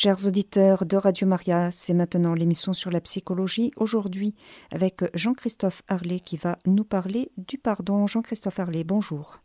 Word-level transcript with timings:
Chers 0.00 0.28
auditeurs 0.28 0.86
de 0.86 0.96
Radio 0.96 1.26
Maria, 1.26 1.72
c'est 1.72 1.92
maintenant 1.92 2.32
l'émission 2.32 2.72
sur 2.72 2.92
la 2.92 3.00
psychologie. 3.00 3.72
Aujourd'hui, 3.74 4.36
avec 4.70 5.00
Jean-Christophe 5.12 5.82
Harlet 5.88 6.20
qui 6.20 6.36
va 6.36 6.56
nous 6.66 6.84
parler 6.84 7.32
du 7.36 7.58
pardon. 7.58 8.06
Jean-Christophe 8.06 8.60
Harlet, 8.60 8.84
bonjour. 8.84 9.40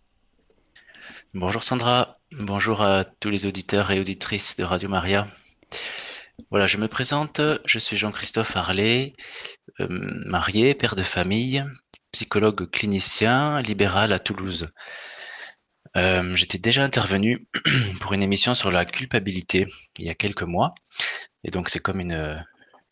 Bonjour 1.33 1.63
Sandra, 1.63 2.17
bonjour 2.33 2.83
à 2.83 3.03
tous 3.03 3.31
les 3.31 3.47
auditeurs 3.47 3.89
et 3.89 3.99
auditrices 3.99 4.55
de 4.55 4.63
Radio 4.63 4.89
Maria. 4.89 5.25
Voilà, 6.51 6.67
je 6.67 6.77
me 6.77 6.87
présente, 6.87 7.41
je 7.65 7.79
suis 7.79 7.97
Jean-Christophe 7.97 8.55
Harlet, 8.55 9.13
euh, 9.79 9.87
marié, 10.27 10.75
père 10.75 10.95
de 10.95 11.01
famille, 11.01 11.65
psychologue 12.11 12.69
clinicien, 12.69 13.59
libéral 13.59 14.13
à 14.13 14.19
Toulouse. 14.19 14.67
Euh, 15.95 16.35
j'étais 16.35 16.57
déjà 16.57 16.83
intervenu 16.83 17.47
pour 18.01 18.13
une 18.13 18.23
émission 18.23 18.55
sur 18.55 18.71
la 18.71 18.85
culpabilité 18.85 19.67
il 19.99 20.05
y 20.05 20.09
a 20.09 20.15
quelques 20.15 20.43
mois. 20.43 20.73
Et 21.43 21.51
donc, 21.51 21.69
c'est 21.69 21.79
comme 21.79 21.99
une, 21.99 22.43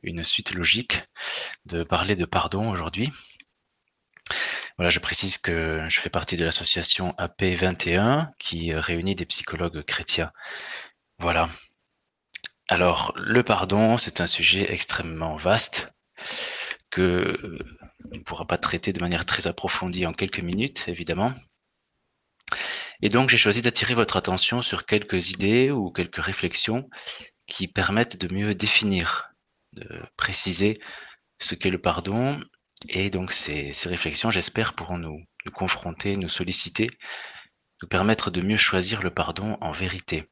une 0.03 0.23
suite 0.23 0.53
logique 0.53 1.03
de 1.65 1.83
parler 1.83 2.15
de 2.15 2.25
pardon 2.25 2.69
aujourd'hui. 2.69 3.09
Voilà, 4.77 4.89
je 4.89 4.99
précise 4.99 5.37
que 5.37 5.85
je 5.89 5.99
fais 5.99 6.09
partie 6.09 6.37
de 6.37 6.45
l'association 6.45 7.13
AP21 7.17 8.29
qui 8.39 8.73
réunit 8.73 9.15
des 9.15 9.25
psychologues 9.25 9.83
chrétiens. 9.83 10.31
Voilà. 11.19 11.49
Alors, 12.67 13.13
le 13.17 13.43
pardon, 13.43 13.97
c'est 13.97 14.21
un 14.21 14.27
sujet 14.27 14.71
extrêmement 14.71 15.35
vaste 15.35 15.93
que 16.89 17.59
on 18.11 18.17
ne 18.17 18.23
pourra 18.23 18.45
pas 18.45 18.57
traiter 18.57 18.93
de 18.93 18.99
manière 18.99 19.25
très 19.25 19.47
approfondie 19.47 20.05
en 20.05 20.13
quelques 20.13 20.41
minutes, 20.41 20.85
évidemment. 20.87 21.33
Et 23.01 23.09
donc, 23.09 23.29
j'ai 23.29 23.37
choisi 23.37 23.61
d'attirer 23.61 23.95
votre 23.95 24.17
attention 24.17 24.61
sur 24.61 24.85
quelques 24.85 25.31
idées 25.31 25.71
ou 25.71 25.91
quelques 25.91 26.21
réflexions 26.21 26.89
qui 27.47 27.67
permettent 27.67 28.17
de 28.17 28.33
mieux 28.33 28.53
définir, 28.53 29.31
de 29.73 29.87
préciser 30.17 30.79
ce 31.39 31.55
qu'est 31.55 31.71
le 31.71 31.81
pardon. 31.81 32.39
Et 32.89 33.09
donc, 33.09 33.33
ces, 33.33 33.71
réflexions, 33.85 34.29
j'espère, 34.29 34.73
pourront 34.73 34.99
nous, 34.99 35.23
confronter, 35.53 36.15
nous 36.15 36.29
solliciter, 36.29 36.87
nous 37.81 37.87
permettre 37.87 38.29
de 38.29 38.45
mieux 38.45 38.57
choisir 38.57 39.01
le 39.01 39.11
pardon 39.11 39.57
en 39.61 39.71
vérité. 39.71 40.29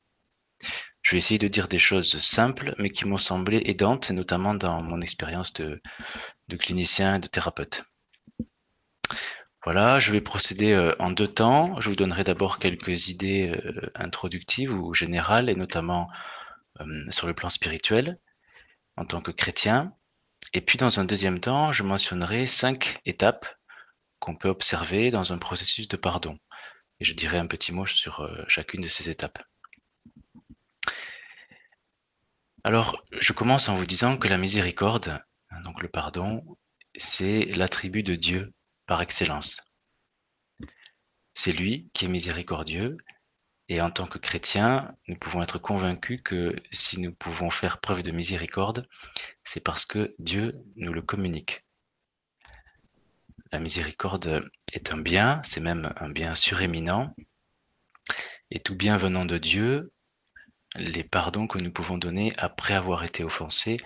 Je 1.01 1.11
vais 1.11 1.17
essayer 1.17 1.39
de 1.39 1.47
dire 1.47 1.67
des 1.67 1.79
choses 1.79 2.19
simples, 2.19 2.75
mais 2.77 2.91
qui 2.91 3.07
m'ont 3.07 3.17
semblé 3.17 3.63
aidantes, 3.65 4.11
notamment 4.11 4.53
dans 4.53 4.83
mon 4.83 5.01
expérience 5.01 5.53
de 5.53 5.81
clinicien 6.57 7.15
et 7.15 7.19
de 7.19 7.27
thérapeute. 7.27 7.83
Voilà, 9.71 9.99
je 9.99 10.11
vais 10.11 10.19
procéder 10.19 10.71
euh, 10.71 10.95
en 10.97 11.11
deux 11.11 11.27
temps. 11.27 11.79
Je 11.79 11.89
vous 11.89 11.95
donnerai 11.95 12.23
d'abord 12.23 12.57
quelques 12.57 13.09
idées 13.09 13.51
euh, 13.51 13.91
introductives 13.93 14.73
ou 14.73 14.95
générales, 14.95 15.47
et 15.47 15.53
notamment 15.53 16.09
euh, 16.79 17.11
sur 17.11 17.27
le 17.27 17.35
plan 17.35 17.49
spirituel, 17.49 18.17
en 18.97 19.05
tant 19.05 19.21
que 19.21 19.29
chrétien. 19.29 19.93
Et 20.53 20.61
puis 20.61 20.79
dans 20.79 20.99
un 20.99 21.05
deuxième 21.05 21.39
temps, 21.39 21.71
je 21.71 21.83
mentionnerai 21.83 22.47
cinq 22.47 22.99
étapes 23.05 23.45
qu'on 24.17 24.35
peut 24.35 24.49
observer 24.49 25.11
dans 25.11 25.33
un 25.33 25.37
processus 25.37 25.87
de 25.87 25.97
pardon. 25.97 26.39
Et 26.99 27.05
je 27.05 27.13
dirai 27.13 27.37
un 27.37 27.45
petit 27.45 27.71
mot 27.71 27.85
sur 27.85 28.27
chacune 28.47 28.81
de 28.81 28.87
ces 28.87 29.11
étapes. 29.11 29.37
Alors, 32.63 33.03
je 33.11 33.33
commence 33.33 33.69
en 33.69 33.75
vous 33.75 33.85
disant 33.85 34.17
que 34.17 34.29
la 34.29 34.39
miséricorde, 34.39 35.21
hein, 35.51 35.61
donc 35.61 35.83
le 35.83 35.89
pardon, 35.89 36.57
c'est 36.97 37.45
l'attribut 37.45 38.01
de 38.01 38.15
Dieu 38.15 38.51
par 38.89 39.03
excellence. 39.03 39.61
C'est 41.35 41.51
lui 41.51 41.91
qui 41.93 42.05
est 42.05 42.07
miséricordieux 42.07 42.97
et 43.67 43.81
en 43.81 43.91
tant 43.91 44.07
que 44.07 44.17
chrétien, 44.17 44.95
nous 45.07 45.15
pouvons 45.15 45.43
être 45.43 45.59
convaincus 45.59 46.21
que 46.25 46.55
si 46.71 46.99
nous 46.99 47.13
pouvons 47.13 47.51
faire 47.51 47.81
preuve 47.81 48.01
de 48.01 48.09
miséricorde, 48.09 48.89
c'est 49.43 49.59
parce 49.59 49.85
que 49.85 50.15
Dieu 50.17 50.55
nous 50.75 50.91
le 50.91 51.03
communique. 51.03 51.63
La 53.51 53.59
miséricorde 53.59 54.43
est 54.73 54.91
un 54.91 54.97
bien, 54.97 55.39
c'est 55.43 55.61
même 55.61 55.93
un 55.97 56.09
bien 56.09 56.33
suréminent, 56.33 57.15
et 58.49 58.59
tout 58.59 58.75
bien 58.75 58.97
venant 58.97 59.25
de 59.25 59.37
Dieu, 59.37 59.93
les 60.77 61.03
pardons 61.03 61.45
que 61.45 61.59
nous 61.59 61.71
pouvons 61.71 61.99
donner 61.99 62.33
après 62.37 62.73
avoir 62.73 63.03
été 63.03 63.23
offensés 63.23 63.77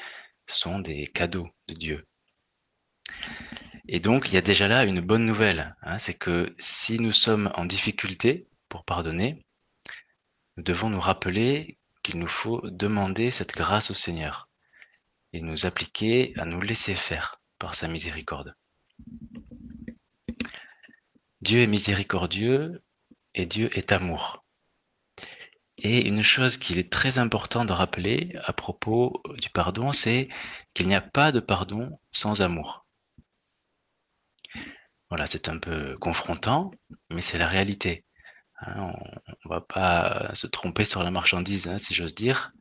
sont 0.47 0.80
des 0.80 1.08
cadeaux 1.08 1.50
de 1.68 1.74
Dieu. 1.74 2.08
Et 3.88 4.00
donc, 4.00 4.30
il 4.30 4.34
y 4.34 4.38
a 4.38 4.42
déjà 4.42 4.68
là 4.68 4.86
une 4.86 5.02
bonne 5.02 5.26
nouvelle, 5.26 5.76
hein, 5.82 6.00
c'est 6.00 6.14
que 6.14 6.56
si 6.58 7.00
nous 7.00 7.12
sommes 7.12 7.52
en 7.56 7.66
difficulté 7.66 8.48
pour 8.70 8.86
pardonner, 8.86 9.46
nous 10.56 10.64
devons 10.64 10.90
nous 10.90 11.00
rappeler 11.00 11.78
qu'il 12.02 12.20
nous 12.20 12.28
faut 12.28 12.62
demander 12.70 13.32
cette 13.32 13.54
grâce 13.54 13.92
au 13.92 13.94
Seigneur 13.94 14.50
et 15.34 15.42
nous 15.42 15.66
appliquer 15.66 16.34
à 16.38 16.46
nous 16.46 16.62
laisser 16.62 16.94
faire 16.94 17.42
par 17.60 17.76
sa 17.76 17.88
miséricorde. 17.88 18.56
Dieu 21.42 21.62
est 21.62 21.68
miséricordieux 21.68 22.82
et 23.34 23.46
Dieu 23.46 23.70
est 23.78 23.92
amour. 23.92 24.46
Et 25.78 26.08
une 26.08 26.24
chose 26.24 26.58
qu'il 26.58 26.80
est 26.80 26.92
très 26.92 27.18
important 27.18 27.66
de 27.66 27.74
rappeler 27.74 28.34
à 28.46 28.54
propos 28.54 29.22
du 29.40 29.50
pardon, 29.50 29.92
c'est 29.92 30.24
qu'il 30.74 30.88
n'y 30.88 30.96
a 30.96 31.02
pas 31.02 31.32
de 31.32 31.42
pardon 31.42 32.00
sans 32.12 32.42
amour. 32.42 32.86
Voilà, 35.13 35.28
c'est 35.28 35.47
un 35.47 35.59
peu 35.59 35.96
confrontant, 36.00 36.72
mais 37.12 37.22
c'est 37.22 37.38
la 37.38 37.47
réalité. 37.47 38.03
Hein. 38.62 38.94
on 39.46 39.47
ne 39.47 39.53
va 39.53 39.62
pas 39.62 40.31
se 40.34 40.47
tromper 40.47 40.85
sur 40.85 41.03
la 41.03 41.12
marchandise, 41.12 41.68
hein, 41.68 41.78
si 41.78 41.94
j'ose 41.94 42.16
dire. 42.16 42.51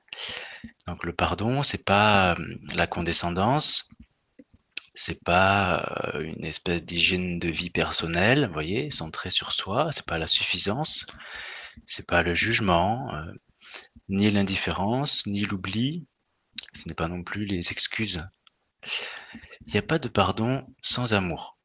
Donc 0.86 1.02
le 1.04 1.14
pardon, 1.14 1.62
c'est 1.62 1.82
pas 1.82 2.34
euh, 2.34 2.56
la 2.74 2.86
condescendance, 2.86 3.88
c'est 4.94 5.24
pas 5.24 6.12
euh, 6.14 6.20
une 6.20 6.44
espèce 6.44 6.84
d'hygiène 6.84 7.38
de 7.38 7.48
vie 7.48 7.70
personnelle, 7.70 8.48
vous 8.48 8.52
voyez, 8.52 8.90
centrée 8.90 9.30
sur 9.30 9.52
soi, 9.52 9.88
c'est 9.90 10.04
pas 10.04 10.18
la 10.18 10.26
suffisance, 10.26 11.06
c'est 11.86 12.06
pas 12.06 12.22
le 12.22 12.34
jugement, 12.34 13.14
euh, 13.14 13.32
ni 14.10 14.30
l'indifférence, 14.30 15.24
ni 15.24 15.40
l'oubli, 15.40 16.06
ce 16.74 16.86
n'est 16.86 16.94
pas 16.94 17.08
non 17.08 17.22
plus 17.22 17.46
les 17.46 17.72
excuses. 17.72 18.20
Il 19.64 19.72
n'y 19.72 19.78
a 19.78 19.82
pas 19.82 19.98
de 19.98 20.08
pardon 20.08 20.62
sans 20.82 21.14
amour. 21.14 21.56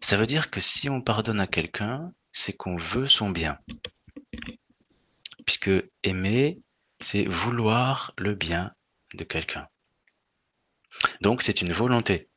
Ça 0.00 0.16
veut 0.16 0.26
dire 0.26 0.50
que 0.50 0.60
si 0.60 0.88
on 0.88 1.00
pardonne 1.00 1.40
à 1.40 1.46
quelqu'un, 1.46 2.12
c'est 2.32 2.56
qu'on 2.56 2.76
veut 2.76 3.08
son 3.08 3.30
bien. 3.30 3.58
Puisque 5.44 5.70
aimer, 6.02 6.60
c'est 7.00 7.24
vouloir 7.24 8.12
le 8.18 8.34
bien 8.34 8.72
de 9.14 9.24
quelqu'un. 9.24 9.68
Donc 11.20 11.42
c'est 11.42 11.62
une 11.62 11.72
volonté. 11.72 12.28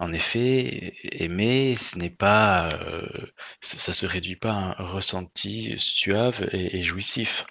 En 0.00 0.12
effet, 0.12 0.94
aimer, 1.02 1.74
ce 1.76 1.98
n'est 1.98 2.10
pas, 2.10 2.68
euh, 2.72 3.32
ça, 3.60 3.92
se 3.92 4.06
réduit 4.06 4.36
pas 4.36 4.52
à 4.52 4.80
un 4.80 4.84
ressenti 4.84 5.74
suave 5.76 6.48
et, 6.52 6.82
jouissif. 6.84 7.44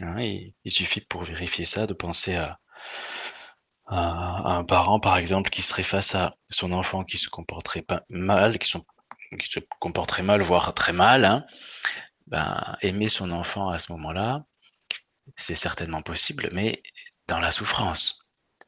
Hein, 0.00 0.20
il, 0.20 0.70
suffit 0.70 1.00
pour 1.00 1.24
vérifier 1.24 1.64
ça 1.64 1.86
de 1.86 1.94
penser 1.94 2.34
à, 2.34 2.60
un 3.86 4.64
parent, 4.64 4.98
par 5.00 5.16
exemple, 5.16 5.50
qui 5.50 5.62
serait 5.62 5.82
face 5.82 6.14
à 6.14 6.30
son 6.50 6.72
enfant 6.72 7.04
qui 7.04 7.18
se 7.18 7.28
comporterait 7.28 7.84
mal, 8.08 8.58
qui, 8.58 8.70
se 8.70 9.58
comporterait 9.78 10.22
mal, 10.22 10.42
voire 10.42 10.72
très 10.74 10.92
mal, 10.92 11.24
hein, 11.24 11.44
ben, 12.26 12.76
aimer 12.80 13.08
son 13.08 13.30
enfant 13.30 13.68
à 13.68 13.78
ce 13.78 13.92
moment-là, 13.92 14.44
c'est 15.36 15.54
certainement 15.54 16.02
possible, 16.02 16.48
mais 16.52 16.82
dans 17.28 17.40
la 17.40 17.52
souffrance. 17.52 18.26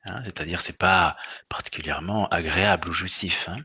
Hein, 0.08 0.22
c'est-à-dire, 0.24 0.60
c'est 0.60 0.78
pas 0.78 1.16
particulièrement 1.48 2.28
agréable 2.28 2.88
ou 2.88 2.92
jouissif. 2.92 3.48
Hein, 3.48 3.56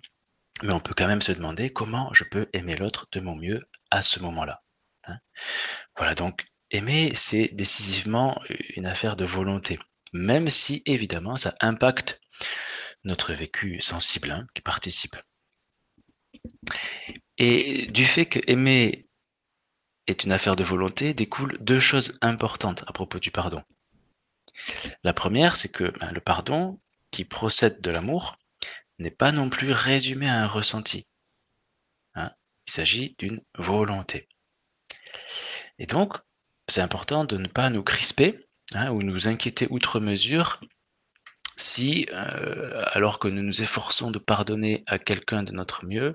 mais 0.64 0.74
on 0.74 0.80
peut 0.80 0.94
quand 0.96 1.08
même 1.08 1.22
se 1.22 1.32
demander 1.32 1.72
comment 1.72 2.14
je 2.14 2.24
peux 2.24 2.50
aimer 2.54 2.76
l'autre 2.76 3.08
de 3.12 3.20
mon 3.20 3.36
mieux 3.36 3.68
à 3.90 4.02
ce 4.02 4.20
moment-là. 4.20 4.62
Voilà, 5.98 6.16
donc 6.16 6.46
aimer, 6.70 7.12
c'est 7.16 7.50
décisivement 7.54 8.40
une 8.76 8.88
affaire 8.88 9.16
de 9.16 9.26
volonté 9.26 9.78
même 10.14 10.50
si 10.50 10.84
évidemment 10.86 11.36
ça 11.36 11.54
impacte 11.60 12.22
notre 13.04 13.34
vécu 13.34 13.82
sensible 13.82 14.32
hein, 14.32 14.48
qui 14.54 14.62
participe. 14.62 15.16
Et 17.38 17.88
du 17.88 18.06
fait 18.06 18.26
que 18.26 18.40
aimer 18.48 19.08
est 20.08 20.24
une 20.24 20.32
affaire 20.32 20.56
de 20.56 20.64
volonté, 20.64 21.14
découlent 21.14 21.58
deux 21.60 21.80
choses 21.80 22.18
importantes 22.22 22.84
à 22.88 22.94
propos 22.94 23.20
du 23.20 23.32
pardon. 23.32 23.62
La 25.04 25.14
première, 25.14 25.56
c'est 25.56 25.72
que 25.72 25.98
ben, 26.00 26.12
le 26.12 26.22
pardon, 26.22 26.80
qui 27.12 27.26
procède 27.26 27.82
de 27.82 27.92
l'amour, 27.92 28.38
n'est 29.00 29.12
pas 29.12 29.32
non 29.32 29.50
plus 29.50 29.72
résumé 29.72 30.30
à 30.30 30.42
un 30.42 30.48
ressenti. 30.48 31.08
Hein. 32.16 32.32
Il 32.68 32.72
s'agit 32.72 33.16
d'une 33.18 33.42
volonté. 33.58 34.28
Et 35.80 35.88
donc, 35.88 36.14
c'est 36.68 36.82
important 36.82 37.26
de 37.26 37.38
ne 37.38 37.48
pas 37.48 37.70
nous 37.70 37.84
crisper 37.84 38.40
Hein, 38.74 38.90
ou 38.92 39.04
nous 39.04 39.28
inquiéter 39.28 39.68
outre 39.70 40.00
mesure 40.00 40.62
si, 41.58 42.08
euh, 42.14 42.84
alors 42.92 43.20
que 43.20 43.28
nous 43.28 43.44
nous 43.44 43.62
efforçons 43.62 44.10
de 44.12 44.20
pardonner 44.20 44.84
à 44.88 44.98
quelqu'un 44.98 45.44
de 45.44 45.52
notre 45.52 45.86
mieux, 45.86 46.14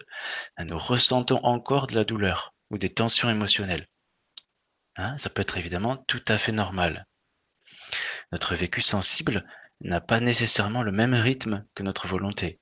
hein, 0.57 0.65
nous 0.65 0.79
ressentons 0.79 1.39
encore 1.45 1.87
de 1.87 1.95
la 1.95 2.05
douleur 2.05 2.55
ou 2.71 2.79
des 2.79 2.89
tensions 2.89 3.31
émotionnelles. 3.31 3.87
Hein, 4.97 5.17
ça 5.19 5.31
peut 5.31 5.43
être 5.43 5.59
évidemment 5.59 5.99
tout 6.09 6.23
à 6.29 6.39
fait 6.39 6.53
normal. 6.53 7.07
Notre 8.33 8.55
vécu 8.55 8.81
sensible 8.81 9.47
n'a 9.83 10.01
pas 10.01 10.21
nécessairement 10.21 10.83
le 10.83 10.93
même 10.93 11.15
rythme 11.15 11.65
que 11.75 11.83
notre 11.83 12.09
volonté. 12.09 12.59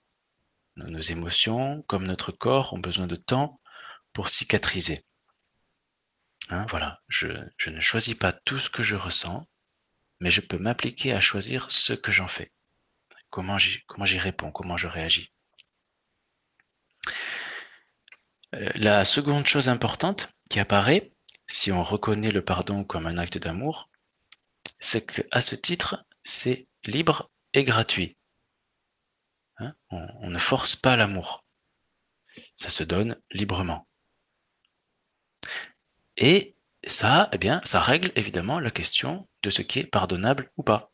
Nos 0.76 1.00
émotions, 1.00 1.82
comme 1.86 2.04
notre 2.04 2.32
corps, 2.32 2.72
ont 2.72 2.80
besoin 2.80 3.06
de 3.06 3.16
temps 3.16 3.60
pour 4.12 4.28
cicatriser. 4.28 5.04
Voilà, 6.68 7.00
je, 7.08 7.28
ne 7.68 7.80
choisis 7.80 8.14
pas 8.14 8.32
tout 8.32 8.58
ce 8.58 8.68
que 8.68 8.82
je 8.82 8.96
ressens, 8.96 9.46
mais 10.20 10.30
je 10.30 10.40
peux 10.40 10.58
m'appliquer 10.58 11.12
à 11.12 11.20
choisir 11.20 11.70
ce 11.70 11.92
que 11.92 12.12
j'en 12.12 12.28
fais. 12.28 12.52
Comment 13.30 13.58
j'y 13.58 14.18
réponds, 14.18 14.52
comment 14.52 14.76
je 14.76 14.86
réagis. 14.86 15.32
Euh, 18.54 18.70
la 18.74 19.04
seconde 19.04 19.46
chose 19.46 19.68
importante 19.68 20.28
qui 20.48 20.60
apparaît, 20.60 21.12
si 21.46 21.72
on 21.72 21.82
reconnaît 21.82 22.30
le 22.30 22.44
pardon 22.44 22.84
comme 22.84 23.06
un 23.06 23.18
acte 23.18 23.38
d'amour, 23.38 23.90
c'est 24.78 25.04
qu'à 25.06 25.40
ce 25.40 25.54
titre, 25.54 26.04
c'est 26.22 26.68
libre 26.84 27.30
et 27.52 27.64
gratuit. 27.64 28.16
Hein, 29.58 29.74
on, 29.90 30.30
ne 30.30 30.38
force 30.38 30.76
pas 30.76 30.96
l'amour. 30.96 31.44
Ça 32.56 32.70
se 32.70 32.82
donne 32.82 33.20
librement. 33.30 33.86
Et 36.16 36.56
ça, 36.84 37.28
eh 37.32 37.38
bien, 37.38 37.60
ça 37.64 37.80
règle 37.80 38.12
évidemment 38.16 38.60
la 38.60 38.70
question 38.70 39.28
de 39.44 39.50
ce 39.50 39.62
qui 39.62 39.78
est 39.78 39.86
pardonnable 39.86 40.50
ou 40.56 40.62
pas. 40.62 40.90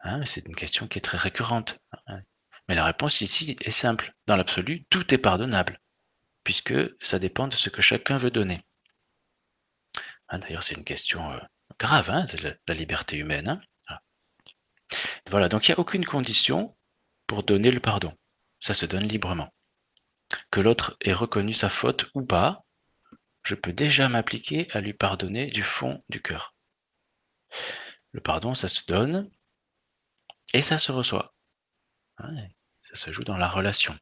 Hein, 0.00 0.24
c'est 0.24 0.46
une 0.46 0.54
question 0.54 0.86
qui 0.86 0.98
est 0.98 1.02
très 1.02 1.18
récurrente. 1.18 1.78
Mais 2.68 2.76
la 2.76 2.84
réponse 2.84 3.20
ici 3.20 3.56
est 3.60 3.70
simple. 3.70 4.14
Dans 4.26 4.36
l'absolu, 4.36 4.84
tout 4.88 5.12
est 5.12 5.18
pardonnable, 5.18 5.80
puisque 6.44 6.74
ça 7.00 7.18
dépend 7.18 7.48
de 7.48 7.56
ce 7.56 7.70
que 7.70 7.82
chacun 7.82 8.16
veut 8.16 8.30
donner. 8.30 8.60
Hein, 10.28 10.38
d'ailleurs, 10.38 10.62
c'est 10.62 10.76
une 10.76 10.84
question 10.84 11.32
euh, 11.32 11.40
grave, 11.78 12.08
hein, 12.08 12.24
la, 12.66 12.74
liberté 12.74 13.16
humaine. 13.16 13.60
Voilà. 15.30 15.48
donc 15.48 15.66
il 15.66 15.72
n'y 15.72 15.74
a 15.74 15.80
aucune 15.80 16.04
condition 16.04 16.76
pour 17.26 17.42
donner 17.42 17.70
le 17.70 17.80
pardon. 17.80 18.16
Ça 18.60 18.74
se 18.74 18.86
donne 18.86 19.08
librement. 19.08 19.52
Que 20.50 20.60
l'autre 20.60 20.96
ait 21.00 21.12
reconnu 21.12 21.52
sa 21.52 21.68
faute 21.68 22.06
ou 22.14 22.24
pas, 22.24 22.64
je 23.42 23.54
peux 23.54 23.72
déjà 23.72 24.08
m'appliquer 24.08 24.70
à 24.70 24.80
lui 24.80 24.92
pardonner 24.92 25.50
du 25.50 25.62
fond 25.62 26.02
du 26.08 26.22
cœur. 26.22 26.53
Le 28.12 28.20
pardon, 28.20 28.54
ça 28.54 28.68
se 28.68 28.84
donne 28.86 29.30
et 30.52 30.62
ça 30.62 30.78
se 30.78 30.92
reçoit. 30.92 31.34
Ça 32.18 32.96
se 32.96 33.12
joue 33.12 33.24
dans 33.24 33.36
la 33.36 33.48
relation. 33.48 33.98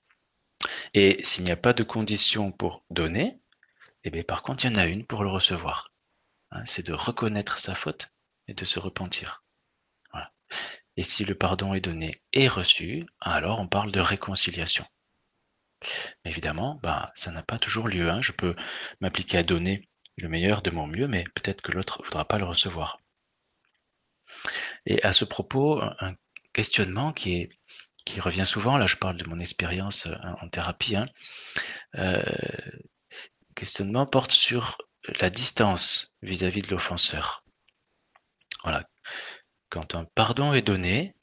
Et 0.94 1.22
s'il 1.24 1.44
n'y 1.44 1.50
a 1.50 1.56
pas 1.56 1.72
de 1.72 1.82
condition 1.82 2.52
pour 2.52 2.84
donner, 2.90 3.40
eh 4.04 4.10
bien, 4.10 4.22
par 4.22 4.42
contre, 4.42 4.64
il 4.64 4.70
y 4.70 4.74
en 4.74 4.78
a 4.78 4.86
une 4.86 5.06
pour 5.06 5.22
le 5.22 5.30
recevoir. 5.30 5.92
Hein, 6.50 6.64
c'est 6.66 6.86
de 6.86 6.92
reconnaître 6.92 7.58
sa 7.58 7.74
faute 7.74 8.08
et 8.48 8.54
de 8.54 8.64
se 8.64 8.78
repentir. 8.78 9.42
Et 10.96 11.02
si 11.02 11.24
le 11.24 11.34
pardon 11.34 11.74
est 11.74 11.80
donné 11.80 12.20
et 12.32 12.48
reçu, 12.48 13.06
alors 13.20 13.60
on 13.60 13.66
parle 13.66 13.92
de 13.92 14.00
réconciliation. 14.00 14.84
Évidemment, 16.24 16.78
bah, 16.82 17.06
ça 17.14 17.30
n'a 17.32 17.42
pas 17.42 17.58
toujours 17.58 17.88
lieu. 17.88 18.10
Hein. 18.10 18.20
Je 18.22 18.32
peux 18.32 18.54
m'appliquer 19.00 19.38
à 19.38 19.42
donner 19.42 19.88
le 20.18 20.28
meilleur 20.28 20.62
de 20.62 20.70
mon 20.70 20.86
mieux, 20.86 21.08
mais 21.08 21.24
peut-être 21.34 21.62
que 21.62 21.72
l'autre 21.72 22.00
ne 22.00 22.04
voudra 22.06 22.26
pas 22.26 22.38
le 22.38 22.44
recevoir. 22.44 23.00
Et 24.86 25.02
à 25.02 25.12
ce 25.12 25.24
propos, 25.24 25.80
un 25.82 26.14
questionnement 26.52 27.12
qui, 27.12 27.48
revient 28.18 28.46
souvent, 28.46 28.76
là 28.76 28.86
je 28.86 28.96
parle 28.96 29.16
de 29.16 29.28
mon 29.28 29.38
expérience 29.38 30.06
euh, 30.06 30.16
en 30.40 30.48
thérapie, 30.48 30.96
hein, 30.96 31.08
euh, 31.94 32.22
questionnement 33.54 34.06
porte 34.06 34.32
sur 34.32 34.78
la 35.20 35.30
distance 35.30 36.14
vis-à-vis 36.22 36.62
de 36.62 36.68
l'offenseur. 36.68 37.44
Voilà. 38.62 38.88
Quand 39.70 39.94
un 39.94 40.04
pardon 40.04 40.52
est 40.52 40.62
donné, 40.62 41.14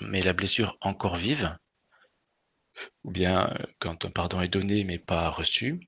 mais 0.00 0.20
la 0.20 0.32
blessure 0.32 0.76
encore 0.80 1.16
vive, 1.16 1.56
ou 3.04 3.10
bien 3.10 3.48
euh, 3.48 3.66
quand 3.78 4.04
un 4.04 4.10
pardon 4.10 4.40
est 4.40 4.48
donné 4.48 4.84
mais 4.84 4.98
pas 4.98 5.28
reçu, 5.28 5.80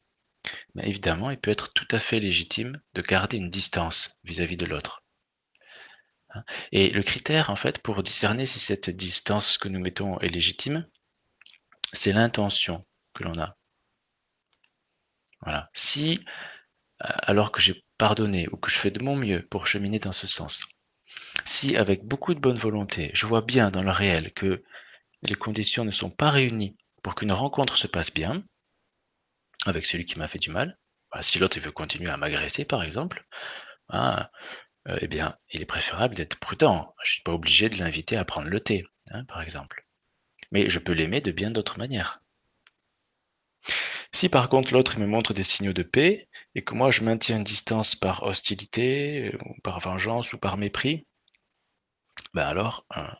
ben 0.74 0.86
évidemment, 0.86 1.30
il 1.30 1.38
peut 1.38 1.50
être 1.50 1.72
tout 1.72 1.88
à 1.90 1.98
fait 1.98 2.20
légitime 2.20 2.80
de 2.94 3.02
garder 3.02 3.36
une 3.36 3.50
distance 3.50 4.18
vis-à-vis 4.24 4.56
de 4.56 4.66
l'autre. 4.66 4.97
Hein. 6.30 6.44
Et 6.72 6.90
le 6.90 7.02
critère, 7.02 7.50
en 7.50 7.56
fait, 7.56 7.80
pour 7.82 8.02
discerner 8.02 8.46
si 8.46 8.58
cette 8.58 8.90
distance 8.90 9.58
que 9.58 9.68
nous 9.68 9.80
mettons 9.80 10.18
est 10.20 10.28
légitime, 10.28 10.86
c'est 11.92 12.12
l'intention 12.12 12.84
que 13.14 13.24
l'on 13.24 13.38
a. 13.38 13.56
Voilà. 15.42 15.70
Si 15.72 16.20
alors 17.00 17.52
que 17.52 17.60
j'ai 17.60 17.84
pardonné 17.96 18.48
ou 18.50 18.56
que 18.56 18.70
je 18.70 18.78
fais 18.78 18.90
de 18.90 19.04
mon 19.04 19.16
mieux 19.16 19.46
pour 19.46 19.66
cheminer 19.66 19.98
dans 19.98 20.12
ce 20.12 20.26
sens. 20.26 20.64
Si 21.44 21.76
avec 21.76 22.04
beaucoup 22.04 22.34
de 22.34 22.40
bonne 22.40 22.58
volonté, 22.58 23.10
je 23.14 23.26
vois 23.26 23.42
bien 23.42 23.70
dans 23.70 23.82
le 23.82 23.90
réel 23.90 24.32
que 24.32 24.62
les 25.28 25.34
conditions 25.34 25.84
ne 25.84 25.90
sont 25.90 26.10
pas 26.10 26.30
réunies 26.30 26.76
pour 27.02 27.14
qu'une 27.14 27.32
rencontre 27.32 27.76
se 27.76 27.86
passe 27.86 28.12
bien, 28.12 28.42
avec 29.66 29.86
celui 29.86 30.04
qui 30.04 30.18
m'a 30.18 30.28
fait 30.28 30.38
du 30.38 30.50
mal, 30.50 30.78
si 31.20 31.38
l'autre 31.38 31.58
veut 31.60 31.72
continuer 31.72 32.10
à 32.10 32.16
m'agresser 32.16 32.64
par 32.64 32.82
exemple, 32.82 33.26
hein, 33.88 34.28
euh, 34.88 34.98
eh 35.00 35.08
bien, 35.08 35.36
il 35.50 35.60
est 35.60 35.66
préférable 35.66 36.14
d'être 36.14 36.38
prudent. 36.38 36.94
Je 37.02 37.10
ne 37.10 37.14
suis 37.14 37.22
pas 37.22 37.32
obligé 37.32 37.68
de 37.68 37.78
l'inviter 37.78 38.16
à 38.16 38.24
prendre 38.24 38.48
le 38.48 38.60
thé, 38.60 38.84
hein, 39.10 39.24
par 39.24 39.42
exemple. 39.42 39.86
Mais 40.52 40.70
je 40.70 40.78
peux 40.78 40.92
l'aimer 40.92 41.20
de 41.20 41.32
bien 41.32 41.50
d'autres 41.50 41.78
manières. 41.78 42.22
Si 44.12 44.28
par 44.28 44.48
contre 44.48 44.72
l'autre 44.72 44.98
me 44.98 45.06
montre 45.06 45.34
des 45.34 45.42
signaux 45.42 45.72
de 45.72 45.82
paix 45.82 46.28
et 46.54 46.64
que 46.64 46.74
moi 46.74 46.90
je 46.90 47.04
maintiens 47.04 47.36
une 47.36 47.44
distance 47.44 47.94
par 47.94 48.22
hostilité, 48.22 49.36
ou 49.44 49.60
par 49.62 49.80
vengeance 49.80 50.32
ou 50.32 50.38
par 50.38 50.56
mépris, 50.56 51.06
ben 52.34 52.46
alors 52.46 52.86
hein, 52.90 53.14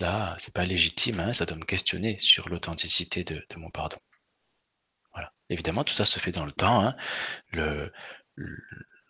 là 0.00 0.36
c'est 0.38 0.52
pas 0.52 0.64
légitime, 0.64 1.20
hein, 1.20 1.32
ça 1.32 1.46
doit 1.46 1.56
me 1.56 1.64
questionner 1.64 2.18
sur 2.18 2.48
l'authenticité 2.48 3.24
de, 3.24 3.42
mon 3.56 3.70
pardon. 3.70 3.98
Voilà. 5.12 5.32
Évidemment 5.48 5.84
tout 5.84 5.94
ça 5.94 6.04
se 6.04 6.18
fait 6.18 6.32
dans 6.32 6.44
le 6.44 6.52
temps. 6.52 6.94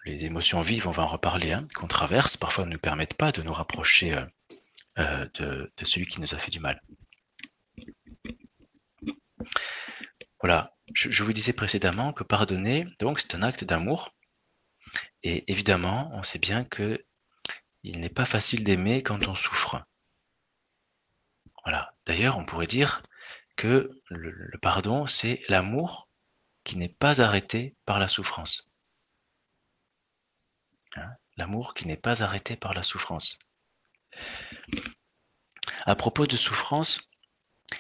Les 0.09 0.25
émotions 0.25 0.63
vives, 0.63 0.89
on 0.89 0.93
va 0.93 1.03
en 1.03 1.09
reparler, 1.09 1.55
qu'on 1.75 1.87
traverse, 1.87 2.37
parfois 2.37 2.65
ne 2.65 2.71
nous 2.71 2.79
permettent 2.79 3.15
pas 3.15 3.31
de 3.31 3.43
nous 3.43 3.53
rapprocher 3.53 4.15
euh, 4.15 5.27
euh, 5.41 5.67
de 5.77 5.85
celui 5.85 6.07
qui 6.07 6.21
nous 6.21 6.35
a 6.35 6.39
fait 6.39 6.51
du 6.51 6.61
mal. 6.61 6.83
Voilà, 10.41 10.75
je, 10.95 11.23
vous 11.23 11.33
disais 11.33 11.53
précédemment 11.53 12.13
que 12.13 12.25
pardonner, 12.25 12.87
donc, 13.01 13.21
c'est 13.21 13.35
un 13.35 13.43
acte 13.43 13.65
d'amour. 13.65 14.15
Et 15.23 15.51
évidemment, 15.51 16.11
on 16.15 16.23
sait 16.23 16.39
bien 16.39 16.65
que 16.65 17.05
il 17.83 18.01
n'est 18.01 18.09
pas 18.09 18.25
facile 18.25 18.65
d'aimer 18.65 19.03
quand 19.03 19.29
on 19.29 19.35
souffre. 19.35 19.85
Voilà. 21.65 21.93
D'ailleurs, 22.07 22.39
on 22.39 22.47
pourrait 22.47 22.67
dire 22.67 23.03
que 23.57 23.91
le, 24.09 24.59
pardon, 24.63 25.07
c'est 25.07 25.43
l'amour 25.49 26.09
qui 26.65 26.77
n'est 26.77 26.89
pas 26.89 27.21
arrêté 27.21 27.77
par 27.85 27.99
la 27.99 28.09
souffrance. 28.09 28.68
L'amour 31.37 31.75
qui 31.75 31.87
n'est 31.87 31.97
pas 31.97 32.23
arrêté 32.23 32.57
par 32.57 32.75
la 32.75 32.83
souffrance. 32.83 33.39
À 35.87 35.95
propos 35.95 36.27
de 36.27 36.37
souffrance, 36.37 37.01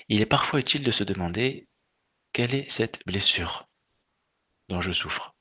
il 0.08 0.22
est 0.22 0.26
parfois 0.26 0.60
utile 0.60 0.82
de 0.82 0.90
se 0.90 1.04
demander 1.04 1.68
quelle 2.32 2.54
est 2.54 2.70
cette 2.70 3.04
blessure 3.06 3.66
dont 4.68 4.80
je 4.80 4.92
souffre? 4.92 5.34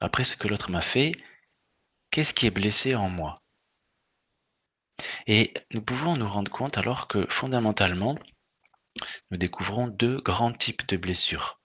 Après 0.00 0.24
ce 0.24 0.36
que 0.36 0.48
l'autre 0.48 0.70
m'a 0.70 0.80
fait, 0.80 1.12
qu'est-ce 2.10 2.32
qui 2.32 2.46
est 2.46 2.50
blessé 2.50 2.94
en 2.94 3.10
moi? 3.10 3.42
Et 5.26 5.52
nous 5.72 5.82
pouvons 5.82 6.16
nous 6.16 6.28
rendre 6.28 6.50
compte 6.50 6.78
alors 6.78 7.08
que 7.08 7.26
fondamentalement, 7.28 8.18
nous 9.30 9.36
découvrons 9.36 9.88
deux 9.88 10.20
grands 10.20 10.52
types 10.52 10.86
de 10.86 10.96
blessures. 10.96 11.60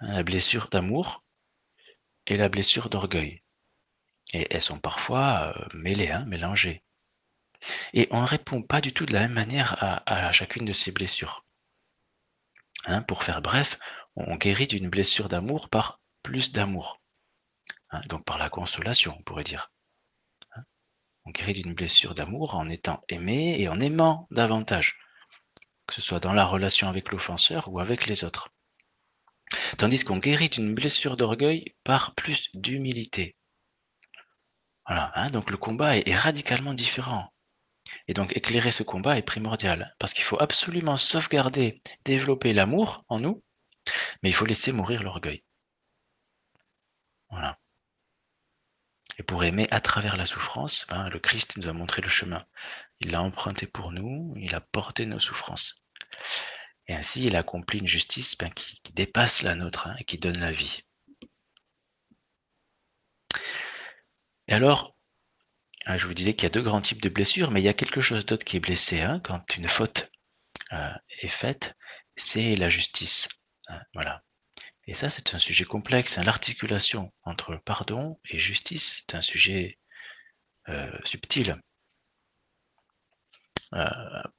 La 0.00 0.22
blessure 0.22 0.68
d'amour 0.68 1.22
et 2.26 2.36
la 2.36 2.48
blessure 2.48 2.90
d'orgueil. 2.90 3.42
Et 4.32 4.46
elles 4.50 4.62
sont 4.62 4.78
parfois 4.78 5.54
euh, 5.56 5.66
mêlées, 5.74 6.10
hein, 6.10 6.24
mélangées. 6.26 6.82
Et 7.92 8.08
on 8.10 8.22
ne 8.22 8.26
répond 8.26 8.62
pas 8.62 8.80
du 8.80 8.92
tout 8.92 9.06
de 9.06 9.12
la 9.12 9.20
même 9.20 9.32
manière 9.32 9.76
à 10.06 10.32
chacune 10.32 10.64
de 10.64 10.72
ces 10.72 10.92
blessures. 10.92 11.44
Hein, 12.86 13.02
pour 13.02 13.24
faire 13.24 13.42
bref, 13.42 13.78
on 14.16 14.36
guérit 14.36 14.66
d'une 14.66 14.88
blessure 14.88 15.28
d'amour 15.28 15.68
par 15.68 16.00
plus 16.22 16.52
d'amour. 16.52 17.00
Hein, 17.90 18.00
donc 18.08 18.24
par 18.24 18.38
la 18.38 18.48
consolation, 18.48 19.14
on 19.18 19.22
pourrait 19.22 19.44
dire. 19.44 19.70
On 21.24 21.30
guérit 21.30 21.52
d'une 21.52 21.74
blessure 21.74 22.14
d'amour 22.14 22.54
en 22.54 22.68
étant 22.68 23.02
aimé 23.08 23.56
et 23.58 23.68
en 23.68 23.78
aimant 23.80 24.26
davantage, 24.30 24.98
que 25.86 25.94
ce 25.94 26.00
soit 26.00 26.20
dans 26.20 26.32
la 26.32 26.46
relation 26.46 26.88
avec 26.88 27.10
l'offenseur 27.10 27.68
ou 27.68 27.78
avec 27.78 28.06
les 28.06 28.24
autres. 28.24 28.48
Tandis 29.78 30.04
qu'on 30.04 30.18
guérit 30.18 30.48
d'une 30.48 30.74
blessure 30.74 31.16
d'orgueil 31.16 31.74
par 31.84 32.14
plus 32.14 32.50
d'humilité. 32.54 33.36
Voilà, 34.86 35.28
donc 35.30 35.50
le 35.50 35.56
combat 35.56 35.96
est 35.96 36.16
radicalement 36.16 36.74
différent. 36.74 37.32
Et 38.08 38.14
donc 38.14 38.36
éclairer 38.36 38.70
ce 38.70 38.82
combat 38.82 39.18
est 39.18 39.22
primordial, 39.22 39.94
parce 39.98 40.14
qu'il 40.14 40.24
faut 40.24 40.40
absolument 40.40 40.96
sauvegarder, 40.96 41.82
développer 42.04 42.52
l'amour 42.52 43.04
en 43.08 43.20
nous, 43.20 43.42
mais 44.22 44.30
il 44.30 44.34
faut 44.34 44.46
laisser 44.46 44.72
mourir 44.72 45.02
l'orgueil. 45.02 45.44
Voilà. 47.30 47.58
Et 49.18 49.22
pour 49.22 49.44
aimer 49.44 49.68
à 49.70 49.80
travers 49.80 50.16
la 50.16 50.26
souffrance, 50.26 50.86
ben, 50.88 51.08
le 51.08 51.18
Christ 51.18 51.58
nous 51.58 51.68
a 51.68 51.72
montré 51.72 52.02
le 52.02 52.08
chemin. 52.08 52.44
Il 53.00 53.10
l'a 53.10 53.22
emprunté 53.22 53.66
pour 53.66 53.92
nous, 53.92 54.34
il 54.36 54.54
a 54.54 54.60
porté 54.60 55.06
nos 55.06 55.20
souffrances. 55.20 55.76
Et 56.90 56.94
ainsi, 56.96 57.22
il 57.22 57.36
accomplit 57.36 57.78
une 57.78 57.86
justice 57.86 58.36
ben, 58.36 58.50
qui, 58.50 58.80
dépasse 58.94 59.42
la 59.42 59.54
nôtre 59.54 59.86
hein, 59.86 59.94
et 60.00 60.04
qui 60.04 60.18
donne 60.18 60.40
la 60.40 60.50
vie. 60.50 60.82
Et 64.48 64.54
alors, 64.54 64.96
hein, 65.86 65.98
je 65.98 66.08
vous 66.08 66.14
disais 66.14 66.34
qu'il 66.34 66.42
y 66.42 66.46
a 66.46 66.50
deux 66.50 66.62
grands 66.62 66.80
types 66.80 67.00
de 67.00 67.08
blessures, 67.08 67.52
mais 67.52 67.60
il 67.60 67.64
y 67.64 67.68
a 67.68 67.74
quelque 67.74 68.00
chose 68.00 68.26
d'autre 68.26 68.44
qui 68.44 68.56
est 68.56 68.60
blessé 68.60 69.02
hein, 69.02 69.20
quand 69.22 69.56
une 69.56 69.68
faute 69.68 70.10
euh, 70.72 70.90
est 71.20 71.28
faite, 71.28 71.76
c'est 72.16 72.56
la 72.56 72.68
justice. 72.68 73.28
voilà. 73.94 74.24
Et 74.88 74.94
ça, 74.94 75.10
c'est 75.10 75.32
un 75.32 75.38
sujet 75.38 75.64
complexe. 75.64 76.18
L'articulation 76.18 77.12
entre 77.22 77.54
pardon 77.54 78.18
et 78.28 78.40
justice, 78.40 79.04
c'est 79.06 79.14
un 79.14 79.20
sujet 79.20 79.78
euh, 80.68 80.90
subtil. 81.04 81.56
Euh, 83.74 83.88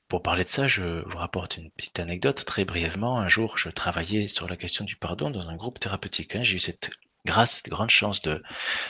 pour 0.08 0.22
parler 0.22 0.44
de 0.44 0.50
ça, 0.50 0.68
je 0.68 1.04
vous 1.10 1.18
rapporte 1.18 1.58
une 1.58 1.72
petite 1.72 2.00
anecdote 2.00 2.44
très 2.46 2.66
brièvement. 2.66 3.18
Un 3.20 3.28
jour, 3.28 3.58
je 3.58 3.70
travaillais 3.70 4.28
sur 4.28 4.48
la 4.48 4.58
question 4.58 4.86
du 4.86 4.96
pardon 4.96 5.32
dans 5.32 5.50
un 5.50 5.56
groupe 5.56 5.80
thérapeutique. 5.80 6.36
Hein. 6.36 6.44
J'ai 6.44 6.58
eu 6.58 6.60
cette 6.60 6.92
grâce, 7.26 7.58
cette 7.58 7.70
grande 7.70 7.90
chance 7.90 8.22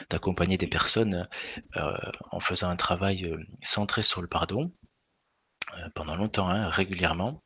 d'accompagner 0.09 0.57
des 0.57 0.67
personnes 0.67 1.27
euh, 1.77 1.97
en 2.31 2.39
faisant 2.39 2.69
un 2.69 2.75
travail 2.75 3.31
centré 3.61 4.03
sur 4.03 4.21
le 4.21 4.27
pardon 4.27 4.71
pendant 5.95 6.15
longtemps, 6.15 6.49
hein, 6.49 6.69
régulièrement. 6.69 7.43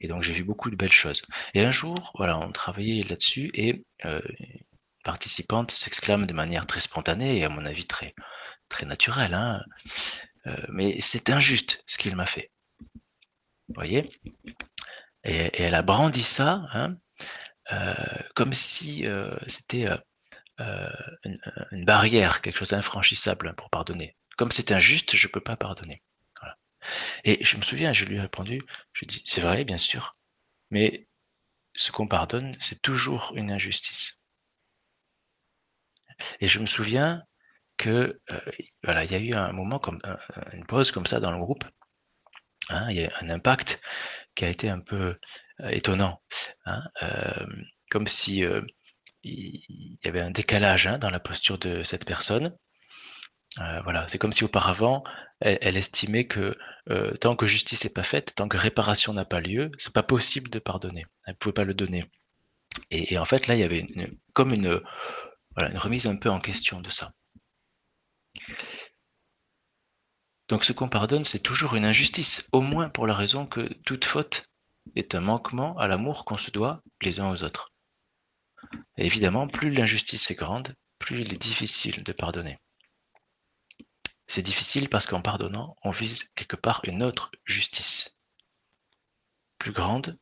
Et 0.00 0.08
donc 0.08 0.22
j'ai 0.22 0.32
vu 0.32 0.44
beaucoup 0.44 0.70
de 0.70 0.76
belles 0.76 0.92
choses. 0.92 1.22
Et 1.54 1.64
un 1.64 1.70
jour, 1.70 2.12
voilà, 2.16 2.38
on 2.38 2.50
travaillait 2.50 3.04
là-dessus 3.04 3.50
et 3.54 3.84
euh, 4.04 4.20
une 4.38 4.60
participante 5.04 5.70
s'exclame 5.70 6.26
de 6.26 6.32
manière 6.32 6.66
très 6.66 6.80
spontanée 6.80 7.38
et 7.38 7.44
à 7.44 7.48
mon 7.48 7.64
avis 7.64 7.86
très, 7.86 8.14
très 8.68 8.86
naturelle, 8.86 9.34
hein, 9.34 9.62
euh, 9.62 9.90
mais 10.68 11.00
c'est 11.00 11.30
injuste 11.30 11.82
ce 11.86 11.98
qu'il 11.98 12.14
m'a 12.16 12.26
fait. 12.26 12.50
Vous 13.68 13.74
voyez? 13.74 14.10
Et, 15.24 15.62
elle 15.62 15.74
a 15.74 15.82
brandi 15.82 16.22
ça 16.22 16.66
hein, 16.72 16.96
euh, 17.72 17.94
comme 18.34 18.52
si 18.52 19.06
c'était 19.46 19.86
une, 20.58 21.84
barrière, 21.84 22.42
quelque 22.42 22.58
chose 22.58 22.70
d'infranchissable 22.70 23.54
pour 23.54 23.70
pardonner. 23.70 24.16
Comme 24.36 24.50
c'est 24.50 24.72
injuste, 24.72 25.16
je 25.16 25.26
ne 25.26 25.32
peux 25.32 25.40
pas 25.40 25.56
pardonner. 25.56 26.02
Et 27.24 27.42
je 27.44 27.56
me 27.56 27.62
souviens, 27.62 27.92
je 27.92 28.04
lui 28.04 28.16
ai 28.16 28.20
répondu, 28.20 28.60
je 28.92 29.06
dis, 29.06 29.22
c'est 29.24 29.40
vrai, 29.40 29.64
bien 29.64 29.78
sûr, 29.78 30.12
mais 30.70 31.08
ce 31.74 31.90
qu'on 31.90 32.06
pardonne, 32.06 32.56
c'est 32.60 32.82
toujours 32.82 33.32
une 33.36 33.50
injustice. 33.50 34.20
Et 36.40 36.48
je 36.48 36.58
me 36.58 36.66
souviens 36.66 37.24
que 37.76 38.20
euh, 38.30 39.04
y 39.04 39.14
a 39.14 39.18
eu 39.18 39.34
un 39.34 39.52
moment 39.52 39.78
comme 39.78 40.00
une 40.52 40.64
pause 40.66 40.90
comme 40.90 41.06
ça 41.06 41.20
dans 41.20 41.32
le 41.32 41.38
groupe. 41.38 41.64
Hein, 42.70 42.86
il 42.90 42.96
y 42.96 43.04
a 43.04 43.10
un 43.20 43.28
impact 43.28 43.80
qui 44.34 44.44
a 44.44 44.48
été 44.48 44.70
un 44.70 44.80
peu 44.80 45.18
euh, 45.60 45.68
étonnant, 45.68 46.22
hein, 46.64 46.82
euh, 47.02 47.46
comme 47.90 48.06
si 48.06 48.42
il 49.22 49.98
y 50.04 50.08
avait 50.08 50.20
un 50.20 50.30
décalage 50.30 50.86
hein, 50.86 50.98
dans 50.98 51.10
la 51.10 51.20
posture 51.20 51.58
de 51.58 51.82
cette 51.82 52.06
personne. 52.06 52.56
voilà, 53.56 54.08
c'est 54.08 54.18
comme 54.18 54.32
si 54.32 54.44
auparavant 54.44 55.04
elle, 55.40 55.76
estimait 55.76 56.26
que 56.26 56.56
tant 57.20 57.36
que 57.36 57.46
justice 57.46 57.84
n'est 57.84 57.92
pas 57.92 58.02
faite, 58.02 58.34
tant 58.34 58.48
que 58.48 58.56
réparation 58.56 59.12
n'a 59.12 59.24
pas 59.24 59.40
lieu, 59.40 59.70
c'est 59.78 59.92
pas 59.92 60.02
possible 60.02 60.50
de 60.50 60.58
pardonner. 60.58 61.06
Elle 61.26 61.34
ne 61.34 61.38
pouvait 61.38 61.52
pas 61.52 61.64
le 61.64 61.74
donner. 61.74 62.04
Et, 62.90 63.18
en 63.18 63.24
fait, 63.24 63.46
là, 63.46 63.54
il 63.54 63.60
y 63.60 63.64
avait 63.64 63.86
comme 64.32 64.52
une 64.52 64.80
remise 65.56 66.06
un 66.06 66.16
peu 66.16 66.30
en 66.30 66.40
question 66.40 66.80
de 66.80 66.90
ça. 66.90 67.12
Donc 70.48 70.64
ce 70.64 70.72
qu'on 70.72 70.88
pardonne, 70.88 71.24
c'est 71.24 71.40
toujours 71.40 71.74
une 71.74 71.84
injustice, 71.84 72.48
au 72.52 72.60
moins 72.60 72.88
pour 72.88 73.06
la 73.06 73.14
raison 73.14 73.46
que 73.46 73.72
toute 73.84 74.04
faute 74.04 74.46
est 74.94 75.14
un 75.14 75.20
manquement 75.20 75.76
à 75.78 75.86
l'amour 75.86 76.24
qu'on 76.24 76.36
se 76.36 76.50
doit 76.50 76.82
les 77.00 77.20
uns 77.20 77.30
aux 77.30 77.42
autres. 77.42 77.72
Évidemment, 78.96 79.48
plus 79.48 79.70
l'injustice 79.70 80.30
est 80.30 80.34
grande, 80.34 80.74
plus 80.98 81.22
il 81.22 81.32
est 81.32 81.38
difficile 81.38 82.02
de 82.02 82.12
pardonner. 82.12 82.58
C'est 84.26 84.42
difficile 84.42 84.88
parce 84.88 85.06
qu'en 85.06 85.22
pardonnant, 85.22 85.76
on 85.82 85.90
vise 85.90 86.24
quelque 86.34 86.56
part 86.56 86.80
une 86.84 87.02
autre 87.02 87.30
justice, 87.44 88.16
plus 89.58 89.72
grande, 89.72 90.18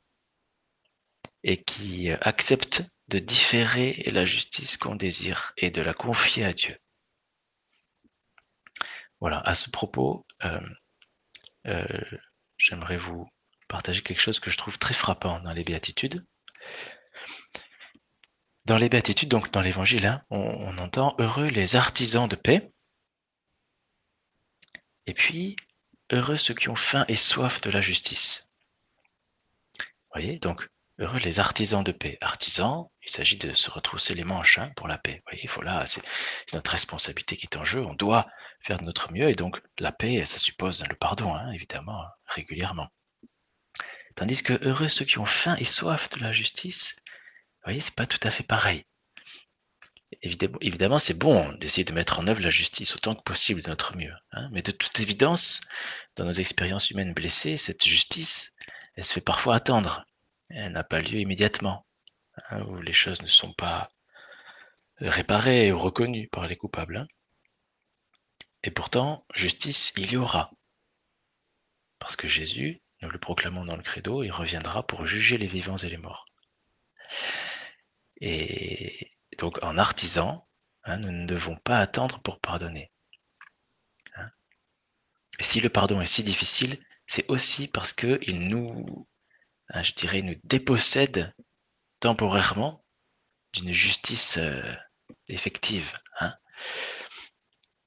et 1.45 1.63
qui 1.63 2.11
accepte 2.11 2.85
de 3.09 3.19
différer 3.19 4.03
la 4.13 4.25
justice 4.25 4.77
qu'on 4.77 4.95
désire 4.95 5.53
et 5.57 5.71
de 5.71 5.83
la 5.83 5.95
confier 5.95 6.45
à 6.45 6.53
Dieu. 6.53 6.79
Voilà, 9.23 9.39
à 9.43 9.55
ce 9.55 9.71
propos, 9.71 10.27
euh, 10.43 10.59
euh, 11.69 11.87
j'aimerais 12.59 12.97
vous 12.97 13.25
partager 13.69 14.03
quelque 14.03 14.19
chose 14.19 14.41
que 14.41 14.51
je 14.51 14.57
trouve 14.57 14.81
très 14.81 14.95
frappant 14.95 15.39
dans 15.39 15.53
les 15.53 15.63
béatitudes. 15.63 16.27
Dans 18.65 18.79
les 18.79 18.89
béatitudes, 18.89 19.29
donc 19.29 19.53
dans 19.53 19.61
l'évangile, 19.61 20.07
hein, 20.07 20.25
on 20.31 20.77
entend 20.79 21.15
heureux 21.21 21.47
les 21.47 21.77
artisans 21.77 22.27
de 22.27 22.35
paix, 22.35 22.73
et 25.07 25.15
puis, 25.15 25.55
heureux 26.11 26.37
ceux 26.37 26.55
qui 26.55 26.69
ont 26.69 26.75
faim 26.75 27.05
et 27.07 27.15
soif 27.15 27.61
de 27.61 27.71
la 27.71 27.81
justice. 27.81 28.51
Vous 29.79 30.15
voyez, 30.15 30.41
donc, 30.41 30.69
heureux 31.03 31.19
les 31.19 31.41
artisans 31.41 31.83
de 31.83 31.93
paix. 31.93 32.17
Artisans, 32.21 32.87
il 33.05 33.11
s'agit 33.11 33.37
de 33.37 33.55
se 33.55 33.71
retrousser 33.71 34.15
les 34.15 34.25
manches 34.25 34.59
hein, 34.59 34.71
pour 34.77 34.89
la 34.89 34.99
paix. 34.99 35.23
Vous 35.27 35.33
voyez, 35.33 35.87
c'est 35.87 36.55
notre 36.55 36.71
responsabilité 36.71 37.37
qui 37.37 37.47
est 37.47 37.57
en 37.57 37.65
jeu. 37.65 37.85
On 37.85 37.95
doit 37.95 38.27
faire 38.61 38.79
de 38.79 38.85
notre 38.85 39.13
mieux. 39.13 39.29
Et 39.29 39.35
donc, 39.35 39.61
la 39.79 39.93
paix, 39.93 40.25
ça 40.25 40.39
suppose 40.39 40.85
le 40.89 40.95
pardon, 40.95 41.35
hein, 41.35 41.51
évidemment, 41.53 42.05
régulièrement. 42.27 42.89
Tandis 44.15 44.43
que 44.43 44.59
heureux 44.67 44.89
ceux 44.89 45.05
qui 45.05 45.19
ont 45.19 45.27
faim 45.27 45.57
et 45.59 45.65
soif 45.65 46.09
de 46.11 46.21
la 46.21 46.33
justice, 46.33 46.97
vous 47.05 47.65
voyez, 47.65 47.81
c'est 47.81 47.95
pas 47.95 48.07
tout 48.07 48.21
à 48.23 48.31
fait 48.31 48.45
pareil. 48.45 48.85
Évidemment, 50.21 50.99
c'est 50.99 51.19
bon 51.19 51.51
d'essayer 51.55 51.85
de 51.85 51.93
mettre 51.93 52.21
en 52.21 52.29
œuvre 52.29 52.41
la 52.41 52.51
justice 52.51 52.95
autant 52.95 53.15
que 53.15 53.23
possible 53.23 53.63
de 53.63 53.71
notre 53.71 53.97
mieux. 53.97 54.13
Hein. 54.33 54.49
mais 54.53 54.63
de 54.63 54.71
toute 54.71 55.01
évidence, 55.01 55.63
dans 56.17 56.25
nos 56.25 56.33
expériences 56.33 56.91
humaines 56.91 57.15
blessées, 57.15 57.57
cette 57.57 57.85
justice, 57.85 58.55
elle 58.95 59.05
se 59.05 59.15
fait 59.15 59.21
parfois 59.21 59.57
attendre. 59.57 60.05
Elle 60.55 60.73
n'a 60.73 60.85
pas 60.85 61.01
lieu 61.01 61.19
immédiatement, 61.19 61.87
hein, 62.51 62.63
où 62.63 62.81
les 62.81 62.93
choses 62.93 63.23
ne 63.23 63.29
sont 63.29 63.53
pas 63.55 63.91
réparées 64.99 65.73
ou 65.73 65.79
reconnues 65.79 66.29
par 66.29 66.47
les 66.47 66.57
coupables. 66.57 66.99
Hein. 66.99 67.09
Et 68.63 68.71
pourtant, 68.71 69.27
justice, 69.35 69.93
il 69.97 70.13
y 70.13 70.17
aura. 70.17 70.53
Parce 71.99 72.17
que 72.17 72.29
Jésus, 72.29 72.83
nous 73.01 73.11
le 73.11 73.19
proclamons 73.19 73.65
dans 73.65 73.77
le 73.77 73.83
credo, 73.83 74.23
il 74.23 74.31
reviendra 74.31 74.87
pour 74.87 75.07
juger 75.07 75.39
les 75.39 75.47
vivants 75.47 75.77
et 75.77 75.89
les 75.89 75.97
morts. 75.97 76.25
Et 78.21 79.11
donc 79.39 79.63
en 79.65 79.79
artisan, 79.79 80.47
hein, 80.85 80.99
nous 80.99 81.11
ne 81.11 81.27
devons 81.27 81.57
pas 81.57 81.79
attendre 81.79 82.21
pour 82.21 82.41
pardonner. 82.41 82.93
Et 85.39 85.43
si 85.43 85.61
le 85.61 85.71
pardon 85.71 86.01
est 86.01 86.07
si 86.07 86.23
difficile, 86.23 86.77
c'est 87.07 87.29
aussi 87.29 87.67
parce 87.67 87.93
qu'il 87.93 88.49
nous, 88.49 89.09
je 89.81 89.93
dirais, 89.93 90.23
nous 90.23 90.37
dépossède 90.45 91.33
temporairement 92.01 92.85
d'une 93.55 93.73
justice 93.73 94.39
euh, 94.39 94.75
effective. 95.29 95.99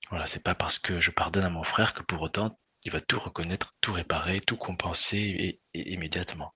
Voilà, 0.10 0.28
c'est 0.28 0.40
pas 0.40 0.56
parce 0.56 0.80
que 0.80 1.00
je 1.00 1.12
pardonne 1.12 1.46
à 1.46 1.50
mon 1.50 1.64
frère 1.64 1.94
que 1.94 2.04
pour 2.04 2.22
autant 2.22 2.60
il 2.84 2.92
va 2.92 3.02
tout 3.02 3.20
reconnaître, 3.20 3.76
tout 3.82 3.92
réparer, 3.92 4.40
tout 4.40 4.58
compenser 4.58 5.60
immédiatement. 5.74 6.54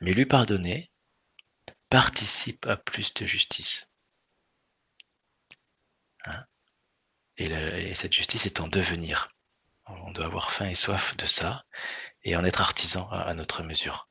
Mais 0.00 0.12
lui 0.14 0.24
pardonner, 0.24 0.90
participe 1.90 2.66
à 2.66 2.76
plus 2.78 3.12
de 3.14 3.26
justice. 3.26 3.90
Hein 6.24 6.44
et, 7.36 7.94
cette 7.94 8.12
justice 8.12 8.46
est 8.46 8.60
en 8.60 8.68
devenir. 8.68 9.28
On 9.86 10.10
doit 10.12 10.26
avoir 10.26 10.50
faim 10.50 10.66
et 10.66 10.74
soif 10.74 11.16
de 11.16 11.26
ça 11.26 11.64
et 12.22 12.36
en 12.36 12.44
être 12.44 12.60
artisan 12.60 13.08
à, 13.10 13.32
notre 13.34 13.62
mesure. 13.62 14.08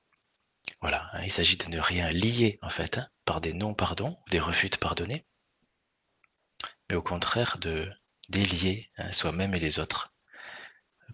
Voilà, 0.82 1.10
hein, 1.14 1.24
il 1.24 1.32
s'agit 1.32 1.58
de 1.58 1.68
ne 1.68 1.80
rien 1.80 2.10
lier 2.10 2.60
en 2.62 2.70
fait 2.70 2.98
hein, 2.98 3.10
par 3.26 3.42
des 3.42 3.54
non-pardons, 3.54 4.18
des 4.30 4.40
refus 4.40 4.70
de 4.70 4.78
pardonner, 4.78 5.26
mais 6.90 6.96
au 6.96 7.02
contraire 7.02 7.58
de 7.58 7.92
délier 8.30 8.92
soi-même 9.12 9.56
et 9.56 9.60
les 9.60 9.80
autres 9.80 10.14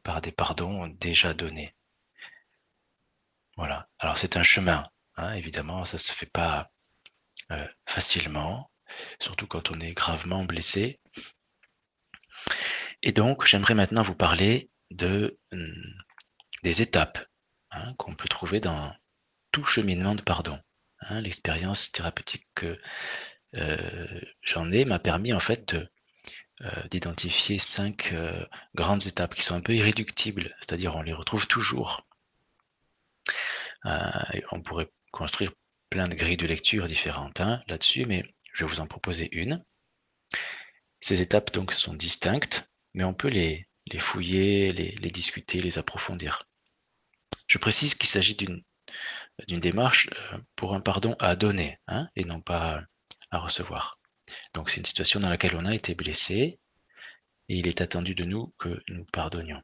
par 0.03 0.21
des 0.21 0.31
pardons 0.31 0.87
déjà 0.87 1.33
donnés. 1.33 1.75
Voilà, 3.57 3.89
alors 3.99 4.17
c'est 4.17 4.37
un 4.37 4.43
chemin, 4.43 4.89
Hein, 5.19 5.33
évidemment, 5.33 5.83
ça 5.83 5.97
ne 5.97 6.01
se 6.01 6.13
fait 6.13 6.31
pas 6.31 6.71
euh, 7.51 7.67
facilement, 7.85 8.71
surtout 9.19 9.47
quand 9.47 9.69
on 9.69 9.81
est 9.81 9.91
gravement 9.91 10.45
blessé. 10.45 11.01
Et 13.01 13.11
donc, 13.11 13.45
j'aimerais 13.45 13.75
maintenant 13.75 14.03
vous 14.03 14.15
parler 14.15 14.69
de, 14.91 15.39
hum, 15.51 15.83
des 16.63 16.81
étapes 16.81 17.25
hein, 17.71 17.93
qu'on 17.95 18.15
peut 18.15 18.27
trouver 18.27 18.59
dans 18.59 18.93
tout 19.51 19.65
cheminement 19.65 20.15
de 20.15 20.21
pardon. 20.21 20.59
Hein, 21.01 21.21
l'expérience 21.21 21.91
thérapeutique 21.91 22.47
que 22.55 22.77
j'en 24.43 24.71
ai 24.71 24.85
m'a 24.85 24.99
permis 24.99 25.33
en 25.33 25.39
fait 25.39 25.75
d'identifier 26.91 27.57
cinq 27.57 28.13
grandes 28.75 29.07
étapes 29.07 29.33
qui 29.33 29.41
sont 29.41 29.55
un 29.55 29.61
peu 29.61 29.73
irréductibles, 29.73 30.55
c'est-à-dire 30.59 30.95
on 30.95 31.01
les 31.01 31.13
retrouve 31.13 31.47
toujours. 31.47 32.05
on 33.85 34.61
pourrait 34.63 34.91
construire 35.11 35.51
plein 35.89 36.07
de 36.07 36.15
grilles 36.15 36.37
de 36.37 36.45
lecture 36.45 36.85
différentes 36.85 37.41
hein, 37.41 37.63
là-dessus, 37.67 38.05
mais 38.05 38.23
je 38.53 38.65
vais 38.65 38.71
vous 38.71 38.79
en 38.81 38.87
proposer 38.87 39.29
une. 39.31 39.63
Ces 40.99 41.21
étapes 41.21 41.51
donc 41.51 41.71
sont 41.71 41.93
distinctes, 41.93 42.68
mais 42.96 43.03
on 43.03 43.13
peut 43.13 43.29
les, 43.29 43.67
fouiller, 44.00 44.72
les, 44.72 45.12
discuter, 45.12 45.62
les 45.62 45.77
approfondir. 45.77 46.43
Je 47.48 47.58
précise 47.58 47.96
qu'il 47.96 48.10
s'agit 48.10 48.36
d'une 48.36 49.60
démarche 49.60 50.10
euh, 50.12 50.38
pour 50.55 50.75
un 50.75 50.81
pardon 50.81 51.15
à 51.19 51.36
donner 51.36 51.79
hein, 51.88 52.08
et 52.15 52.25
non 52.25 52.41
pas 52.41 52.84
à 53.31 53.39
recevoir. 53.39 53.96
Donc 54.53 54.69
c'est 54.69 54.77
une 54.77 54.86
situation 54.86 55.19
dans 55.19 55.29
laquelle 55.29 55.55
on 55.55 55.65
a 55.65 55.74
été 55.74 55.96
blessé 55.96 56.60
et 57.48 57.55
il 57.58 57.67
est 57.67 57.81
attendu 57.81 58.15
de 58.15 58.25
nous 58.25 58.53
que 58.60 58.81
nous 58.88 59.05
pardonnions. 59.12 59.62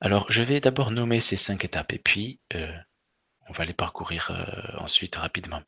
Alors 0.00 0.30
je 0.30 0.42
vais 0.42 0.60
d'abord 0.60 0.90
nommer 0.90 1.20
ces 1.20 1.36
cinq 1.36 1.64
étapes 1.64 1.92
et 1.92 1.98
puis 1.98 2.40
euh, 2.54 2.72
on 3.48 3.52
va 3.52 3.64
les 3.64 3.74
parcourir 3.74 4.30
euh, 4.30 4.78
ensuite 4.78 5.16
rapidement. 5.16 5.62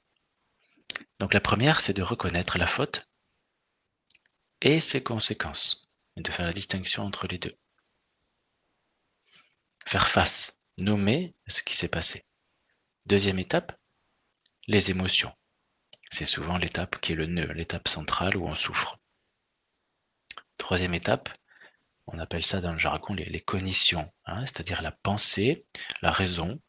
Donc 1.19 1.35
la 1.35 1.41
première, 1.41 1.81
c'est 1.81 1.93
de 1.93 2.03
reconnaître 2.03 2.59
la 2.59 2.67
faute 2.67 3.07
et 4.63 4.81
ses 4.81 5.03
conséquences, 5.03 5.91
et 6.17 6.23
de 6.23 6.31
faire 6.31 6.47
la 6.47 6.53
distinction 6.53 7.03
entre 7.03 7.27
les 7.27 7.39
deux. 7.39 7.57
Faire 9.87 10.09
face, 10.09 10.61
nommer 10.79 11.35
ce 11.49 11.63
qui 11.63 11.77
s'est 11.77 11.89
passé. 11.89 12.25
Deuxième 13.07 13.41
étape, 13.41 13.77
les 14.69 14.91
émotions. 14.91 15.33
C'est 16.11 16.25
souvent 16.25 16.59
l'étape 16.59 17.01
qui 17.01 17.13
est 17.13 17.17
le 17.17 17.27
nœud, 17.27 17.53
l'étape 17.53 17.89
centrale 17.89 18.37
où 18.37 18.47
on 18.47 18.55
souffre. 18.55 18.99
Troisième 20.59 20.95
étape, 20.95 21.31
on 22.07 22.21
appelle 22.21 22.45
ça 22.45 22.61
dans 22.61 22.73
le 22.73 22.79
jargon 22.79 23.15
les, 23.15 23.41
cognitions, 23.41 24.13
hein, 24.27 24.47
c'est-à-dire 24.47 24.83
la 24.83 24.93
pensée, 24.93 25.67
la 26.03 26.13
raison, 26.13 26.61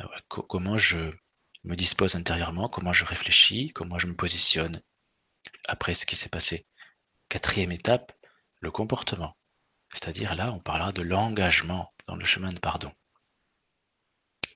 euh, 0.00 0.04
comment 0.28 0.78
je 0.78 1.10
me 1.64 1.76
dispose 1.76 2.14
intérieurement, 2.14 2.68
comment 2.68 2.92
je 2.94 3.04
réfléchis, 3.04 3.72
comment 3.74 3.98
je 3.98 4.06
me 4.06 4.16
positionne 4.16 4.80
après 5.66 5.94
ce 5.94 6.06
qui 6.06 6.16
s'est 6.16 6.30
passé. 6.30 6.66
Quatrième 7.28 7.72
étape, 7.72 8.12
le 8.60 8.70
comportement. 8.70 9.36
C'est-à-dire 9.92 10.34
là, 10.34 10.52
on 10.52 10.60
parlera 10.60 10.92
de 10.92 11.02
l'engagement 11.02 11.92
dans 12.06 12.16
le 12.16 12.24
chemin 12.24 12.52
de 12.52 12.58
pardon. 12.58 12.92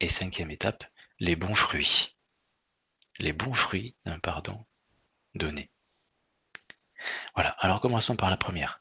Et 0.00 0.08
cinquième 0.08 0.50
étape, 0.50 0.84
les 1.18 1.36
bons 1.36 1.54
fruits. 1.54 2.16
Les 3.18 3.32
bons 3.32 3.54
fruits 3.54 3.96
d'un 4.04 4.18
pardon 4.18 4.66
donné. 5.34 5.70
Voilà, 7.34 7.50
alors 7.58 7.80
commençons 7.80 8.16
par 8.16 8.30
la 8.30 8.36
première. 8.36 8.80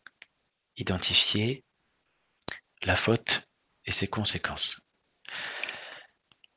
Identifier 0.76 1.64
la 2.84 2.96
faute 2.96 3.48
et 3.86 3.92
ses 3.92 4.08
conséquences. 4.08 4.88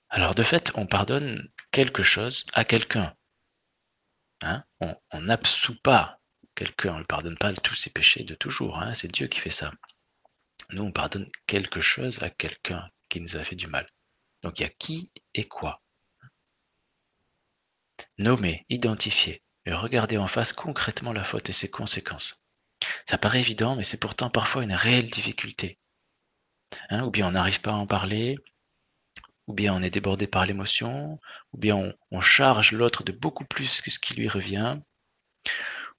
Alors 0.08 0.34
de 0.34 0.42
fait, 0.42 0.72
on 0.75 0.87
pardonne 0.87 1.50
quelque 1.70 2.02
chose 2.02 2.44
à 2.52 2.64
quelqu'un. 2.64 3.14
Hein? 4.42 4.64
On 4.80 5.20
n'absout 5.20 5.80
pas 5.82 6.20
quelqu'un, 6.61 6.97
on 6.97 6.99
ne 6.99 7.05
pardonne 7.05 7.38
pas 7.38 7.55
tous 7.55 7.75
ses 7.75 7.88
péchés 7.88 8.23
de 8.23 8.35
toujours, 8.35 8.79
hein 8.79 8.93
c'est 8.93 9.11
Dieu 9.11 9.29
qui 9.29 9.40
fait 9.40 9.49
ça. 9.49 9.73
Nous, 10.73 10.83
on 10.83 10.93
pardonne 10.93 11.26
quelque 11.47 11.81
chose 11.81 12.23
à 12.23 12.29
quelqu'un 12.29 12.87
qui 13.09 13.23
nous 13.23 13.37
a 13.37 13.45
fait 13.45 13.57
du 13.57 13.67
mal. 13.67 13.88
Donc 14.43 14.59
il 14.59 14.62
y 14.62 14.67
a 14.67 14.69
qui 14.69 15.11
et 15.33 15.49
quoi. 15.49 15.83
Nommer, 18.19 18.67
identifier 18.69 19.43
et 19.64 19.73
regarder 19.73 20.19
en 20.19 20.29
face 20.29 20.52
concrètement 20.52 21.14
la 21.14 21.25
faute 21.25 21.49
et 21.49 21.52
ses 21.52 21.71
conséquences. 21.71 22.43
Ça 23.09 23.17
paraît 23.17 23.40
évident, 23.40 23.75
mais 23.75 23.83
c'est 23.83 24.00
pourtant 24.00 24.29
parfois 24.29 24.62
une 24.62 24.75
réelle 24.75 25.09
difficulté. 25.09 25.78
Hein, 26.91 27.04
ou 27.04 27.11
bien 27.11 27.26
on 27.26 27.32
n'arrive 27.32 27.63
pas 27.63 27.73
à 27.73 27.76
en 27.76 27.87
parler, 27.87 28.37
ou 29.47 29.54
bien 29.54 29.75
on 29.75 29.82
est 29.82 29.91
débordé 29.91 30.26
par 30.26 30.45
l'émotion, 30.45 31.19
ou 31.52 31.58
bien 31.58 31.95
on, 32.11 32.21
charge 32.21 32.73
l'autre 32.73 33.02
de 33.02 33.13
beaucoup 33.13 33.47
plus 33.47 33.80
que 33.80 33.91
ce 33.91 33.99
qui 33.99 34.13
lui 34.13 34.28
revient, 34.28 34.78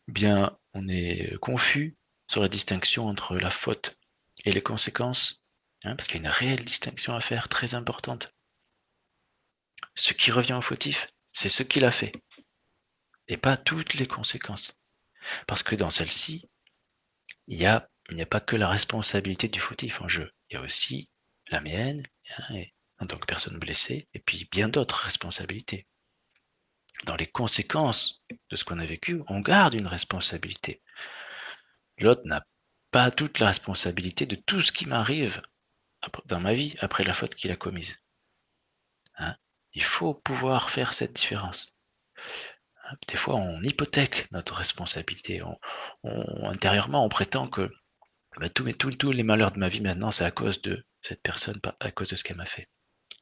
ou 0.08 0.12
bien 0.12 0.58
on 0.74 0.88
est 0.88 1.38
confus 1.40 1.98
sur 2.28 2.42
la 2.42 2.50
distinction 2.50 3.08
entre 3.08 3.38
la 3.38 3.52
faute 3.52 3.98
et 4.46 4.52
les 4.52 4.62
conséquences, 4.62 5.44
hein, 5.84 5.96
parce 5.96 6.08
qu'il 6.08 6.22
y 6.22 6.26
a 6.26 6.30
une 6.30 6.34
réelle 6.34 6.64
distinction 6.64 7.16
à 7.16 7.22
faire 7.22 7.50
très 7.50 7.76
importante. 7.76 8.34
Ce 9.96 10.14
qui 10.14 10.32
revient 10.32 10.54
au 10.54 10.62
fautif, 10.62 11.08
c'est 11.34 11.50
ce 11.50 11.64
qu'il 11.64 11.86
a 11.86 11.92
fait, 11.92 12.14
et 13.28 13.38
pas 13.38 13.58
toutes 13.58 13.96
les 13.96 14.08
conséquences. 14.08 14.82
Parce 15.48 15.64
que 15.64 15.76
dans 15.76 15.92
celle-ci, 15.92 16.50
il 17.48 17.58
n'y 17.58 17.66
a, 17.66 17.90
pas 18.30 18.40
que 18.40 18.56
la 18.56 18.70
responsabilité 18.70 19.48
du 19.48 19.60
fautif 19.60 20.02
en 20.02 20.08
jeu, 20.08 20.32
il 20.50 20.56
y 20.56 20.58
a 20.58 20.62
aussi 20.62 21.10
la 21.50 21.62
mienne 21.62 22.04
hein, 22.38 22.64
en 23.00 23.08
tant 23.08 23.18
que 23.18 23.26
personne 23.26 23.58
blessée, 23.58 24.08
et 24.14 24.20
puis 24.20 24.48
bien 24.52 24.70
d'autres 24.70 25.04
responsabilités. 25.04 25.88
Dans 27.06 27.16
les 27.16 27.28
conséquences 27.28 28.24
de 28.50 28.56
ce 28.56 28.64
qu'on 28.64 28.80
a 28.80 28.86
vécu, 28.86 29.22
on 29.28 29.40
garde 29.40 29.74
une 29.74 29.88
responsabilité. 29.88 30.82
L'autre 31.98 32.22
n'a 32.26 32.46
pas 32.92 33.10
toute 33.10 33.40
la 33.40 33.48
responsabilité 33.48 34.26
de 34.26 34.36
tout 34.36 34.62
ce 34.62 34.72
qui 34.72 34.86
m'arrive 34.86 35.42
dans 36.26 36.40
ma 36.40 36.54
vie 36.54 36.76
après 36.80 37.04
la 37.04 37.14
faute 37.14 37.36
qu'il 37.36 37.52
a 37.52 37.56
commise. 37.56 37.98
Hein? 39.16 39.36
Il 39.74 39.84
faut 39.84 40.14
pouvoir 40.14 40.70
faire 40.70 40.94
cette 40.94 41.14
différence. 41.14 41.78
Hein? 42.84 42.96
Des 43.08 43.18
fois, 43.18 43.36
on 43.36 43.62
hypothèque 43.64 44.30
notre 44.32 44.56
responsabilité. 44.56 45.42
intérieurement, 46.04 47.06
on 47.06 47.10
prétend 47.10 47.48
que 47.48 47.72
bah, 48.38 48.50
tous, 48.50 48.72
tous 48.74 49.12
les 49.12 49.24
malheurs 49.24 49.52
de 49.52 49.60
ma 49.60 49.70
vie 49.70 49.82
maintenant, 49.82 50.12
c'est 50.12 50.26
à 50.26 50.32
cause 50.32 50.62
de 50.62 50.86
cette 51.02 51.22
personne, 51.22 51.60
à 51.80 51.92
cause 51.92 52.10
de 52.10 52.16
ce 52.16 52.24
qu'elle 52.24 52.38
m'a 52.38 52.46
fait. 52.46 52.68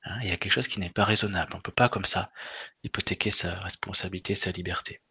Hein, 0.04 0.20
il 0.22 0.30
y 0.30 0.32
a 0.32 0.38
quelque 0.38 0.52
chose 0.52 0.68
qui 0.68 0.80
n'est 0.80 0.90
pas 0.90 1.04
raisonnable. 1.04 1.54
On 1.54 1.58
ne 1.58 1.62
peut 1.64 1.72
pas 1.72 1.90
comme 1.90 2.06
ça 2.06 2.32
hypothéquer 2.84 3.32
sa 3.32 3.60
responsabilité, 3.60 4.36
sa 4.36 4.52
liberté. 4.52 5.02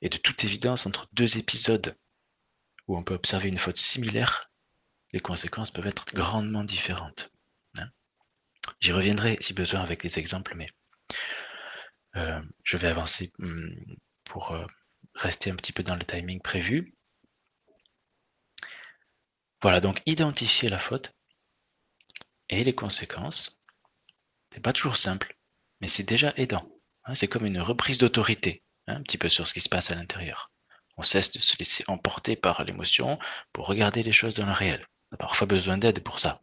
Et 0.00 0.08
de 0.08 0.16
toute 0.16 0.44
évidence, 0.44 0.86
entre 0.86 1.08
deux 1.12 1.38
épisodes 1.38 1.96
où 2.88 2.96
on 2.96 3.04
peut 3.04 3.14
observer 3.14 3.48
une 3.48 3.58
faute 3.58 3.76
similaire, 3.76 4.50
les 5.12 5.20
conséquences 5.20 5.70
peuvent 5.70 5.86
être 5.86 6.12
grandement 6.14 6.64
différentes. 6.64 7.30
Hein. 7.76 7.88
J'y 8.80 8.92
reviendrai 8.92 9.36
si 9.40 9.54
besoin 9.54 9.80
avec 9.80 10.02
des 10.02 10.18
exemples, 10.18 10.54
mais 10.56 10.68
euh, 12.16 12.42
je 12.64 12.76
vais 12.76 12.88
avancer 12.88 13.32
hum, 13.38 13.74
pour 14.24 14.52
euh, 14.52 14.66
rester 15.14 15.50
un 15.50 15.56
petit 15.56 15.72
peu 15.72 15.82
dans 15.82 15.96
le 15.96 16.04
timing 16.04 16.40
prévu. 16.40 16.94
Voilà, 19.60 19.80
donc 19.80 20.02
identifier 20.06 20.68
la 20.68 20.78
faute 20.78 21.14
et 22.48 22.64
les 22.64 22.74
conséquences. 22.74 23.62
C'est 24.52 24.60
pas 24.60 24.72
toujours 24.72 24.96
simple, 24.96 25.36
mais 25.80 25.88
c'est 25.88 26.02
déjà 26.02 26.32
aidant. 26.36 26.68
Hein. 27.04 27.14
c'est 27.14 27.28
comme 27.28 27.46
une 27.46 27.60
reprise 27.60 27.98
d'autorité, 27.98 28.62
hein, 28.86 28.96
un 28.96 29.02
petit 29.02 29.18
peu 29.18 29.28
sur 29.28 29.46
ce 29.46 29.54
qui 29.54 29.60
se 29.60 29.68
passe 29.68 29.90
à 29.90 29.94
l'intérieur. 29.94 30.52
On 30.96 31.02
cesse 31.02 31.32
de 31.32 31.40
se 31.40 31.56
laisser 31.58 31.84
emporter 31.88 32.36
par 32.36 32.64
l'émotion 32.64 33.18
pour 33.52 33.66
regarder 33.66 34.02
les 34.02 34.12
choses 34.12 34.34
dans 34.34 34.46
le 34.46 34.52
réel. 34.52 34.86
On 35.10 35.14
a 35.14 35.18
parfois 35.18 35.46
besoin 35.46 35.78
d'aide 35.78 36.02
pour 36.02 36.20
ça. 36.20 36.42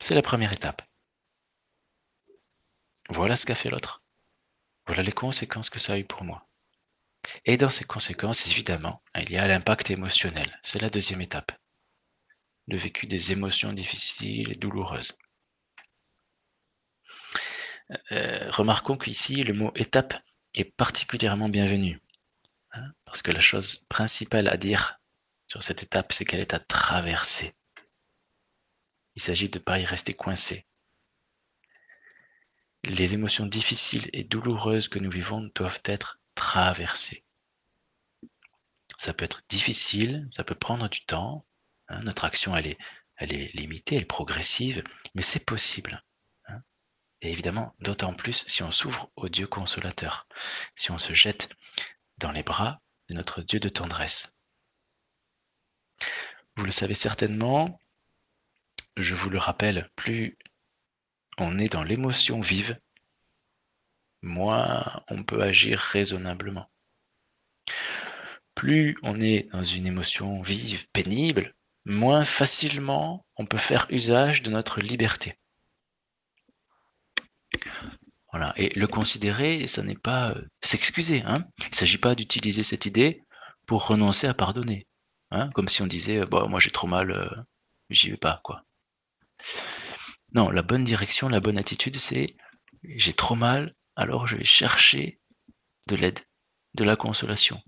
C'est 0.00 0.14
la 0.14 0.22
première 0.22 0.52
étape. 0.52 0.82
Voilà 3.08 3.36
ce 3.36 3.46
qu'a 3.46 3.54
fait 3.54 3.70
l'autre. 3.70 4.02
Voilà 4.86 5.02
les 5.02 5.12
conséquences 5.12 5.70
que 5.70 5.78
ça 5.78 5.94
a 5.94 5.98
eu 5.98 6.04
pour 6.04 6.24
moi. 6.24 6.46
Et 7.44 7.56
dans 7.56 7.70
ces 7.70 7.84
conséquences, 7.84 8.46
évidemment, 8.46 9.02
il 9.16 9.30
y 9.30 9.36
a 9.36 9.46
l'impact 9.46 9.90
émotionnel. 9.90 10.58
C'est 10.62 10.80
la 10.80 10.90
deuxième 10.90 11.20
étape. 11.20 11.52
Le 12.66 12.76
vécu 12.76 13.06
des 13.06 13.32
émotions 13.32 13.72
difficiles 13.72 14.52
et 14.52 14.56
douloureuses. 14.56 15.18
Euh, 18.12 18.50
remarquons 18.50 18.96
qu'ici, 18.96 19.42
le 19.44 19.52
mot 19.52 19.72
étape 19.74 20.14
est 20.54 20.64
particulièrement 20.64 21.48
bienvenu. 21.48 22.00
Hein, 22.72 22.92
parce 23.04 23.22
que 23.22 23.30
la 23.30 23.40
chose 23.40 23.84
principale 23.88 24.48
à 24.48 24.56
dire 24.56 24.98
sur 25.46 25.62
cette 25.62 25.82
étape, 25.82 26.12
c'est 26.12 26.24
qu'elle 26.24 26.40
est 26.40 26.54
à 26.54 26.58
traverser. 26.58 27.54
Il 29.14 29.22
s'agit 29.22 29.48
de 29.48 29.58
ne 29.58 29.64
pas 29.64 29.78
y 29.78 29.84
rester 29.84 30.14
coincé. 30.14 30.66
Les 32.82 33.14
émotions 33.14 33.46
difficiles 33.46 34.10
et 34.12 34.24
douloureuses 34.24 34.88
que 34.88 34.98
nous 34.98 35.10
vivons 35.10 35.50
doivent 35.54 35.80
être 35.84 36.18
traversées. 36.34 37.24
Ça 38.98 39.12
peut 39.12 39.24
être 39.24 39.42
difficile, 39.48 40.28
ça 40.32 40.44
peut 40.44 40.54
prendre 40.54 40.88
du 40.88 41.04
temps. 41.04 41.46
Hein, 41.88 42.00
notre 42.00 42.24
action, 42.24 42.56
elle 42.56 42.66
est, 42.66 42.78
elle 43.16 43.32
est 43.32 43.50
limitée, 43.54 43.96
elle 43.96 44.02
est 44.02 44.06
progressive, 44.06 44.82
mais 45.14 45.22
c'est 45.22 45.44
possible. 45.44 46.02
Hein. 46.48 46.60
Et 47.20 47.30
évidemment, 47.30 47.74
d'autant 47.80 48.14
plus 48.14 48.44
si 48.46 48.62
on 48.62 48.70
s'ouvre 48.70 49.10
au 49.16 49.28
Dieu 49.28 49.46
consolateur, 49.46 50.26
si 50.74 50.90
on 50.90 50.98
se 50.98 51.12
jette 51.12 51.54
dans 52.18 52.32
les 52.32 52.42
bras 52.42 52.80
de 53.08 53.14
notre 53.14 53.42
Dieu 53.42 53.60
de 53.60 53.68
tendresse. 53.68 54.34
Vous 56.56 56.64
le 56.64 56.70
savez 56.70 56.94
certainement, 56.94 57.80
je 58.96 59.14
vous 59.14 59.28
le 59.28 59.38
rappelle, 59.38 59.90
plus 59.96 60.38
on 61.38 61.58
est 61.58 61.72
dans 61.72 61.82
l'émotion 61.82 62.40
vive, 62.40 62.78
moins 64.24 65.02
on 65.08 65.22
peut 65.22 65.42
agir 65.42 65.78
raisonnablement. 65.78 66.68
Plus 68.54 68.96
on 69.02 69.20
est 69.20 69.50
dans 69.52 69.64
une 69.64 69.86
émotion 69.86 70.42
vive, 70.42 70.88
pénible, 70.92 71.54
moins 71.84 72.24
facilement 72.24 73.24
on 73.36 73.46
peut 73.46 73.58
faire 73.58 73.86
usage 73.90 74.42
de 74.42 74.50
notre 74.50 74.80
liberté. 74.80 75.38
Voilà. 78.32 78.52
Et 78.56 78.76
le 78.76 78.88
considérer, 78.88 79.68
ça 79.68 79.84
n'est 79.84 79.94
pas 79.94 80.30
euh, 80.30 80.42
s'excuser. 80.60 81.22
Hein. 81.24 81.46
Il 81.60 81.70
ne 81.70 81.74
s'agit 81.76 81.98
pas 81.98 82.16
d'utiliser 82.16 82.64
cette 82.64 82.84
idée 82.84 83.22
pour 83.64 83.86
renoncer 83.86 84.26
à 84.26 84.34
pardonner. 84.34 84.88
Hein, 85.30 85.50
comme 85.54 85.68
si 85.68 85.82
on 85.82 85.86
disait, 85.86 86.24
bon, 86.24 86.48
moi 86.48 86.58
j'ai 86.58 86.70
trop 86.70 86.88
mal, 86.88 87.12
euh, 87.12 87.30
j'y 87.90 88.10
vais 88.10 88.16
pas. 88.16 88.40
quoi. 88.42 88.64
Non, 90.32 90.50
la 90.50 90.62
bonne 90.62 90.84
direction, 90.84 91.28
la 91.28 91.40
bonne 91.40 91.58
attitude, 91.58 91.96
c'est 91.96 92.36
j'ai 92.82 93.12
trop 93.12 93.36
mal, 93.36 93.72
alors 93.96 94.26
je 94.26 94.36
vais 94.36 94.44
chercher 94.44 95.20
de 95.86 95.96
l'aide, 95.96 96.20
de 96.74 96.84
la 96.84 96.96
consolation. 96.96 97.62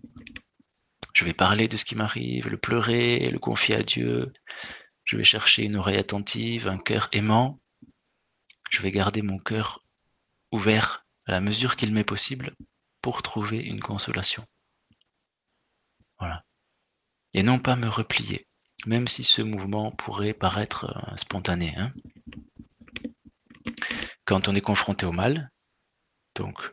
Je 1.12 1.24
vais 1.24 1.32
parler 1.32 1.68
de 1.68 1.76
ce 1.76 1.84
qui 1.84 1.94
m'arrive, 1.94 2.48
le 2.48 2.58
pleurer, 2.58 3.30
le 3.30 3.38
confier 3.38 3.74
à 3.74 3.82
Dieu. 3.82 4.32
Je 5.04 5.16
vais 5.16 5.24
chercher 5.24 5.62
une 5.62 5.76
oreille 5.76 5.96
attentive, 5.96 6.68
un 6.68 6.78
cœur 6.78 7.08
aimant. 7.12 7.58
Je 8.70 8.82
vais 8.82 8.92
garder 8.92 9.22
mon 9.22 9.38
cœur 9.38 9.82
ouvert 10.52 11.06
à 11.26 11.32
la 11.32 11.40
mesure 11.40 11.76
qu'il 11.76 11.92
m'est 11.92 12.04
possible 12.04 12.54
pour 13.00 13.22
trouver 13.22 13.58
une 13.60 13.80
consolation. 13.80 14.44
Voilà. 16.18 16.44
Et 17.34 17.42
non 17.42 17.58
pas 17.58 17.76
me 17.76 17.88
replier, 17.88 18.46
même 18.86 19.08
si 19.08 19.24
ce 19.24 19.42
mouvement 19.42 19.92
pourrait 19.92 20.34
paraître 20.34 20.84
euh, 20.84 21.16
spontané. 21.16 21.74
Hein. 21.76 21.92
Quand 24.24 24.48
on 24.48 24.54
est 24.54 24.60
confronté 24.60 25.06
au 25.06 25.12
mal, 25.12 25.50
donc 26.36 26.72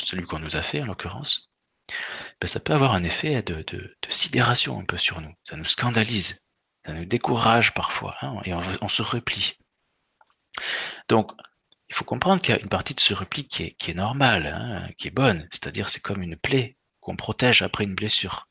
celui 0.00 0.24
qu'on 0.26 0.38
nous 0.38 0.56
a 0.56 0.62
fait 0.62 0.82
en 0.82 0.86
l'occurrence, 0.86 1.50
ben, 2.40 2.48
ça 2.48 2.60
peut 2.60 2.72
avoir 2.72 2.94
un 2.94 3.04
effet 3.04 3.42
de, 3.42 3.64
sidération 4.08 4.78
un 4.78 4.84
peu 4.84 4.98
sur 4.98 5.20
nous. 5.20 5.32
Ça 5.44 5.56
nous 5.56 5.64
scandalise, 5.64 6.40
ça 6.84 6.92
nous 6.92 7.04
décourage 7.04 7.74
parfois, 7.74 8.16
hein, 8.22 8.40
et 8.44 8.52
on, 8.54 8.88
se 8.88 9.02
replie. 9.02 9.54
Donc, 11.08 11.32
il 11.88 11.94
faut 11.94 12.04
comprendre 12.04 12.42
qu'il 12.42 12.54
y 12.54 12.58
a 12.58 12.60
une 12.60 12.68
partie 12.68 12.94
de 12.94 13.00
ce 13.00 13.14
repli 13.14 13.46
qui 13.46 13.62
est, 13.62 13.94
normale, 13.94 14.46
hein, 14.46 14.90
qui 14.98 15.08
est 15.08 15.12
bonne, 15.12 15.48
c'est-à-dire 15.52 15.88
c'est 15.88 16.00
comme 16.00 16.22
une 16.22 16.36
plaie 16.36 16.76
qu'on 17.00 17.16
protège 17.16 17.62
après 17.62 17.84
une 17.84 17.94
blessure. 17.94 18.48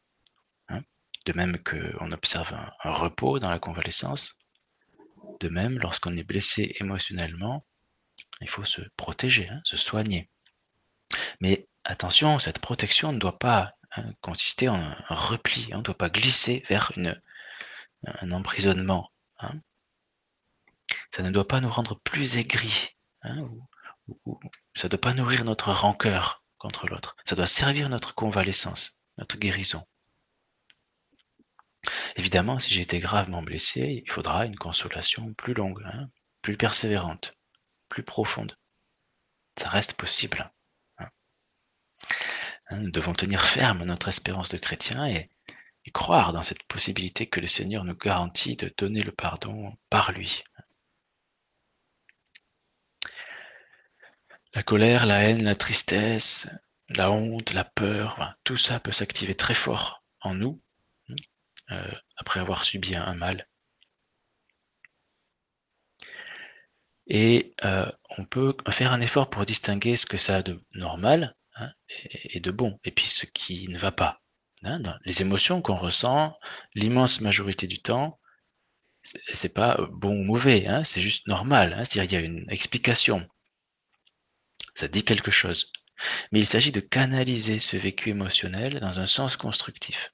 Hein. 0.69 0.82
De 1.26 1.34
même 1.34 1.58
qu'on 1.63 2.12
observe 2.12 2.54
un, 2.54 2.91
repos 2.91 3.39
dans 3.39 3.50
la 3.50 3.60
convalescence, 3.60 4.39
de 5.41 5.50
même, 5.50 5.78
lorsqu'on 5.80 6.15
est 6.15 6.24
blessé 6.24 6.76
émotionnellement, 6.80 7.65
il 8.41 8.50
faut 8.50 8.65
se 8.65 8.82
protéger, 8.98 9.50
se 9.63 9.78
soigner. 9.78 10.30
Mais 11.39 11.67
attention, 11.84 12.39
cette 12.39 12.60
protection 12.60 13.12
ne 13.12 13.19
doit 13.19 13.39
pas 13.39 13.74
hein, 13.95 14.06
consister 14.21 14.69
en 14.69 14.76
un 14.76 14.98
repli, 15.10 15.69
on 15.74 15.78
ne 15.78 15.84
doit 15.84 15.98
pas 15.98 16.10
glisser 16.10 16.63
vers 16.69 16.91
un 18.06 18.32
emprisonnement. 18.32 19.12
Hein. 19.39 19.54
Ça 21.12 21.24
ne 21.24 21.32
doit 21.32 21.48
pas 21.48 21.62
nous 21.62 21.69
rendre 21.69 22.00
plus 22.00 22.38
aigris, 22.38 22.89
hein, 23.24 23.50
ça 24.74 24.88
ne 24.88 24.89
doit 24.89 25.02
pas 25.02 25.13
nourrir 25.13 25.45
notre 25.45 25.71
rancœur 25.71 26.43
contre 26.58 26.88
l'autre. 26.88 27.15
Ça 27.24 27.36
doit 27.36 27.48
servir 27.48 27.89
notre 27.89 28.13
convalescence, 28.13 29.00
notre 29.17 29.38
guérison. 29.38 29.86
Évidemment, 32.15 32.60
si 32.60 32.74
j'ai 32.74 32.82
été 32.82 33.00
gravement 33.00 33.43
blessé, 33.43 34.04
il 34.06 34.12
faudra 34.12 34.45
une 34.45 34.56
consolation 34.56 35.34
plus 35.34 35.54
longue, 35.54 35.86
plus 36.41 36.58
persévérante, 36.58 37.36
plus 37.95 38.03
profonde. 38.03 38.58
Ça 39.58 39.69
reste 39.69 39.93
possible. 39.93 40.51
Hein, 40.97 41.08
nous 42.71 42.91
devons 42.91 43.13
tenir 43.13 43.45
ferme 43.45 43.86
notre 43.86 44.10
espérance 44.10 44.49
de 44.49 44.58
chrétien 44.58 45.08
et, 45.08 45.29
croire 45.93 46.34
dans 46.34 46.43
cette 46.43 46.63
possibilité 46.63 47.27
que 47.27 47.39
le 47.39 47.47
Seigneur 47.47 47.86
nous 47.86 47.95
garantit 47.95 48.58
de 48.58 48.73
donner 48.75 49.01
le 49.01 49.13
pardon 49.13 49.71
par 49.89 50.12
lui. 50.12 50.43
La 54.53 54.63
colère, 54.63 55.05
la 55.05 55.23
haine, 55.23 55.43
la 55.43 55.55
tristesse, 55.55 56.49
la 56.89 57.12
honte, 57.12 57.53
la 57.53 57.63
peur, 57.63 58.36
tout 58.43 58.58
ça 58.58 58.81
peut 58.81 58.91
s'activer 58.91 59.36
très 59.36 59.53
fort 59.53 60.03
en 60.19 60.34
nous 60.34 60.62
euh, 61.71 61.95
après 62.17 62.41
avoir 62.41 62.65
subi 62.65 62.95
un, 62.95 63.15
mal. 63.15 63.47
Et 67.08 67.52
euh, 67.63 67.89
on 68.18 68.26
peut 68.26 68.56
faire 68.70 68.94
un 68.94 69.02
effort 69.02 69.30
pour 69.30 69.46
distinguer 69.46 69.96
ce 69.96 70.06
que 70.06 70.18
ça 70.18 70.38
a 70.38 70.41
de 70.41 70.63
normal 70.74 71.36
Hein, 71.56 71.72
et, 72.10 72.39
de 72.41 72.52
bon, 72.52 72.80
et 72.84 72.91
puis 72.91 73.08
ce 73.08 73.26
qui 73.26 73.68
ne 73.70 73.78
va 73.78 73.91
pas. 73.91 74.22
Hein, 74.63 74.82
les 75.06 75.22
émotions 75.22 75.62
qu'on 75.62 75.78
ressent, 75.78 76.38
l'immense 76.74 77.22
majorité 77.22 77.68
du 77.68 77.82
temps, 77.82 78.20
c'est 79.34 79.54
pas 79.54 79.78
bon 79.91 80.20
ou 80.20 80.24
mauvais, 80.24 80.68
hein, 80.68 80.84
c'est 80.84 81.02
juste 81.02 81.28
normal. 81.28 81.82
C'est-à-dire 81.86 82.04
il 82.04 82.13
y 82.13 82.18
a 82.18 82.26
une 82.26 82.50
explication. 82.50 83.28
Ça 84.74 84.88
dit 84.88 85.06
quelque 85.06 85.32
chose. 85.32 85.72
Mais 86.32 86.39
il 86.39 86.46
s'agit 86.46 86.74
de 86.74 86.82
canaliser 86.82 87.60
ce 87.60 87.78
vécu 87.78 88.10
émotionnel 88.10 88.82
dans 88.82 89.00
un 89.00 89.06
sens 89.06 89.38
constructif. 89.38 90.13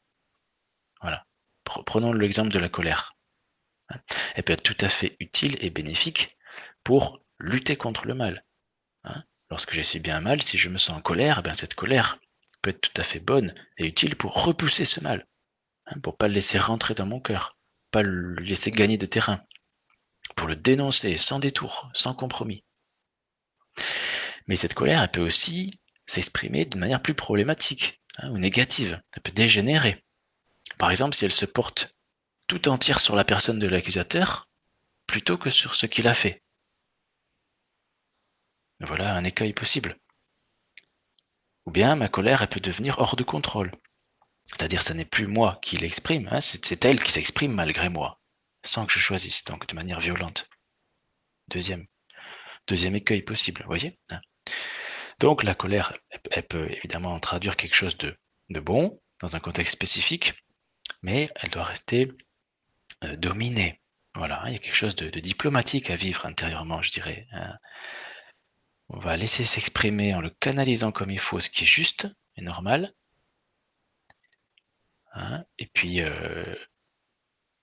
Voilà. 1.02 1.26
Prenons 1.64 2.14
l'exemple 2.14 2.52
de 2.52 2.60
la 2.60 2.70
colère. 2.70 3.14
Elle 4.36 4.44
peut 4.44 4.54
être 4.54 4.64
tout 4.64 4.78
à 4.86 4.90
fait 4.90 5.16
utile 5.20 5.58
et 5.60 5.72
bénéfique 5.72 6.38
pour 6.84 7.22
lutter 7.40 7.76
contre 7.76 8.06
le 8.06 8.14
mal. 8.14 8.44
Lorsque 9.52 9.74
j'ai 9.74 9.84
subi 9.84 10.10
un 10.12 10.22
mal, 10.22 10.42
si 10.42 10.58
je 10.58 10.70
me 10.70 10.78
sens 10.78 10.98
en 10.98 11.02
colère, 11.02 11.44
eh 11.46 11.54
cette 11.54 11.76
colère 11.76 12.20
peut 12.62 12.70
être 12.70 12.80
tout 12.80 13.02
à 13.02 13.04
fait 13.04 13.20
bonne 13.20 13.54
et 13.78 13.86
utile 13.86 14.16
pour 14.16 14.46
repousser 14.46 14.86
ce 14.86 15.02
mal, 15.02 15.28
hein, 15.88 16.00
pour 16.00 16.16
pas 16.16 16.30
le 16.30 16.34
laisser 16.34 16.58
rentrer 16.58 16.94
dans 16.94 17.06
mon 17.06 17.20
cœur, 17.20 17.58
pas 17.92 18.02
le 18.02 18.36
laisser 18.36 18.72
gagner 18.72 18.98
de 18.98 19.06
terrain, 19.06 19.44
pour 20.38 20.48
le 20.48 20.56
dénoncer 20.56 21.18
sans 21.18 21.40
détour, 21.40 21.92
sans 21.94 22.14
compromis. 22.14 22.64
Mais 24.48 24.56
cette 24.56 24.74
colère, 24.74 25.02
elle 25.02 25.12
peut 25.12 25.22
aussi 25.22 25.82
s'exprimer 26.06 26.64
d'une 26.64 26.80
manière 26.80 27.02
plus 27.02 27.14
problématique 27.14 28.02
hein, 28.18 28.32
ou 28.32 28.38
négative. 28.38 29.02
Elle 29.12 29.22
peut 29.22 29.32
dégénérer. 29.34 30.04
Par 30.78 30.92
exemple, 30.92 31.16
si 31.16 31.26
elle 31.26 31.32
se 31.32 31.46
porte 31.46 31.94
tout 32.48 32.70
entière 32.70 33.02
sur 33.02 33.18
la 33.18 33.26
personne 33.26 33.60
de 33.60 33.68
l'accusateur 33.68 34.50
plutôt 35.08 35.38
que 35.38 35.50
sur 35.50 35.76
ce 35.76 35.86
qu'il 35.86 36.08
a 36.08 36.14
fait. 36.14 36.42
Voilà 38.82 39.16
un 39.16 39.24
écueil 39.24 39.54
possible. 39.54 39.98
Ou 41.66 41.72
bien 41.72 41.96
ma 41.96 42.10
colère, 42.10 42.42
elle 42.42 42.50
peut 42.50 42.60
devenir 42.60 42.98
hors 43.00 43.16
de 43.16 43.24
contrôle. 43.24 43.72
C'est-à-dire, 44.46 44.82
ce 44.82 44.94
n'est 44.94 45.06
plus 45.06 45.28
moi 45.28 45.60
qui 45.62 45.78
l'exprime, 45.78 46.28
hein, 46.32 46.42
c'est 46.42 46.84
elle 46.84 47.02
qui 47.02 47.12
s'exprime 47.12 47.54
malgré 47.54 47.90
moi, 47.90 48.20
sans 48.64 48.86
que 48.86 48.94
je 48.94 49.00
choisisse, 49.00 49.44
donc 49.44 49.68
de 49.68 49.76
manière 49.76 50.00
violente. 50.00 50.50
Deuxième, 51.48 51.86
deuxième 52.68 52.96
écueil 52.96 53.22
possible, 53.22 53.62
vous 53.62 53.68
voyez 53.68 53.96
hein. 54.10 54.20
Donc 55.20 55.44
la 55.44 55.54
colère, 55.54 55.96
elle, 56.32 56.48
peut 56.48 56.68
évidemment 56.72 57.20
traduire 57.20 57.56
quelque 57.56 57.76
chose 57.76 57.96
de, 57.98 58.18
bon 58.50 59.00
dans 59.20 59.36
un 59.36 59.40
contexte 59.40 59.74
spécifique, 59.74 60.34
mais 61.04 61.30
elle 61.36 61.52
doit 61.52 61.64
rester 61.64 62.12
euh, 63.04 63.16
dominée. 63.18 63.80
Voilà, 64.16 64.42
il 64.48 64.54
y 64.54 64.56
a 64.56 64.60
quelque 64.60 64.76
chose 64.76 64.96
de, 64.96 65.08
diplomatique 65.20 65.92
à 65.92 65.96
vivre 65.96 66.26
intérieurement, 66.26 66.82
je 66.82 66.90
dirais. 66.90 67.28
Hein. 67.34 67.56
On 68.94 69.00
va 69.00 69.16
laisser 69.16 69.46
s'exprimer 69.46 70.14
en 70.14 70.22
le 70.22 70.30
canalisant 70.30 70.92
comme 70.92 71.12
il 71.12 71.20
faut, 71.20 71.40
ce 71.40 71.50
qui 71.50 71.64
est 71.64 71.68
juste 71.68 72.08
et 72.36 72.42
normal. 72.42 72.94
Hein, 75.14 75.46
et 75.60 75.68
puis, 75.68 76.02
euh, 76.02 76.56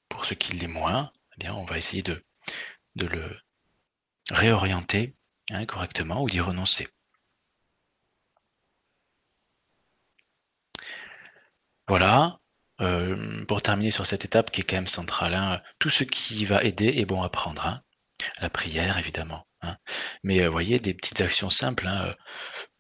pour 0.09 0.25
ce 0.25 0.35
qui 0.35 0.55
l'est 0.55 0.67
moins, 0.67 1.13
eh 1.35 1.37
bien, 1.39 1.55
on 1.55 1.65
va 1.67 1.77
essayer 1.79 2.03
de, 2.03 2.25
le 2.97 3.39
réorienter 4.31 5.15
hein, 5.51 5.67
correctement 5.67 6.23
ou 6.23 6.31
d'y 6.31 6.41
renoncer. 6.41 6.89
Voilà. 11.89 12.41
Euh, 12.81 13.45
pour 13.47 13.61
terminer 13.61 13.91
sur 13.91 14.07
cette 14.07 14.25
étape 14.25 14.51
qui 14.51 14.61
est 14.61 14.65
quand 14.65 14.77
même 14.77 14.87
centrale, 14.87 15.35
hein, 15.35 15.63
tout 15.79 15.91
ce 15.91 16.05
qui 16.05 16.45
va 16.47 16.63
aider 16.63 16.87
est 16.97 17.07
bon 17.07 17.23
à 17.23 17.29
prendre. 17.29 17.83
La 18.41 18.51
prière, 18.51 18.99
évidemment. 18.99 19.48
Hein. 19.63 19.77
Mais 20.23 20.47
vous 20.47 20.53
voyez, 20.53 20.81
des 20.81 20.95
petites 20.95 21.21
actions 21.21 21.51
simples, 21.51 21.87
hein, 21.87 22.15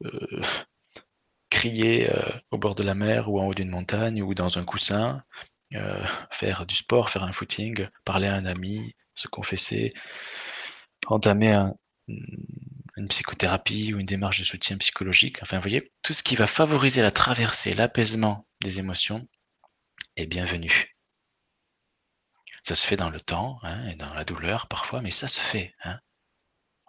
euh, 0.05 0.41
crier 1.51 2.11
au 2.51 2.59
bord 2.59 2.75
de 2.75 2.83
la 2.83 2.95
mer 2.95 3.31
ou 3.31 3.41
en 3.41 3.47
haut 3.47 3.55
d'une 3.55 3.71
montagne 3.71 4.23
ou 4.23 4.35
dans 4.35 4.59
un 4.59 4.65
coussin, 4.65 5.23
faire 6.31 6.67
du 6.67 6.75
sport, 6.77 7.11
faire 7.11 7.23
un 7.25 7.33
footing, 7.33 7.89
parler 8.05 8.27
à 8.27 8.35
un 8.35 8.45
ami, 8.45 8.95
se 9.15 9.29
confesser, 9.29 9.93
entamer 11.07 11.57
une 12.97 13.09
psychothérapie 13.09 13.95
ou 13.95 14.01
une 14.01 14.07
démarche 14.07 14.41
de 14.41 14.45
soutien 14.45 14.77
psychologique. 14.79 15.39
Enfin, 15.43 15.57
vous 15.57 15.63
voyez, 15.63 15.83
tout 16.03 16.13
ce 16.13 16.23
qui 16.23 16.37
va 16.37 16.47
favoriser 16.47 17.03
la 17.03 17.11
traversée, 17.11 17.75
l'apaisement 17.75 18.47
des 18.61 18.79
émotions 18.79 19.29
est 20.17 20.27
bienvenu. 20.27 20.97
Ça 22.63 22.75
se 22.75 22.87
fait 22.87 22.97
dans 22.97 23.11
le 23.11 23.21
temps 23.21 23.59
hein, 23.63 23.89
et 23.89 23.95
dans 23.95 24.13
la 24.15 24.25
douleur 24.25 24.67
parfois, 24.67 25.01
mais 25.01 25.11
ça 25.11 25.29
se 25.29 25.41
fait. 25.41 25.75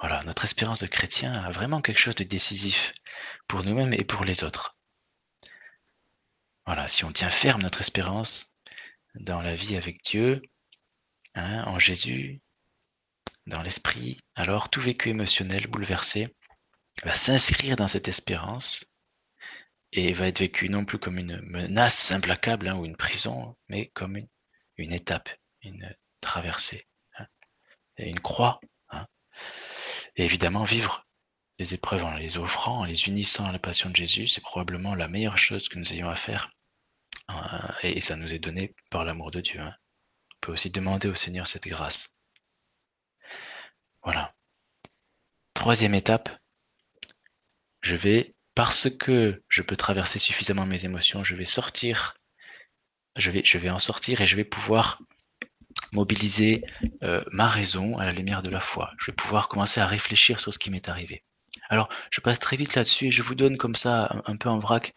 Notre 0.01 0.45
espérance 0.45 0.81
de 0.81 0.87
chrétien 0.87 1.33
a 1.33 1.51
vraiment 1.51 1.81
quelque 1.81 1.97
chose 1.97 2.15
de 2.15 2.23
décisif 2.23 2.93
pour 3.47 3.63
nous-mêmes 3.63 3.93
et 3.93 4.05
pour 4.05 4.23
les 4.23 4.43
autres. 4.43 4.77
Voilà, 6.65 6.87
si 6.87 7.03
on 7.03 7.11
tient 7.11 7.29
ferme 7.29 7.63
notre 7.63 7.81
espérance 7.81 8.55
dans 9.15 9.41
la 9.41 9.55
vie 9.55 9.75
avec 9.75 10.03
Dieu, 10.03 10.41
hein, 11.33 11.63
en 11.65 11.79
Jésus, 11.79 12.41
dans 13.47 13.63
l'esprit, 13.63 14.19
alors 14.35 14.69
tout 14.69 14.81
vécu 14.81 15.09
émotionnel 15.09 15.67
bouleversé 15.67 16.35
va 17.03 17.15
s'inscrire 17.15 17.75
dans 17.75 17.87
cette 17.87 18.07
espérance 18.07 18.85
et 19.91 20.13
va 20.13 20.27
être 20.27 20.39
vécu 20.39 20.69
non 20.69 20.85
plus 20.85 20.99
comme 20.99 21.17
une 21.17 21.41
menace 21.41 22.11
implacable 22.11 22.67
hein, 22.67 22.77
ou 22.77 22.85
une 22.85 22.97
prison, 22.97 23.57
mais 23.67 23.87
comme 23.95 24.19
une, 24.77 24.93
étape, 24.93 25.29
une 25.63 25.95
traversée, 26.21 26.87
hein, 27.17 27.25
une 27.97 28.19
croix. 28.19 28.59
Hein. 30.19 30.23
Et 30.23 30.25
évidemment, 30.25 30.63
vivre 30.63 31.05
les 31.57 31.73
épreuves 31.73 32.05
en 32.05 32.15
les 32.15 32.37
offrant, 32.37 32.79
en 32.79 32.85
les 32.85 33.07
unissant 33.07 33.45
à 33.45 33.51
la 33.51 33.59
passion 33.59 33.89
de 33.89 33.95
Jésus, 33.95 34.27
c'est 34.27 34.41
probablement 34.41 34.95
la 34.95 35.07
meilleure 35.07 35.37
chose 35.37 35.69
que 35.69 35.77
nous 35.77 35.93
ayons 35.93 36.09
à 36.09 36.15
faire. 36.15 36.49
Et 37.83 38.01
ça 38.01 38.15
nous 38.15 38.33
est 38.33 38.39
donné 38.39 38.75
par 38.89 39.05
l'amour 39.05 39.31
de 39.31 39.41
Dieu. 39.41 39.61
On 39.61 40.37
peut 40.41 40.53
aussi 40.53 40.69
demander 40.69 41.07
au 41.07 41.15
Seigneur 41.15 41.47
cette 41.47 41.67
grâce. 41.67 42.15
Voilà. 44.03 44.33
Troisième 45.53 45.93
étape, 45.93 46.29
je 47.81 47.95
vais 47.95 48.35
parce 48.55 48.89
que 48.89 49.43
je 49.47 49.61
peux 49.61 49.75
traverser 49.75 50.19
suffisamment 50.19 50.65
mes 50.65 50.85
émotions, 50.85 51.23
je 51.23 51.35
vais 51.35 51.45
sortir, 51.45 52.15
je 53.15 53.31
vais, 53.31 53.41
je 53.45 53.57
vais 53.57 53.69
en 53.69 53.79
sortir 53.79 54.21
et 54.21 54.25
je 54.25 54.35
vais 54.35 54.45
pouvoir 54.45 55.01
mobiliser 55.91 56.63
euh, 57.03 57.23
ma 57.31 57.47
raison 57.47 57.97
à 57.97 58.05
la 58.05 58.11
lumière 58.11 58.41
de 58.41 58.49
la 58.49 58.59
foi. 58.59 58.91
Je 58.99 59.07
vais 59.07 59.15
pouvoir 59.15 59.47
commencer 59.47 59.79
à 59.79 59.87
réfléchir 59.87 60.39
sur 60.39 60.53
ce 60.53 60.59
qui 60.59 60.69
m'est 60.69 60.89
arrivé. 60.89 61.23
Alors, 61.69 61.89
je 62.09 62.21
passe 62.21 62.39
très 62.39 62.57
vite 62.57 62.75
là-dessus 62.75 63.07
et 63.07 63.11
je 63.11 63.21
vous 63.21 63.35
donne 63.35 63.57
comme 63.57 63.75
ça, 63.75 64.21
un, 64.25 64.37
peu 64.37 64.49
en 64.49 64.59
vrac, 64.59 64.93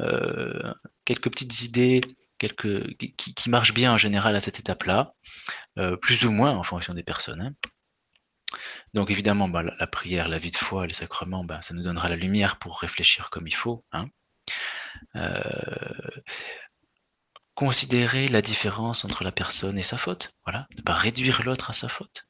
euh, 0.00 0.72
quelques 1.04 1.30
petites 1.30 1.62
idées 1.62 2.00
quelques, 2.38 2.96
qui, 2.96 3.50
marchent 3.50 3.74
bien 3.74 3.92
en 3.92 3.98
général 3.98 4.34
à 4.34 4.40
cette 4.40 4.58
étape-là, 4.58 5.14
euh, 5.78 5.96
plus 5.96 6.24
ou 6.24 6.32
moins 6.32 6.52
en 6.52 6.62
fonction 6.62 6.94
des 6.94 7.02
personnes. 7.02 7.42
Hein. 7.42 7.54
Donc 8.94 9.10
évidemment, 9.10 9.48
bah, 9.48 9.62
la, 9.62 9.86
prière, 9.86 10.28
la 10.28 10.38
vie 10.38 10.50
de 10.50 10.56
foi, 10.56 10.86
les 10.86 10.94
sacrements, 10.94 11.44
bah, 11.44 11.60
ça 11.62 11.74
nous 11.74 11.82
donnera 11.82 12.08
la 12.08 12.16
lumière 12.16 12.58
pour 12.58 12.80
réfléchir 12.80 13.30
comme 13.30 13.46
il 13.46 13.54
faut. 13.54 13.84
Hein. 13.92 14.08
Considérer 17.60 18.26
la 18.26 18.40
différence 18.40 19.04
entre 19.04 19.22
la 19.22 19.32
personne 19.32 19.78
et 19.78 19.82
sa 19.82 19.98
faute, 19.98 20.32
voilà, 20.46 20.66
ne 20.78 20.80
pas 20.80 20.94
réduire 20.94 21.42
l'autre 21.42 21.68
à 21.68 21.72
sa 21.74 21.90
faute. 21.90 22.26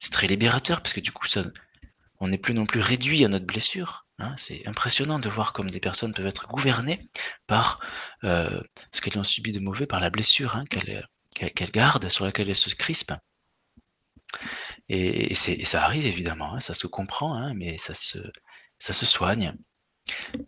C'est 0.00 0.10
très 0.12 0.26
libérateur 0.26 0.82
parce 0.82 0.92
que 0.92 1.00
du 1.00 1.12
coup, 1.12 1.26
on 2.18 2.28
n'est 2.28 2.36
plus 2.36 2.52
non 2.52 2.66
plus 2.66 2.80
réduit 2.80 3.24
à 3.24 3.28
notre 3.28 3.46
blessure. 3.46 4.06
Hein. 4.18 4.34
C'est 4.36 4.68
impressionnant 4.68 5.18
de 5.18 5.30
voir 5.30 5.54
comme 5.54 5.70
des 5.70 5.80
personnes 5.80 6.12
peuvent 6.12 6.26
être 6.26 6.46
gouvernées 6.46 7.08
par 7.46 7.80
euh, 8.24 8.62
ce 8.92 9.00
qu'elles 9.00 9.18
ont 9.18 9.24
subi 9.24 9.52
de 9.52 9.60
mauvais, 9.60 9.86
par 9.86 9.98
la 9.98 10.10
blessure 10.10 10.56
hein, 10.56 10.66
qu'elles 10.66 11.70
gardent, 11.72 12.10
sur 12.10 12.26
laquelle 12.26 12.50
elles 12.50 12.54
se 12.54 12.74
crispent. 12.74 13.14
Et, 14.90 15.34
ça 15.34 15.82
arrive 15.82 16.04
évidemment, 16.04 16.56
hein, 16.56 16.60
ça 16.60 16.74
se 16.74 16.86
comprend, 16.86 17.54
mais 17.54 17.78
ça 17.78 17.94
se 17.94 19.06
soigne. 19.06 19.56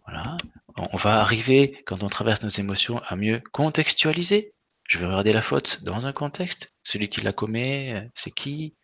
Voilà. 0.07 0.37
On 0.77 0.97
va 0.97 1.21
arriver, 1.21 1.83
quand 1.87 2.03
on 2.03 2.09
traverse 2.09 2.43
nos 2.43 2.49
émotions, 2.49 2.99
à 3.07 3.17
mieux 3.17 3.43
contextualiser. 3.53 4.55
Je 4.89 4.99
vais 4.99 5.07
regarder 5.07 5.33
la 5.33 5.43
faute 5.43 5.83
dans 5.85 6.07
un 6.07 6.13
contexte. 6.13 6.69
Celui 6.83 7.09
qui 7.09 7.21
la 7.21 7.33
commet, 7.33 7.95
euh, 7.95 8.09
c'est 8.15 8.31
qui? 8.31 8.75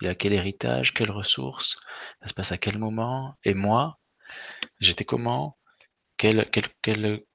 Il 0.00 0.08
a 0.08 0.14
quel 0.14 0.32
héritage 0.32 0.92
Quelles 0.92 1.10
ressources 1.10 1.78
Ça 2.20 2.28
se 2.28 2.34
passe 2.34 2.52
à 2.52 2.58
quel 2.58 2.78
moment? 2.78 3.34
Et 3.44 3.54
moi 3.54 3.98
J'étais 4.80 5.04
comment? 5.04 5.56
Quelles, 6.16 6.46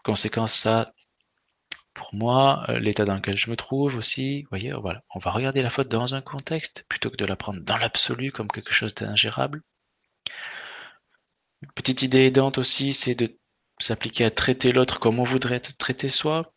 conséquences 0.04 0.54
ça 0.54 0.94
pour 1.94 2.14
moi, 2.16 2.66
euh, 2.70 2.80
l'état 2.80 3.04
dans 3.04 3.16
lequel 3.16 3.38
je 3.38 3.50
me 3.50 3.58
trouve 3.58 3.98
aussi, 3.98 4.44
voyez, 4.50 4.72
voilà, 4.72 5.04
on 5.14 5.20
va 5.20 5.32
regarder 5.32 5.62
la 5.62 5.70
faute 5.70 5.90
dans 5.90 6.16
un 6.16 6.22
contexte 6.22 6.86
plutôt 6.88 7.10
que 7.10 7.18
de 7.18 7.26
la 7.26 7.36
prendre 7.36 7.62
dans 7.62 7.78
l'absolu 7.78 8.32
comme 8.32 8.48
quelque 8.48 8.74
chose 8.74 8.96
d'ingérable. 8.96 9.62
Petite 11.76 12.02
idée 12.02 12.26
aidante 12.26 12.58
aussi, 12.58 12.94
c'est 12.94 13.16
de 13.16 13.38
s'appliquer 13.80 14.26
à 14.26 14.32
traiter 14.32 14.72
l'autre 14.72 15.00
comme 15.00 15.20
on 15.20 15.24
voudrait 15.24 15.56
être 15.56 15.78
traité 15.78 16.10
soi. 16.10 16.54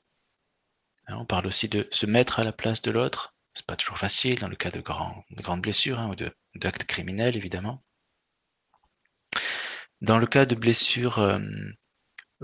Hein, 1.07 1.17
on 1.19 1.27
parle 1.27 1.47
aussi 1.47 1.69
de 1.69 1.89
se 1.91 2.07
mettre 2.07 2.39
à 2.39 2.45
la 2.45 2.53
place 2.53 2.83
de 2.83 2.91
l'autre. 2.91 3.35
C'est 3.55 3.67
pas 3.67 3.77
toujours 3.77 3.99
facile 3.99 4.41
dans 4.41 4.49
le 4.49 4.57
cas 4.57 4.71
de, 4.71 4.81
grandes 4.81 5.63
blessures 5.63 6.01
hein, 6.01 6.11
ou 6.11 6.59
d'actes 6.59 6.85
criminels, 6.85 7.37
évidemment. 7.37 7.85
Dans 10.01 10.19
le 10.19 10.27
cas 10.27 10.45
de 10.45 10.55
blessures 10.55 11.19
euh, 11.19 11.39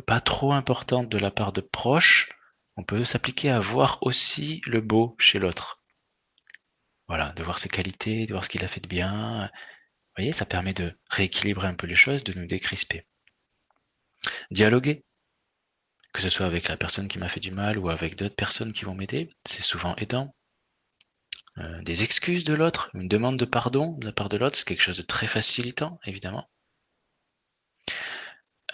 pas 0.06 0.20
trop 0.20 0.52
importantes 0.52 1.08
de 1.08 1.18
la 1.18 1.30
part 1.30 1.52
de 1.52 1.60
proches, 1.60 2.28
on 2.76 2.84
peut 2.84 3.04
s'appliquer 3.04 3.50
à 3.50 3.60
voir 3.60 3.98
aussi 4.02 4.62
le 4.66 4.80
beau 4.80 5.16
chez 5.18 5.38
l'autre. 5.38 5.82
Voilà, 7.08 7.32
de 7.32 7.42
voir 7.42 7.58
ses 7.58 7.68
qualités, 7.68 8.24
de 8.26 8.32
voir 8.32 8.44
ce 8.44 8.48
qu'il 8.48 8.64
a 8.64 8.68
fait 8.68 8.80
de 8.80 8.88
bien. 8.88 9.50
Vous 10.10 10.22
voyez, 10.22 10.32
ça 10.32 10.44
permet 10.44 10.74
de 10.74 10.98
rééquilibrer 11.08 11.68
un 11.68 11.74
peu 11.74 11.86
les 11.86 11.94
choses, 11.94 12.24
de 12.24 12.38
nous 12.38 12.46
décrisper. 12.46 13.06
Dialoguer, 14.50 15.04
que 16.12 16.20
ce 16.20 16.28
soit 16.28 16.46
avec 16.46 16.68
la 16.68 16.76
personne 16.76 17.08
qui 17.08 17.18
m'a 17.18 17.28
fait 17.28 17.40
du 17.40 17.52
mal 17.52 17.78
ou 17.78 17.88
avec 17.88 18.16
d'autres 18.16 18.34
personnes 18.34 18.72
qui 18.72 18.84
vont 18.84 18.94
m'aider, 18.94 19.28
c'est 19.44 19.62
souvent 19.62 19.94
aidant. 19.96 20.34
Euh, 21.58 21.82
des 21.82 22.02
excuses 22.02 22.44
de 22.44 22.54
l'autre, 22.54 22.90
une 22.94 23.08
demande 23.08 23.38
de 23.38 23.44
pardon 23.44 23.96
de 23.98 24.06
la 24.06 24.12
part 24.12 24.28
de 24.28 24.36
l'autre, 24.36 24.56
c'est 24.56 24.66
quelque 24.66 24.82
chose 24.82 24.98
de 24.98 25.02
très 25.02 25.26
facilitant, 25.26 25.98
évidemment. 26.04 26.48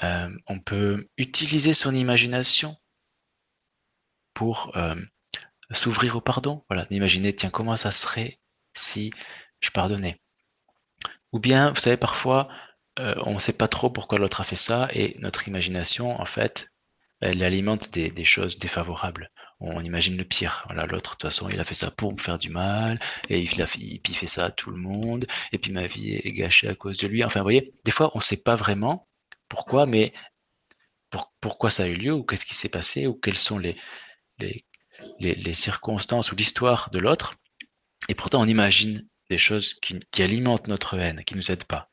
Euh, 0.03 0.31
on 0.47 0.61
peut 0.61 1.09
utiliser 1.17 1.73
son 1.73 1.95
imagination 1.95 2.77
pour 4.35 4.77
euh, 4.77 4.95
s'ouvrir 5.71 6.17
au 6.17 6.21
pardon. 6.21 6.65
Voilà, 6.69 6.85
d'imaginer, 6.85 7.35
tiens, 7.35 7.51
comment 7.51 7.77
ça 7.77 7.91
serait 7.91 8.39
si 8.75 9.11
je 9.61 9.71
pardonnais? 9.71 10.21
Ou 11.37 11.39
bien, 11.39 11.71
vous 11.71 11.81
savez, 11.81 11.99
parfois, 11.99 12.49
euh, 12.99 13.15
on 13.27 13.35
ne 13.35 13.39
sait 13.39 13.53
pas 13.53 13.69
trop 13.69 13.91
pourquoi 13.91 14.17
l'autre 14.17 14.41
a 14.41 14.45
fait 14.45 14.57
ça 14.57 14.89
et 14.95 15.15
notre 15.19 15.49
imagination, 15.49 16.19
en 16.19 16.25
fait, 16.25 16.73
elle 17.21 17.43
alimente 17.43 17.91
des, 17.91 18.25
choses 18.25 18.57
défavorables. 18.57 19.31
On 19.61 19.85
imagine 19.85 20.17
le 20.17 20.25
pire. 20.25 20.65
Voilà, 20.65 20.87
l'autre, 20.87 21.11
de 21.11 21.17
toute 21.17 21.23
façon, 21.25 21.51
il 21.51 21.61
a 21.61 21.65
fait 21.65 21.75
ça 21.75 21.91
pour 21.91 22.15
me 22.15 22.19
faire 22.19 22.39
du 22.39 22.49
mal, 22.49 22.99
et 23.29 23.43
il, 23.43 23.61
a, 23.61 23.67
il 23.77 24.17
fait 24.17 24.27
ça 24.27 24.47
à 24.47 24.51
tout 24.51 24.71
le 24.71 24.79
monde, 24.79 25.27
et 25.53 25.59
puis 25.59 25.73
ma 25.73 25.87
vie 25.87 26.15
est 26.15 26.33
gâchée 26.33 26.69
à 26.69 26.75
cause 26.75 26.97
de 26.97 27.07
lui. 27.07 27.23
Enfin, 27.23 27.41
vous 27.41 27.45
voyez, 27.45 27.75
des 27.85 27.91
fois, 27.91 28.11
on 28.15 28.19
ne 28.21 28.25
sait 28.25 28.43
pas 28.43 28.55
vraiment 28.57 29.07
pourquoi, 29.51 29.85
mais 29.85 30.15
pourquoi 31.43 31.69
ça 31.69 31.83
a 31.83 31.87
eu 31.87 31.97
lieu, 31.97 32.15
ou 32.15 32.25
qu'est-ce 32.25 32.47
qui 32.47 32.55
s'est 32.55 32.71
passé, 32.71 33.07
ou 33.07 33.13
quels 33.13 33.37
sont 33.37 33.59
les, 33.59 33.77
circonstances 35.53 36.33
ou 36.33 36.35
l'histoire 36.35 36.89
de 36.89 36.99
l'autre, 36.99 37.35
et 38.09 38.15
pourtant 38.15 38.41
on 38.41 38.47
imagine 38.47 39.07
des 39.29 39.39
choses 39.39 39.75
qui, 39.75 40.23
alimentent 40.23 40.69
notre 40.69 40.99
haine, 40.99 41.25
qui 41.25 41.35
ne 41.35 41.39
nous 41.39 41.51
aident 41.51 41.65
pas. 41.65 41.91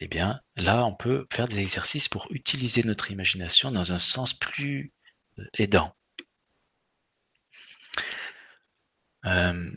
Eh 0.00 0.08
bien, 0.08 0.40
là, 0.56 0.84
on 0.86 0.94
peut 0.94 1.26
faire 1.32 1.48
des 1.48 1.60
exercices 1.60 2.08
pour 2.08 2.26
utiliser 2.30 2.82
notre 2.84 3.10
imagination 3.10 3.70
dans 3.70 3.92
un 3.92 3.98
sens 3.98 4.34
plus 4.34 4.92
euh, 5.38 5.44
aidant. 5.58 5.94
Euh, 9.26 9.70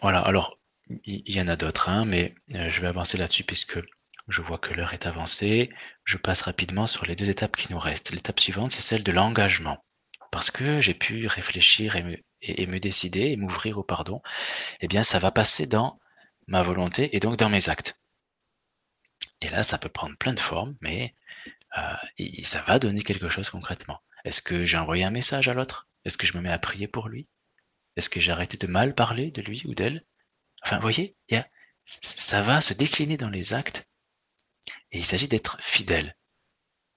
voilà, 0.00 0.20
alors, 0.20 0.58
il 1.04 1.30
y, 1.32 1.40
en 1.40 1.48
a 1.48 1.56
d'autres, 1.56 1.88
hein, 1.88 2.04
mais 2.04 2.34
euh, 2.54 2.68
je 2.68 2.80
vais 2.80 2.88
avancer 2.88 3.16
là-dessus 3.16 3.44
puisque 3.44 3.80
je 4.28 4.42
vois 4.42 4.58
que 4.58 4.74
l'heure 4.74 4.94
est 4.94 5.06
avancée. 5.06 5.70
Je 6.04 6.18
passe 6.18 6.42
rapidement 6.42 6.86
sur 6.86 7.06
les 7.06 7.16
deux 7.16 7.28
étapes 7.30 7.56
qui 7.56 7.72
nous 7.72 7.78
restent. 7.78 8.12
L'étape 8.12 8.40
suivante, 8.40 8.70
c'est 8.70 8.82
celle 8.82 9.02
de 9.02 9.12
l'engagement. 9.12 9.84
Parce 10.30 10.50
que 10.50 10.80
j'ai 10.80 10.94
pu 10.94 11.26
réfléchir 11.26 11.96
et 11.96 12.02
me, 12.02 12.16
décider 12.80 13.30
et 13.32 13.36
m'ouvrir 13.36 13.78
au 13.78 13.82
pardon, 13.82 14.22
eh 14.80 14.88
bien, 14.88 15.02
ça 15.02 15.18
va 15.18 15.30
passer 15.30 15.66
dans 15.66 15.98
ma 16.46 16.62
volonté 16.62 17.14
et 17.16 17.20
donc 17.20 17.36
dans 17.36 17.48
mes 17.48 17.68
actes. 17.68 18.00
Et 19.40 19.48
là, 19.48 19.62
ça 19.62 19.78
peut 19.78 19.88
prendre 19.88 20.16
plein 20.16 20.34
de 20.34 20.40
formes, 20.40 20.76
mais 20.80 21.14
euh, 21.78 21.94
ça 22.42 22.62
va 22.62 22.78
donner 22.78 23.02
quelque 23.02 23.30
chose 23.30 23.50
concrètement. 23.50 24.00
Est-ce 24.24 24.40
que 24.40 24.64
j'ai 24.64 24.78
envoyé 24.78 25.04
un 25.04 25.10
message 25.10 25.48
à 25.48 25.54
l'autre? 25.54 25.88
Est-ce 26.04 26.18
que 26.18 26.26
je 26.26 26.36
me 26.36 26.42
mets 26.42 26.52
à 26.52 26.58
prier 26.58 26.88
pour 26.88 27.08
lui? 27.08 27.26
Est-ce 27.96 28.08
que 28.08 28.20
j'ai 28.20 28.32
arrêté 28.32 28.56
de 28.56 28.66
mal 28.66 28.94
parler 28.94 29.30
de 29.30 29.42
lui 29.42 29.62
ou 29.66 29.74
d'elle? 29.74 30.04
Enfin, 30.62 30.76
vous 30.76 30.82
voyez, 30.82 31.16
ça 31.84 32.42
va 32.42 32.60
se 32.60 32.72
décliner 32.72 33.16
dans 33.16 33.28
les 33.28 33.52
actes 33.52 33.86
et 34.90 34.98
il 34.98 35.04
s'agit 35.04 35.28
d'être 35.28 35.60
fidèle 35.60 36.16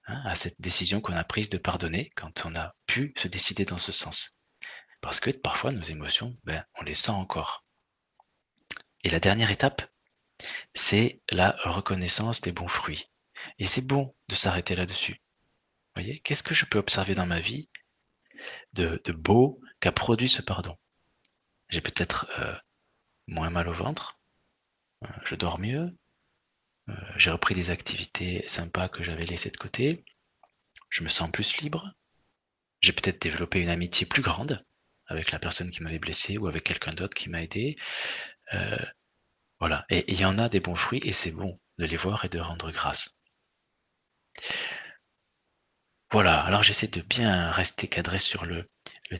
hein, 0.06 0.22
à 0.24 0.34
cette 0.34 0.60
décision 0.60 1.00
qu'on 1.00 1.12
a 1.12 1.24
prise 1.24 1.50
de 1.50 1.58
pardonner 1.58 2.10
quand 2.16 2.46
on 2.46 2.54
a 2.54 2.74
pu 2.86 3.12
se 3.16 3.28
décider 3.28 3.64
dans 3.64 3.78
ce 3.78 3.92
sens. 3.92 4.37
Parce 5.00 5.20
que 5.20 5.30
parfois 5.30 5.72
nos 5.72 5.82
émotions, 5.82 6.36
ben, 6.44 6.64
on 6.74 6.82
les 6.82 6.94
sent 6.94 7.10
encore. 7.10 7.64
Et 9.04 9.10
la 9.10 9.20
dernière 9.20 9.50
étape, 9.50 9.82
c'est 10.74 11.20
la 11.30 11.56
reconnaissance 11.64 12.40
des 12.40 12.52
bons 12.52 12.68
fruits. 12.68 13.10
Et 13.58 13.66
c'est 13.66 13.86
bon 13.86 14.14
de 14.28 14.34
s'arrêter 14.34 14.74
là-dessus. 14.74 15.20
Voyez, 15.94 16.20
qu'est-ce 16.20 16.42
que 16.42 16.54
je 16.54 16.64
peux 16.64 16.78
observer 16.78 17.14
dans 17.14 17.26
ma 17.26 17.40
vie 17.40 17.68
de, 18.72 19.00
beau 19.12 19.60
qu'a 19.80 19.92
produit 19.92 20.28
ce 20.28 20.42
pardon? 20.42 20.76
J'ai 21.68 21.80
peut-être 21.80 22.30
euh, 22.38 22.54
moins 23.26 23.50
mal 23.50 23.68
au 23.68 23.72
ventre, 23.72 24.18
euh, 25.04 25.08
je 25.24 25.34
dors 25.34 25.58
mieux, 25.58 25.96
euh, 26.88 26.94
j'ai 27.16 27.30
repris 27.30 27.54
des 27.54 27.70
activités 27.70 28.46
sympas 28.48 28.88
que 28.88 29.02
j'avais 29.02 29.26
laissées 29.26 29.50
de 29.50 29.56
côté, 29.56 30.04
je 30.88 31.02
me 31.02 31.08
sens 31.08 31.30
plus 31.30 31.60
libre, 31.60 31.92
j'ai 32.80 32.92
peut-être 32.92 33.20
développé 33.20 33.60
une 33.60 33.68
amitié 33.68 34.06
plus 34.06 34.22
grande 34.22 34.64
avec 35.08 35.32
la 35.32 35.38
personne 35.38 35.70
qui 35.70 35.82
m'avait 35.82 35.98
blessé 35.98 36.38
ou 36.38 36.46
avec 36.46 36.64
quelqu'un 36.64 36.92
d'autre 36.92 37.14
qui 37.14 37.28
m'a 37.30 37.42
aidé. 37.42 37.76
voilà, 39.60 39.84
et 39.90 40.04
il 40.12 40.20
y 40.20 40.24
en 40.24 40.38
a 40.38 40.48
des 40.48 40.60
bons 40.60 40.76
fruits 40.76 41.00
et 41.04 41.12
c'est 41.12 41.32
bon 41.32 41.58
de 41.78 41.84
les 41.86 41.96
voir 41.96 42.24
et 42.24 42.28
de 42.28 42.38
rendre 42.38 42.70
grâce. 42.70 43.10
Voilà, 46.10 46.40
alors 46.40 46.62
j'essaie 46.62 46.86
de 46.86 47.02
bien 47.02 47.50
rester 47.50 47.86
cadré 47.86 48.18
sur 48.18 48.46
le, 48.46 48.66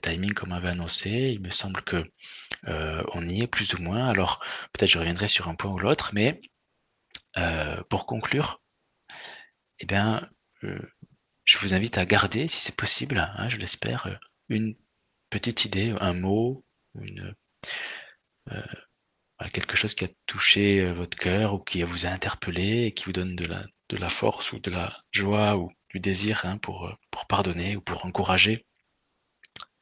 timing 0.02 0.32
comme 0.32 0.52
on 0.52 0.56
avait 0.56 0.68
annoncé. 0.68 1.10
Il 1.10 1.40
me 1.40 1.50
semble 1.50 1.82
que 1.82 2.02
euh, 2.66 3.02
on 3.12 3.28
y 3.28 3.42
est 3.42 3.46
plus 3.46 3.74
ou 3.74 3.82
moins. 3.82 4.06
Alors 4.08 4.42
peut-être 4.72 4.90
je 4.90 4.98
reviendrai 4.98 5.28
sur 5.28 5.48
un 5.48 5.54
point 5.54 5.70
ou 5.70 5.78
l'autre, 5.78 6.10
mais 6.14 6.40
euh, 7.36 7.82
pour 7.90 8.06
conclure, 8.06 8.62
eh 9.80 9.86
bien, 9.86 10.28
euh, 10.64 10.80
je 11.44 11.58
vous 11.58 11.74
invite 11.74 11.98
à 11.98 12.06
garder, 12.06 12.48
si 12.48 12.62
c'est 12.62 12.76
possible, 12.76 13.18
hein, 13.18 13.48
je 13.48 13.58
l'espère, 13.58 14.18
une 14.48 14.74
petite 15.30 15.64
idée, 15.64 15.94
un 16.00 16.14
mot, 16.14 16.64
une, 16.94 17.34
quelque 19.52 19.76
chose 19.76 19.94
qui 19.94 20.04
a 20.04 20.08
touché 20.26 20.90
votre 20.92 21.16
cœur 21.16 21.54
ou 21.54 21.58
qui 21.58 21.82
vous 21.82 22.06
a 22.06 22.10
interpellé 22.10 22.84
et 22.84 22.92
qui 22.92 23.04
vous 23.04 23.12
donne 23.12 23.36
de 23.36 23.46
la, 23.96 24.08
force 24.08 24.52
ou 24.52 24.58
de 24.58 24.70
la 24.70 25.00
joie 25.12 25.56
ou 25.56 25.70
du 25.90 26.00
désir 26.00 26.44
hein, 26.44 26.58
pour, 26.58 26.86
euh, 26.86 26.94
pour 27.10 27.26
pardonner 27.26 27.76
ou 27.76 27.80
pour 27.80 28.04
encourager 28.04 28.66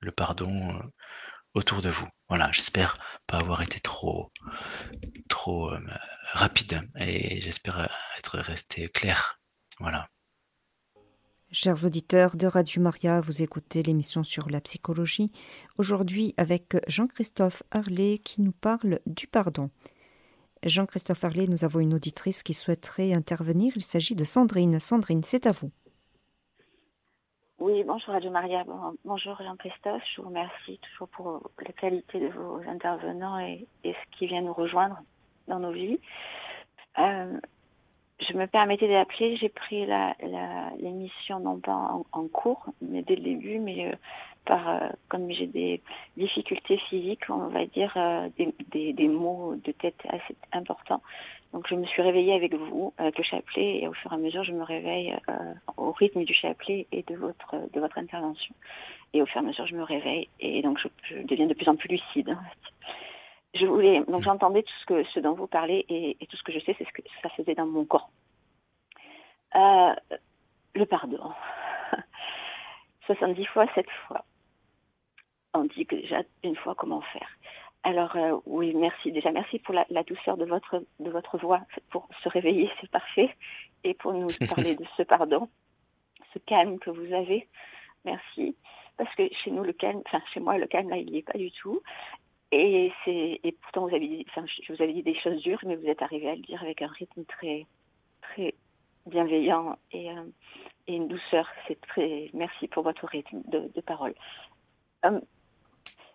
le 0.00 0.12
pardon 0.12 0.76
euh, 0.76 0.82
autour 1.54 1.82
de 1.82 1.90
vous. 1.90 2.08
Voilà, 2.28 2.50
j'espère 2.52 2.98
pas 3.26 3.38
avoir 3.38 3.62
été 3.62 3.80
trop, 3.80 4.30
euh, 5.48 5.80
rapide 6.32 6.88
et 6.98 7.40
j'espère 7.40 7.88
être 8.18 8.38
resté 8.38 8.88
clair. 8.88 9.40
Voilà. 9.78 10.08
Chers 11.52 11.84
auditeurs 11.84 12.36
de 12.36 12.48
Radio 12.48 12.82
Maria, 12.82 13.20
vous 13.20 13.40
écoutez 13.40 13.80
l'émission 13.82 14.24
sur 14.24 14.50
la 14.50 14.60
psychologie, 14.60 15.30
aujourd'hui 15.78 16.34
avec 16.36 16.76
Jean-Christophe 16.88 17.62
Harlet 17.70 18.18
qui 18.18 18.42
nous 18.42 18.52
parle 18.52 18.98
du 19.06 19.28
pardon. 19.28 19.70
Jean-Christophe 20.64 21.22
Harlet, 21.22 21.46
nous 21.46 21.64
avons 21.64 21.78
une 21.78 21.94
auditrice 21.94 22.42
qui 22.42 22.52
souhaiterait 22.52 23.12
intervenir. 23.12 23.72
Il 23.76 23.84
s'agit 23.84 24.16
de 24.16 24.24
Sandrine. 24.24 24.80
Sandrine, 24.80 25.22
c'est 25.22 25.46
à 25.46 25.52
vous. 25.52 25.70
Oui, 27.60 27.84
bonjour 27.84 28.12
Radio 28.12 28.30
Maria, 28.32 28.64
bonjour 29.04 29.38
Jean-Christophe, 29.40 30.02
je 30.14 30.20
vous 30.20 30.28
remercie 30.28 30.78
toujours 30.78 31.08
pour 31.08 31.50
la 31.64 31.72
qualité 31.72 32.20
de 32.20 32.28
vos 32.28 32.60
intervenants 32.68 33.38
et, 33.38 33.66
ce 33.84 34.18
qui 34.18 34.26
vient 34.26 34.42
nous 34.42 34.52
rejoindre 34.52 35.00
dans 35.46 35.60
nos 35.60 35.72
vies. 35.72 35.98
Euh, 36.98 37.38
je 38.20 38.36
me 38.36 38.46
permettais 38.46 38.88
d'appeler, 38.88 39.36
j'ai 39.36 39.48
pris 39.48 39.86
l'émission 40.78 41.40
non 41.40 41.58
pas 41.58 42.00
en, 42.12 42.28
cours, 42.28 42.66
mais 42.80 43.02
dès 43.02 43.16
le 43.16 43.22
début, 43.22 43.58
mais 43.58 43.88
euh, 43.88 43.96
par, 44.44 44.68
euh, 44.68 44.88
comme 45.08 45.30
j'ai 45.30 45.46
des 45.46 45.82
difficultés 46.16 46.78
physiques, 46.88 47.28
on 47.28 47.48
va 47.48 47.66
dire 47.66 47.94
des, 48.72 48.92
des, 48.92 49.08
mots 49.08 49.54
de 49.56 49.72
tête 49.72 50.00
assez 50.08 50.34
importants, 50.52 51.02
donc 51.52 51.68
je 51.68 51.74
me 51.74 51.86
suis 51.86 52.02
réveillée 52.02 52.34
avec 52.34 52.54
vous, 52.54 52.92
avec 52.98 53.16
le 53.18 53.24
chapelet, 53.24 53.82
et 53.82 53.88
au 53.88 53.92
fur 53.92 54.12
et 54.12 54.14
à 54.14 54.18
mesure, 54.18 54.44
je 54.44 54.52
me 54.52 54.62
réveille 54.62 55.16
euh, 55.28 55.54
au 55.76 55.92
rythme 55.92 56.24
du 56.24 56.34
chapelet 56.34 56.86
et 56.92 57.02
de 57.02 57.14
votre, 57.14 57.54
de 57.72 57.80
votre 57.80 57.98
intervention. 57.98 58.54
Et 59.14 59.22
au 59.22 59.26
fur 59.26 59.40
et 59.40 59.44
à 59.44 59.46
mesure, 59.46 59.66
je 59.66 59.74
me 59.74 59.82
réveille, 59.82 60.28
et 60.40 60.60
donc 60.62 60.78
je, 60.78 61.22
deviens 61.22 61.46
de 61.46 61.54
plus 61.54 61.68
en 61.68 61.76
plus 61.76 61.88
lucide. 61.88 62.36
Je 63.54 63.64
voulais, 63.66 64.02
donc 64.04 64.22
j'entendais 64.22 64.62
tout 64.62 64.74
ce, 64.80 64.86
que, 64.86 65.04
ce 65.04 65.20
dont 65.20 65.34
vous 65.34 65.46
parlez, 65.46 65.86
et, 65.88 66.26
tout 66.26 66.36
ce 66.36 66.42
que 66.42 66.52
je 66.52 66.58
sais, 66.60 66.74
c'est 66.78 66.86
ce 66.86 66.92
que 66.92 67.02
ça 67.22 67.30
faisait 67.30 67.54
dans 67.54 67.66
mon 67.66 67.84
corps. 67.84 68.10
Euh, 69.54 69.94
le 70.74 70.84
pardon. 70.84 71.32
70 73.06 73.44
fois, 73.46 73.66
7 73.74 73.86
fois. 74.06 74.24
On 75.54 75.64
dit 75.64 75.86
que 75.86 75.96
déjà 75.96 76.22
une 76.42 76.56
fois 76.56 76.74
comment 76.74 77.00
faire. 77.00 77.28
Alors 77.82 78.16
euh, 78.16 78.36
oui, 78.46 78.74
merci. 78.74 79.12
Déjà, 79.12 79.30
merci 79.30 79.60
pour 79.60 79.72
la, 79.72 80.02
douceur 80.02 80.36
de 80.36 80.44
votre, 80.44 80.82
de 80.98 81.10
votre 81.10 81.38
voix. 81.38 81.60
Pour 81.90 82.08
se 82.22 82.28
réveiller, 82.28 82.68
c'est 82.80 82.90
parfait. 82.90 83.34
Et 83.84 83.94
pour 83.94 84.12
nous 84.12 84.26
parler 84.54 84.74
de 84.74 84.84
ce 84.96 85.02
pardon, 85.04 85.48
ce 86.34 86.40
calme 86.40 86.78
que 86.78 86.90
vous 86.90 87.12
avez. 87.14 87.48
Merci. 88.04 88.56
Parce 88.96 89.14
que 89.14 89.22
chez 89.44 89.50
nous, 89.50 89.62
le 89.62 89.72
calme, 89.72 90.02
enfin 90.06 90.20
chez 90.34 90.40
moi, 90.40 90.58
le 90.58 90.66
calme, 90.66 90.90
là, 90.90 90.96
il 90.96 91.06
n'y 91.06 91.18
est 91.18 91.30
pas 91.30 91.38
du 91.38 91.52
tout. 91.52 91.80
Et, 92.52 92.92
c'est, 93.04 93.40
et 93.42 93.52
pourtant, 93.52 93.88
je 93.88 94.72
vous 94.72 94.82
avais 94.82 94.92
dit 94.92 95.02
des 95.02 95.18
choses 95.18 95.42
dures, 95.42 95.58
mais 95.64 95.76
vous 95.76 95.88
êtes 95.88 96.02
arrivé 96.02 96.28
à 96.28 96.34
le 96.34 96.42
dire 96.42 96.62
avec 96.62 96.80
un 96.80 96.86
rythme 96.86 97.24
très, 97.24 97.66
très 98.22 98.54
bienveillant 99.06 99.76
et, 99.92 100.10
euh, 100.10 100.24
et 100.86 100.94
une 100.94 101.08
douceur. 101.08 101.48
C'est 101.66 101.80
très, 101.80 102.30
merci 102.34 102.68
pour 102.68 102.84
votre 102.84 103.06
rythme 103.06 103.42
de, 103.48 103.80
parole. 103.80 104.14
Euh, 105.04 105.20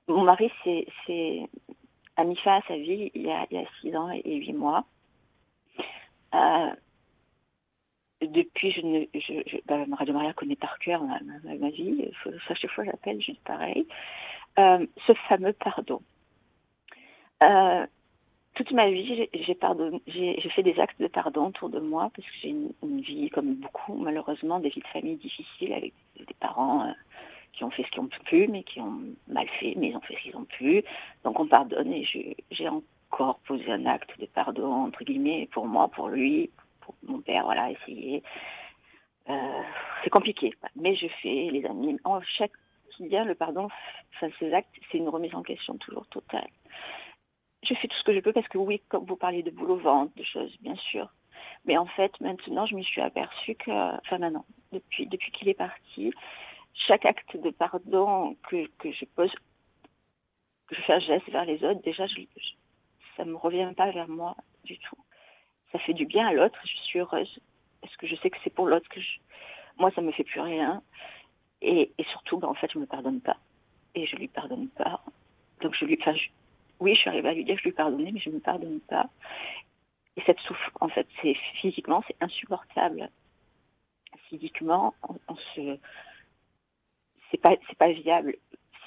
mon 0.08 0.24
mari 0.24 0.52
s'est 0.64 1.50
a 2.18 2.24
mis 2.24 2.36
fin 2.38 2.58
à 2.58 2.62
sa 2.68 2.76
vie 2.76 3.12
il 3.14 3.24
y 3.24 3.32
a, 3.32 3.48
six 3.82 3.96
ans 3.96 4.10
et 4.10 4.36
huit 4.36 4.54
mois. 4.54 4.86
Euh, 6.34 6.72
depuis, 8.22 8.72
je 8.72 8.82
ne, 8.82 9.06
je, 9.14 9.58
bah, 9.66 9.84
Radio 9.98 10.14
Maria 10.14 10.34
connaît 10.34 10.56
par 10.56 10.78
cœur 10.80 11.04
ma, 11.04 11.20
ma, 11.44 11.70
vie. 11.70 12.12
À 12.50 12.54
chaque 12.54 12.72
fois, 12.72 12.84
j'appelle 12.86 13.22
juste 13.22 13.42
pareil. 13.44 13.88
Euh, 14.60 14.86
ce 15.08 15.14
fameux 15.28 15.54
pardon. 15.54 16.02
Euh, 17.42 17.86
toute 18.56 18.72
ma 18.72 18.90
vie, 18.90 19.28
j'ai 19.36 20.50
fait 20.50 20.64
des 20.64 20.80
actes 20.80 21.00
de 21.02 21.08
pardon 21.08 21.48
autour 21.48 21.70
de 21.70 21.80
moi 21.80 22.12
parce 22.16 22.28
que 22.28 22.34
j'ai 22.42 22.50
une, 22.50 23.02
vie, 23.02 23.30
comme 23.30 23.56
beaucoup, 23.56 23.96
malheureusement, 23.96 24.60
des 24.60 24.70
vies 24.70 24.82
de 24.82 24.88
famille 24.88 25.16
difficiles 25.16 25.74
avec 25.74 25.94
des 26.18 26.34
parents 26.40 26.94
qui 27.54 27.64
ont 27.64 27.72
fait 27.72 27.84
ce 27.84 27.92
qu'ils 27.92 28.02
ont 28.02 28.10
pu, 28.26 28.48
mais 28.48 28.64
qui 28.64 28.80
ont 28.80 29.00
mal 29.28 29.48
fait, 29.60 29.74
mais 29.78 29.90
ils 29.90 29.96
ont 29.96 30.02
fait 30.02 30.16
ce 30.16 30.22
qu'ils 30.22 30.36
ont 30.36 30.46
pu. 30.46 30.84
Donc 31.24 31.40
on 31.40 31.48
pardonne 31.48 31.94
et 31.94 32.04
j'ai 32.52 32.70
encore 32.70 33.40
posé 33.40 33.72
un 33.72 33.86
acte 33.86 34.20
de 34.20 34.26
pardon, 34.26 34.72
entre 34.72 35.04
guillemets, 35.04 35.48
pour 35.52 35.66
moi, 35.66 35.88
pour 35.88 36.10
lui, 36.10 36.50
pour 36.82 36.96
mon 37.04 37.20
père, 37.20 37.46
voilà, 37.46 37.72
essayer. 37.72 38.22
Euh, 39.30 39.62
c'est 40.04 40.10
compliqué, 40.10 40.54
mais 40.76 40.96
je 40.96 41.08
fais 41.22 41.50
les 41.52 41.66
amis. 41.66 41.98
En 42.04 42.22
chaque 42.22 42.52
quotidien, 42.86 43.24
le 43.24 43.36
pardon, 43.36 43.70
enfin, 44.16 44.28
ces 44.40 44.54
actes, 44.54 44.76
c'est 44.92 44.98
une 44.98 45.10
remise 45.10 45.34
en 45.36 45.44
question 45.44 45.78
toujours 45.78 46.06
totale. 46.08 46.48
Je 47.64 47.74
fais 47.76 47.88
tout 47.88 47.98
ce 47.98 48.04
que 48.04 48.14
je 48.14 48.20
peux 48.20 48.34
parce 48.34 48.48
que 48.48 48.58
oui, 48.58 48.82
comme 48.90 49.06
vous 49.06 49.16
parliez 49.16 49.44
de 49.44 49.52
boulot 49.52 49.78
vente, 49.78 50.16
de 50.18 50.24
choses, 50.24 50.56
bien 50.62 50.76
sûr. 50.76 51.10
Mais 51.66 51.78
en 51.78 51.86
fait, 51.86 52.20
maintenant, 52.20 52.66
je 52.66 52.76
me 52.76 52.82
suis 52.82 53.02
aperçue 53.02 53.56
que, 53.56 53.72
enfin 54.00 54.18
maintenant, 54.18 54.46
depuis, 54.72 55.06
depuis 55.08 55.32
qu'il 55.32 55.48
est 55.50 55.54
parti, 55.54 56.12
chaque 56.74 57.06
acte 57.06 57.38
de 57.38 57.52
pardon 57.52 58.36
que, 58.50 58.68
que 58.80 58.92
je 58.92 59.06
pose, 59.06 59.32
que 60.68 60.76
je 60.76 60.82
fais 60.82 60.94
un 60.94 61.00
geste 61.00 61.30
vers 61.30 61.46
les 61.46 61.64
autres, 61.64 61.82
déjà, 61.82 62.06
ça 63.16 63.26
ne 63.26 63.32
me 63.32 63.38
revient 63.38 63.72
pas 63.76 63.92
vers 63.92 64.08
moi 64.08 64.36
du 64.64 64.80
tout. 64.80 64.98
Ça 65.72 65.80
fait 65.80 65.94
du 65.94 66.06
bien 66.06 66.28
à 66.28 66.34
l'autre, 66.34 66.60
je 66.64 66.78
suis 66.84 67.00
heureuse, 67.00 67.40
parce 67.82 67.96
que 67.98 68.08
je 68.08 68.16
sais 68.16 68.30
que 68.30 68.38
c'est 68.44 68.54
pour 68.54 68.66
l'autre 68.66 68.90
que 68.90 69.00
je... 69.00 69.20
Moi, 69.78 69.92
ça 69.92 70.02
ne 70.02 70.08
me 70.08 70.12
fait 70.12 70.24
plus 70.24 70.42
rien. 70.42 70.82
Et, 71.62 71.92
surtout, 72.12 72.38
ben, 72.38 72.48
en 72.48 72.54
fait, 72.54 72.72
je 72.72 72.78
ne 72.78 72.84
me 72.84 72.88
pardonne 72.88 73.22
pas. 73.22 73.38
Et 73.96 74.06
je 74.06 74.16
ne 74.16 74.22
lui 74.22 74.28
pardonne 74.28 74.68
pas. 74.70 75.04
Donc, 75.62 75.76
je 75.76 75.86
lui... 75.86 75.98
Enfin, 76.02 76.14
oui, 76.82 76.96
je 76.96 77.02
suis 77.02 77.10
arrivée 77.10 77.30
à 77.30 77.34
lui 77.34 77.46
dire 77.46 77.56
que 77.56 77.62
je 77.62 77.68
lui 77.68 77.76
pardonnais, 77.76 78.12
mais 78.12 78.20
je 78.20 78.30
ne 78.30 78.36
me 78.36 78.40
pardonne 78.40 78.82
pas. 78.82 79.10
Et 80.18 80.22
cette 80.26 80.40
souffrance, 80.40 80.74
en 80.82 80.90
fait, 80.90 81.08
c'est 81.22 81.36
physiquement, 81.62 82.04
c'est 82.08 82.18
insupportable. 82.22 83.10
Physiquement, 84.30 84.94
on 85.28 85.36
se 85.56 85.78
c'est 87.30 87.38
pas 87.38 87.56
c'est 87.68 87.78
pas 87.78 87.92
viable. 87.92 88.36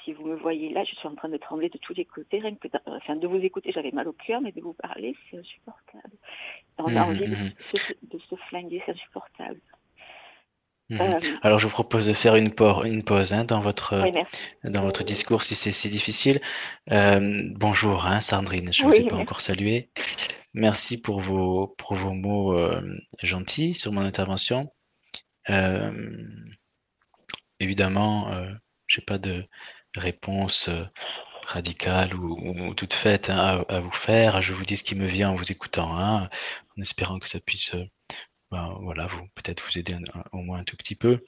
Si 0.05 0.13
vous 0.13 0.27
me 0.27 0.35
voyez 0.37 0.69
là, 0.69 0.85
je 0.85 0.95
suis 0.95 1.09
en 1.09 1.15
train 1.15 1.31
de 1.31 1.39
trembler 1.39 1.71
de 1.71 1.79
tous 1.79 1.95
les 1.95 2.05
côtés. 2.05 2.41
Rien 2.41 2.55
que 2.55 2.69
enfin, 2.87 3.17
de 3.17 3.27
vous 3.27 3.39
écouter, 3.39 3.73
j'avais 3.73 3.91
mal 3.91 4.07
au 4.07 4.13
cœur, 4.13 4.43
mais 4.43 4.53
de 4.53 4.61
vous 4.61 4.75
parler, 4.75 5.17
c'est 5.31 5.39
insupportable. 5.39 6.15
On 6.77 6.95
a 6.95 7.07
mmh, 7.07 7.09
envie 7.09 7.29
mmh, 7.29 7.33
mmh. 7.33 8.09
de, 8.13 8.19
se, 8.19 8.35
flinguer, 8.49 8.83
c'est 8.85 8.93
insupportable. 8.93 9.61
Euh, 10.93 11.19
Alors 11.43 11.59
je 11.59 11.67
vous 11.67 11.73
propose 11.73 12.07
de 12.07 12.13
faire 12.13 12.37
une, 12.37 12.53
une 12.85 13.03
pause 13.03 13.33
hein, 13.33 13.45
dans, 13.45 13.61
votre, 13.61 14.05
dans 14.65 14.83
votre 14.83 15.03
discours 15.03 15.43
si 15.43 15.55
c'est 15.55 15.73
si 15.73 15.89
difficile. 15.89 16.41
Euh, 16.91 17.49
bonjour 17.55 18.05
hein, 18.07 18.21
Sandrine, 18.21 18.71
je 18.73 18.85
ne 18.85 18.91
vous 18.91 18.97
ai 18.97 19.07
pas 19.07 19.17
encore 19.17 19.41
salué. 19.41 19.91
Merci 20.53 21.01
pour 21.01 21.21
vos, 21.21 21.69
pour 21.79 21.95
vos 21.95 22.13
mots 22.13 22.57
euh, 22.57 22.83
gentils 23.23 23.75
sur 23.75 23.93
mon 23.93 24.03
intervention. 24.03 24.71
Évidemment, 27.61 28.31
je 28.87 29.01
n'ai 29.01 29.05
pas 29.05 29.19
de 29.19 29.47
réponse 29.97 30.69
radicale 31.47 32.15
ou, 32.15 32.75
toute 32.75 32.93
faite 32.93 33.31
hein, 33.31 33.65
à, 33.69 33.81
vous 33.81 33.93
faire. 33.93 34.43
Je 34.43 34.53
vous 34.53 34.65
dis 34.65 34.77
ce 34.77 34.85
qui 34.85 34.95
me 34.95 35.07
vient 35.07 35.31
en 35.31 35.35
vous 35.35 35.51
écoutant, 35.51 35.99
en 35.99 36.29
espérant 36.81 37.19
que 37.19 37.29
ça 37.29 37.41
puisse 37.41 37.75
ben, 38.55 38.79
voilà, 38.83 39.09
vous 39.09 39.27
peut-être 39.35 39.65
vous 39.65 39.79
aider 39.79 39.97
au 40.31 40.39
moins 40.39 40.61
un 40.61 40.65
tout 40.65 40.77
petit 40.77 40.95
peu. 40.95 41.25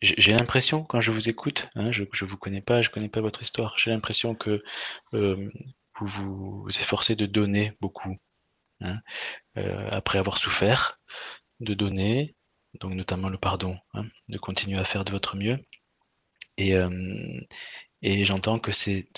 j'ai 0.00 0.32
l'impression, 0.32 0.84
quand 0.84 1.00
je 1.00 1.10
vous 1.10 1.28
écoute, 1.28 1.68
hein, 1.74 1.90
je 1.90 2.04
ne 2.04 2.28
vous 2.28 2.36
connais 2.36 2.60
pas, 2.60 2.80
je 2.80 2.90
connais 2.90 3.08
pas 3.08 3.20
votre 3.20 3.42
histoire, 3.42 3.76
j'ai 3.76 3.90
l'impression 3.90 4.36
que 4.36 4.62
vous 5.12 6.62
vous 6.62 6.68
efforcez 6.68 7.16
de 7.16 7.26
donner 7.26 7.72
beaucoup, 7.80 8.16
hein, 8.82 9.00
après 9.90 10.20
avoir 10.20 10.38
souffert, 10.38 11.00
de 11.58 11.74
donner, 11.74 12.36
donc 12.78 12.92
notamment 12.92 13.28
le 13.28 13.38
pardon, 13.38 13.76
hein, 13.94 14.04
de 14.28 14.38
continuer 14.38 14.78
à 14.78 14.84
faire 14.84 15.04
de 15.04 15.10
votre 15.10 15.36
mieux. 15.36 15.58
Et, 16.56 16.76
j'entends 18.24 18.60
que 18.60 18.70
c'est 18.70 19.08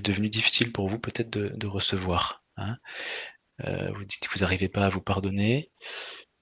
devenu 0.00 0.30
difficile 0.30 0.72
pour 0.72 0.88
vous 0.88 0.98
peut-être 0.98 1.28
de, 1.28 1.66
recevoir. 1.66 2.42
Euh, 3.62 3.92
vous 3.92 4.04
dites 4.04 4.26
que 4.26 4.34
vous 4.34 4.40
n'arrivez 4.40 4.68
pas 4.68 4.86
à 4.86 4.90
vous 4.90 5.00
pardonner 5.00 5.70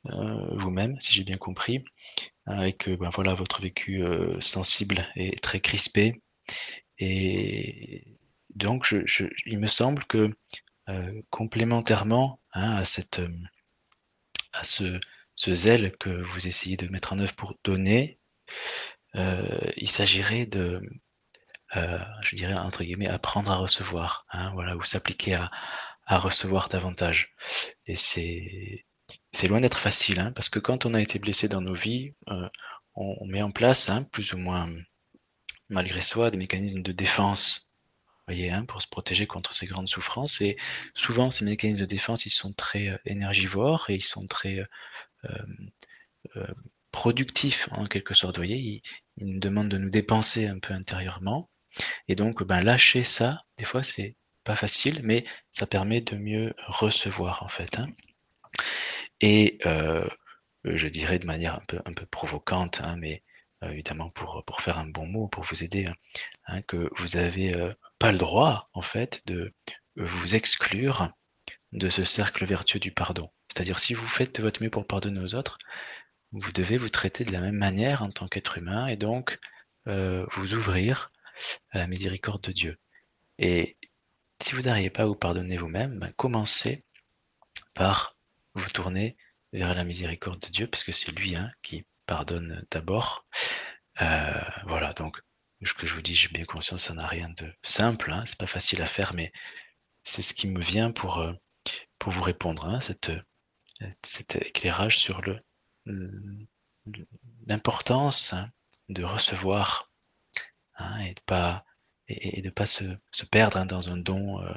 euh, 0.06 0.58
vous-même, 0.58 0.98
si 1.00 1.14
j'ai 1.14 1.24
bien 1.24 1.36
compris, 1.36 1.84
hein, 2.46 2.62
et 2.62 2.72
que 2.72 2.96
ben, 2.96 3.10
voilà, 3.10 3.34
votre 3.34 3.60
vécu 3.60 4.02
euh, 4.02 4.40
sensible 4.40 5.06
est 5.14 5.42
très 5.42 5.60
crispé. 5.60 6.22
Et 6.98 8.18
donc, 8.54 8.94
il 9.46 9.58
me 9.58 9.66
semble 9.66 10.04
que 10.04 10.30
complémentairement 11.30 12.40
hein, 12.52 12.76
à, 12.76 12.84
ce, 12.84 13.00
zèle 15.54 15.96
que 15.96 16.10
vous 16.10 16.46
essayez 16.46 16.76
de 16.76 16.88
mettre 16.88 17.12
en 17.12 17.18
œuvre 17.18 17.34
pour 17.34 17.54
donner, 17.64 18.18
il 19.14 19.88
s'agirait 19.88 20.46
de, 20.46 20.82
je 21.74 22.36
dirais 22.36 22.54
entre 22.54 22.84
guillemets, 22.84 23.08
apprendre 23.08 23.50
à 23.50 23.56
recevoir, 23.56 24.26
hein, 24.30 24.52
voilà, 24.52 24.76
ou 24.76 24.84
s'appliquer 24.84 25.34
à, 25.34 25.50
à 26.06 26.18
recevoir 26.18 26.68
davantage. 26.68 27.34
Et 27.86 27.96
c'est 27.96 29.48
loin 29.48 29.60
d'être 29.60 29.78
facile, 29.78 30.20
hein, 30.20 30.32
parce 30.32 30.48
que 30.48 30.58
quand 30.58 30.86
on 30.86 30.94
a 30.94 31.00
été 31.00 31.18
blessé 31.18 31.48
dans 31.48 31.60
nos 31.60 31.74
vies, 31.74 32.14
euh, 32.28 32.48
on, 32.94 33.26
met 33.26 33.42
en 33.42 33.50
place, 33.50 33.88
hein, 33.88 34.04
plus 34.12 34.32
ou 34.32 34.38
moins 34.38 34.70
malgré 35.68 36.00
soi, 36.00 36.30
des 36.30 36.36
mécanismes 36.36 36.82
de 36.82 36.92
défense, 36.92 37.68
voyez, 38.26 38.50
hein, 38.50 38.64
pour 38.64 38.82
se 38.82 38.88
protéger 38.88 39.26
contre 39.26 39.54
ces 39.54 39.66
grandes 39.66 39.88
souffrances. 39.88 40.40
Et 40.40 40.56
souvent, 40.94 41.30
ces 41.30 41.44
mécanismes 41.44 41.80
de 41.80 41.86
défense, 41.86 42.26
ils 42.26 42.30
sont 42.30 42.52
très 42.52 42.88
euh, 42.88 42.98
énergivores 43.04 43.88
et 43.88 43.94
ils 43.96 44.02
sont 44.02 44.26
très 44.26 44.66
euh, 45.24 46.46
productifs 46.90 47.68
en 47.72 47.86
quelque 47.86 48.14
sorte. 48.14 48.36
Vous 48.36 48.40
voyez, 48.40 48.58
ils, 48.58 48.82
ils, 49.16 49.26
nous 49.26 49.40
demandent 49.40 49.68
de 49.68 49.78
nous 49.78 49.90
dépenser 49.90 50.46
un 50.46 50.58
peu 50.58 50.74
intérieurement. 50.74 51.48
Et 52.08 52.14
donc, 52.14 52.42
ben, 52.42 52.62
lâcher 52.62 53.02
ça, 53.02 53.42
des 53.56 53.64
fois, 53.64 53.82
c'est 53.82 54.16
pas 54.44 54.56
facile, 54.56 55.00
mais 55.02 55.24
ça 55.50 55.66
permet 55.66 56.00
de 56.00 56.16
mieux 56.16 56.54
recevoir 56.66 57.42
en 57.42 57.48
fait. 57.48 57.78
Hein. 57.78 57.86
Et 59.20 59.58
euh, 59.66 60.06
je 60.64 60.88
dirais 60.88 61.18
de 61.18 61.26
manière 61.26 61.54
un 61.54 61.62
peu, 61.66 61.80
un 61.84 61.92
peu 61.92 62.06
provocante, 62.06 62.80
hein, 62.82 62.96
mais 62.98 63.22
euh, 63.62 63.70
évidemment 63.70 64.10
pour, 64.10 64.42
pour 64.44 64.60
faire 64.60 64.78
un 64.78 64.86
bon 64.86 65.06
mot, 65.06 65.28
pour 65.28 65.44
vous 65.44 65.62
aider, 65.62 65.88
hein, 66.46 66.62
que 66.62 66.90
vous 66.96 67.16
n'avez 67.16 67.54
euh, 67.54 67.72
pas 67.98 68.12
le 68.12 68.18
droit 68.18 68.68
en 68.74 68.82
fait 68.82 69.22
de 69.26 69.52
vous 69.96 70.34
exclure 70.34 71.12
de 71.72 71.88
ce 71.88 72.04
cercle 72.04 72.44
vertueux 72.44 72.80
du 72.80 72.92
pardon. 72.92 73.30
C'est-à-dire 73.48 73.78
si 73.78 73.94
vous 73.94 74.06
faites 74.06 74.36
de 74.36 74.42
votre 74.42 74.62
mieux 74.62 74.70
pour 74.70 74.86
pardonner 74.86 75.20
aux 75.20 75.34
autres, 75.34 75.58
vous 76.32 76.52
devez 76.52 76.78
vous 76.78 76.88
traiter 76.88 77.24
de 77.24 77.32
la 77.32 77.40
même 77.40 77.56
manière 77.56 78.02
en 78.02 78.08
tant 78.08 78.26
qu'être 78.26 78.58
humain 78.58 78.86
et 78.86 78.96
donc 78.96 79.38
vous 79.84 80.54
ouvrir 80.54 81.08
à 81.70 81.78
la 81.78 81.86
miséricorde 81.86 82.42
de 82.42 82.52
Dieu. 82.52 82.78
Et 83.38 83.76
si 84.42 84.54
vous 84.54 84.62
n'arrivez 84.62 84.90
pas 84.90 85.02
à 85.02 85.06
vous 85.06 85.14
pardonner 85.14 85.56
vous-même, 85.56 85.98
ben, 85.98 86.12
commencez 86.16 86.84
par 87.74 88.16
vous 88.54 88.68
tourner 88.70 89.16
vers 89.52 89.74
la 89.74 89.84
miséricorde 89.84 90.40
de 90.40 90.48
Dieu, 90.48 90.66
parce 90.66 90.84
que 90.84 90.92
c'est 90.92 91.12
lui 91.12 91.36
hein, 91.36 91.50
qui 91.62 91.84
pardonne 92.06 92.64
d'abord. 92.70 93.26
Euh, 94.00 94.40
voilà, 94.66 94.92
donc 94.94 95.20
ce 95.62 95.74
que 95.74 95.86
je 95.86 95.94
vous 95.94 96.02
dis, 96.02 96.14
j'ai 96.14 96.28
bien 96.28 96.44
conscience, 96.44 96.82
ça 96.82 96.94
n'a 96.94 97.06
rien 97.06 97.28
de 97.30 97.52
simple, 97.62 98.12
hein, 98.12 98.24
c'est 98.26 98.38
pas 98.38 98.46
facile 98.46 98.82
à 98.82 98.86
faire, 98.86 99.14
mais 99.14 99.32
c'est 100.02 100.22
ce 100.22 100.34
qui 100.34 100.48
me 100.48 100.60
vient 100.60 100.90
pour, 100.90 101.18
euh, 101.18 101.32
pour 101.98 102.12
vous 102.12 102.22
répondre, 102.22 102.66
hein, 102.66 102.80
cette, 102.80 103.12
cet 104.02 104.36
éclairage 104.36 104.98
sur 104.98 105.22
l'importance 107.46 108.34
de 108.88 109.04
recevoir 109.04 109.90
et 111.00 111.14
de 111.14 111.20
pas 111.26 111.64
et, 112.08 112.40
de 112.42 112.46
ne 112.46 112.52
pas 112.52 112.66
se, 112.66 112.84
perdre 113.30 113.56
hein, 113.56 113.66
dans 113.66 113.90
un 113.90 113.96
don 113.96 114.40
euh, 114.40 114.54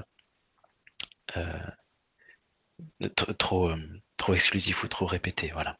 euh, 1.38 3.10
trop, 3.38 3.70
euh, 3.70 4.02
trop 4.18 4.34
exclusif 4.34 4.84
ou 4.84 4.88
trop 4.88 5.06
répété. 5.06 5.52
Voilà. 5.54 5.78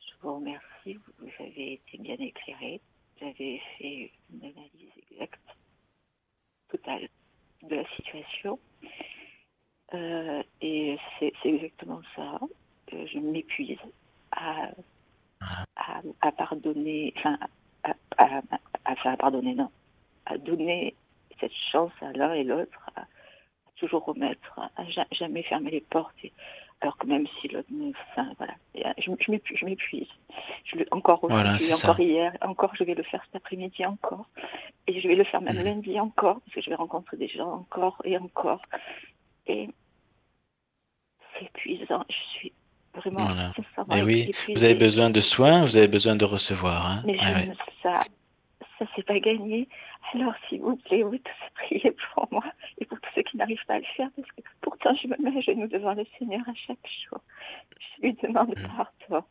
Je 0.00 0.12
vous 0.22 0.34
remercie, 0.36 0.98
vous 1.18 1.30
avez 1.40 1.74
été 1.74 1.98
bien 1.98 2.16
éclairé, 2.16 2.80
vous 3.18 3.26
avez 3.28 3.60
fait 3.78 4.12
une 4.32 4.44
analyse 4.44 4.92
exacte, 5.10 5.40
totale 6.68 7.08
de 7.62 7.76
la 7.76 7.96
situation. 7.96 8.58
et 10.60 10.98
c'est 11.18 11.32
exactement 11.44 12.02
ça. 12.14 12.38
je 12.90 13.18
m'épuise 13.18 13.78
à, 14.32 14.70
ah. 15.40 15.64
à, 15.76 16.02
à, 16.20 16.32
pardonner, 16.32 17.12
enfin, 17.16 17.38
à, 17.84 18.42
à, 18.84 18.96
faire 18.96 19.16
pardonner, 19.16 19.54
non, 19.54 19.70
à 20.26 20.38
donner 20.38 20.94
cette 21.40 21.52
chance 21.72 21.92
à 22.00 22.12
l'un 22.12 22.34
et 22.34 22.44
l'autre, 22.44 22.90
à, 22.96 23.04
toujours 23.76 24.04
remettre, 24.04 24.60
à 24.76 24.84
jamais 25.12 25.42
fermer 25.42 25.70
les 25.70 25.80
portes. 25.80 26.14
alors 26.80 26.96
que 26.98 27.06
même 27.06 27.26
si 27.40 27.48
l'autre 27.48 27.70
me. 27.70 27.90
Enfin, 28.10 28.32
voilà. 28.38 28.54
Je, 28.98 29.10
je 29.18 29.64
m'épuise. 29.64 30.08
encore 30.90 31.24
aujourd'hui, 31.24 31.72
encore 31.72 32.00
hier, 32.00 32.36
encore 32.42 32.74
je 32.76 32.84
vais 32.84 32.94
le 32.94 33.02
faire 33.02 33.22
cet 33.24 33.36
après-midi, 33.36 33.84
encore. 33.86 34.26
Et 34.86 35.00
je 35.00 35.08
vais 35.08 35.16
le 35.16 35.24
faire 35.24 35.40
même 35.40 35.56
mhm. 35.56 35.64
lundi, 35.64 36.00
encore, 36.00 36.40
parce 36.40 36.54
que 36.54 36.60
je 36.60 36.70
vais 36.70 36.76
rencontrer 36.76 37.16
des 37.16 37.28
gens 37.28 37.52
encore 37.52 38.00
et 38.04 38.16
encore. 38.18 38.62
Et 39.46 39.68
c'est 41.34 41.46
épuisant. 41.46 42.04
Je 42.08 42.38
suis 42.38 42.52
Vraiment, 42.94 43.28
Et 43.94 44.02
oui, 44.02 44.30
vous 44.48 44.64
avez 44.64 44.74
besoin 44.74 45.10
de 45.10 45.20
soins, 45.20 45.64
vous 45.64 45.76
avez 45.76 45.86
besoin 45.86 46.16
de 46.16 46.24
recevoir. 46.24 46.86
Hein. 46.86 47.02
Mais 47.06 47.18
ça, 47.82 48.00
ça 48.78 48.84
c'est 48.96 49.04
pas 49.04 49.20
gagné. 49.20 49.68
Alors, 50.12 50.34
s'il 50.48 50.60
vous 50.60 50.76
plaît, 50.76 51.02
vous 51.02 51.16
tous 51.18 51.52
priez 51.54 51.94
pour 52.14 52.26
moi 52.32 52.44
et 52.78 52.84
pour 52.84 53.00
tous 53.00 53.10
ceux 53.14 53.22
qui 53.22 53.36
n'arrivent 53.36 53.64
pas 53.66 53.74
à 53.74 53.78
le 53.78 53.84
faire, 53.96 54.08
parce 54.16 54.28
que 54.32 54.42
pourtant 54.60 54.94
je 55.00 55.06
me 55.06 55.16
mets 55.18 55.38
à 55.38 55.40
genoux 55.40 55.68
devant 55.68 55.94
le 55.94 56.04
Seigneur 56.18 56.40
à 56.48 56.54
chaque 56.54 56.78
jour. 57.08 57.20
Je 57.78 58.02
lui 58.02 58.14
demande 58.14 58.58
mm. 58.58 58.66
pardon. 59.08 59.24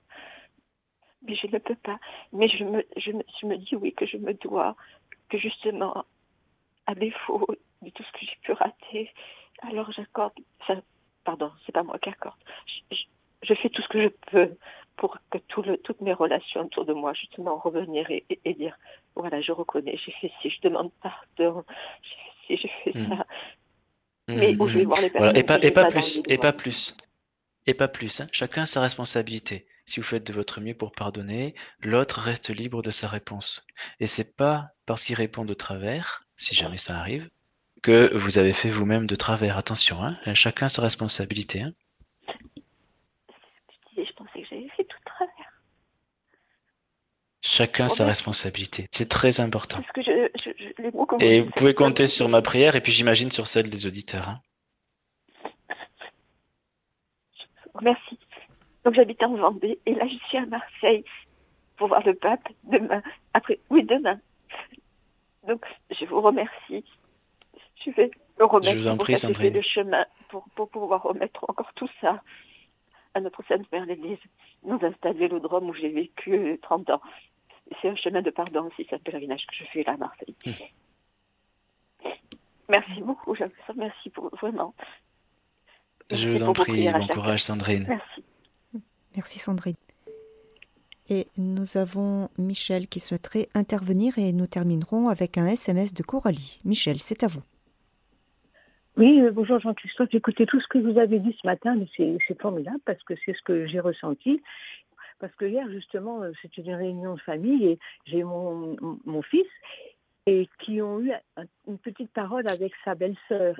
Mais 1.23 1.35
je 1.35 1.47
ne 1.47 1.57
peux 1.57 1.75
pas. 1.75 1.99
Mais 2.31 2.47
je 2.47 2.63
me, 2.63 2.85
je, 2.95 3.11
me, 3.11 3.23
je 3.41 3.45
me 3.45 3.57
dis 3.57 3.75
oui 3.75 3.93
que 3.93 4.05
je 4.05 4.15
me 4.15 4.33
dois, 4.35 4.77
que 5.27 5.37
justement, 5.37 6.05
à 6.85 6.95
défaut 6.95 7.45
de 7.81 7.89
tout 7.89 8.03
ce 8.03 8.11
que 8.13 8.25
j'ai 8.25 8.37
pu 8.41 8.53
rater, 8.53 9.11
alors 9.61 9.91
j'accorde, 9.91 10.33
pardon, 11.25 11.51
c'est 11.65 11.73
pas 11.73 11.83
moi 11.83 11.99
qui 11.99 12.09
accorde, 12.09 12.39
je 13.43 13.53
fais 13.53 13.69
tout 13.69 13.81
ce 13.81 13.87
que 13.87 14.01
je 14.03 14.09
peux 14.31 14.57
pour 14.97 15.17
que 15.31 15.37
tout 15.47 15.61
le, 15.61 15.77
toutes 15.77 16.01
mes 16.01 16.13
relations 16.13 16.61
autour 16.61 16.85
de 16.85 16.93
moi, 16.93 17.13
justement, 17.13 17.57
revenir 17.57 18.05
et, 18.09 18.53
dire, 18.53 18.77
voilà, 19.15 19.39
je 19.41 19.53
reconnais, 19.53 19.97
j'ai 20.05 20.11
fait 20.11 20.31
ci, 20.41 20.49
je 20.49 20.67
demande 20.67 20.91
pardon, 21.01 21.63
j'ai 22.01 22.57
fait 22.57 22.57
ci, 22.57 22.69
j'ai 22.83 22.91
fait 22.91 23.07
ça. 23.07 23.25
Mais 24.27 24.55
où 24.59 24.67
je 24.67 24.79
vais 24.79 24.85
voir 24.85 25.01
les 25.01 25.09
personnes. 25.09 25.37
Et, 25.37 25.43
pas, 25.43 25.57
et, 25.61 25.71
pas 25.71 25.85
plus, 25.85 26.21
et 26.27 26.37
pas 26.37 26.53
plus. 26.53 26.95
Et 27.65 27.73
pas 27.73 27.87
plus. 27.87 28.21
Hein. 28.21 28.27
Chacun 28.31 28.63
a 28.63 28.65
sa 28.65 28.81
responsabilité. 28.81 29.67
Si 29.85 29.99
vous 29.99 30.05
faites 30.05 30.27
de 30.27 30.33
votre 30.33 30.61
mieux 30.61 30.75
pour 30.75 30.91
pardonner, 30.91 31.55
l'autre 31.83 32.19
reste 32.19 32.49
libre 32.49 32.83
de 32.83 32.91
sa 32.91 33.07
réponse. 33.07 33.65
Et 33.99 34.07
c'est 34.07 34.35
pas 34.35 34.69
parce 34.85 35.03
qu'il 35.03 35.15
répond 35.15 35.45
de 35.45 35.53
travers, 35.53 36.21
si 36.35 36.53
jamais 36.55 36.77
ça 36.77 36.97
arrive, 36.97 37.29
que 37.81 38.15
vous 38.15 38.37
avez 38.37 38.53
fait 38.53 38.69
vous-même 38.69 39.07
de 39.07 39.15
travers. 39.15 39.57
Attention, 39.57 40.03
hein. 40.03 40.17
chacun 40.35 40.67
a 40.67 40.69
sa 40.69 40.81
responsabilité. 40.81 41.61
Hein. 41.61 41.73
Chacun 47.41 47.87
sa 47.87 48.05
responsabilité. 48.05 48.87
C'est 48.91 49.09
très 49.09 49.39
important. 49.39 49.79
et 51.19 51.41
vous 51.41 51.51
pouvez 51.51 51.73
compter 51.73 52.07
sur 52.07 52.27
ma 52.27 52.41
prière 52.41 52.75
et 52.75 52.81
puis 52.81 52.91
j'imagine 52.91 53.31
sur 53.31 53.47
celle 53.47 53.69
des 53.69 53.85
auditeurs. 53.85 54.27
Hein. 54.27 54.41
Merci. 57.81 58.19
Donc 58.83 58.93
j'habite 58.95 59.23
en 59.23 59.35
Vendée 59.35 59.79
et 59.85 59.95
là 59.95 60.05
je 60.07 60.15
suis 60.27 60.37
à 60.37 60.45
Marseille 60.45 61.05
pour 61.77 61.87
voir 61.87 62.05
le 62.05 62.13
pape 62.13 62.47
demain. 62.63 63.01
Après, 63.33 63.59
oui, 63.69 63.83
demain. 63.83 64.19
Donc 65.47 65.65
je 65.91 66.05
vous 66.05 66.21
remercie. 66.21 66.83
Je 67.85 67.91
vais 67.91 68.11
le 68.37 68.45
remettre 68.45 68.73
je 68.73 68.77
vous 68.77 68.87
en 68.89 68.97
prie, 68.97 69.15
pour 69.15 69.43
le 69.43 69.61
chemin 69.61 70.05
pour, 70.27 70.43
pour 70.55 70.69
pouvoir 70.69 71.03
remettre 71.03 71.45
encore 71.47 71.73
tout 71.75 71.89
ça 72.01 72.21
à 73.13 73.21
notre 73.21 73.43
Sainte 73.47 73.71
Mère 73.71 73.85
l'Église, 73.85 74.19
nous 74.63 74.79
installer 74.81 75.27
le 75.27 75.39
drôme 75.39 75.69
où 75.69 75.73
j'ai 75.73 75.89
vécu 75.89 76.59
30 76.61 76.89
ans 76.91 77.01
c'est 77.81 77.89
un 77.89 77.95
chemin 77.95 78.21
de 78.21 78.29
pardon 78.29 78.67
aussi, 78.67 78.85
c'est 78.89 78.95
un 78.95 78.99
pèlerinage 78.99 79.45
que 79.47 79.55
je 79.55 79.63
fais 79.71 79.83
là 79.83 79.93
à 79.93 79.97
Marseille. 79.97 80.35
Mmh. 80.45 82.07
Merci 82.69 83.01
beaucoup, 83.01 83.35
Merci 83.75 84.09
pour 84.09 84.29
vraiment. 84.35 84.73
Je 86.11 86.29
vous 86.29 86.43
en 86.43 86.53
prie, 86.53 86.89
bon 86.91 87.07
courage 87.07 87.43
Sandrine. 87.43 87.85
Merci. 87.87 88.23
Merci 89.15 89.39
Sandrine. 89.39 89.75
Et 91.09 91.27
nous 91.37 91.77
avons 91.77 92.29
Michel 92.37 92.87
qui 92.87 92.99
souhaiterait 92.99 93.49
intervenir 93.55 94.19
et 94.19 94.31
nous 94.31 94.45
terminerons 94.45 95.09
avec 95.09 95.39
un 95.39 95.47
SMS 95.47 95.93
de 95.93 96.03
Coralie. 96.03 96.59
Michel, 96.63 96.99
c'est 96.99 97.23
à 97.23 97.27
vous. 97.27 97.41
Oui, 98.99 99.21
euh, 99.21 99.31
bonjour 99.31 99.61
Jean-Christophe. 99.61 100.13
Écoutez, 100.13 100.45
tout 100.45 100.59
ce 100.59 100.67
que 100.67 100.77
vous 100.77 100.99
avez 100.99 101.19
dit 101.19 101.33
ce 101.41 101.47
matin, 101.47 101.77
c'est 101.95 102.41
formidable 102.41 102.81
parce 102.83 103.01
que 103.03 103.13
c'est 103.23 103.31
ce 103.31 103.41
que 103.43 103.65
j'ai 103.65 103.79
ressenti. 103.79 104.43
Parce 105.21 105.33
que 105.35 105.45
hier, 105.45 105.65
justement, 105.71 106.21
euh, 106.21 106.33
c'était 106.41 106.63
une 106.63 106.75
réunion 106.75 107.13
de 107.13 107.21
famille 107.21 107.65
et 107.65 107.79
j'ai 108.03 108.25
mon, 108.25 108.75
mon 109.05 109.21
fils 109.21 109.47
et 110.25 110.47
qui 110.59 110.81
ont 110.81 110.99
eu 110.99 111.11
une 111.67 111.77
petite 111.77 112.11
parole 112.11 112.47
avec 112.47 112.73
sa 112.83 112.95
belle-sœur. 112.95 113.55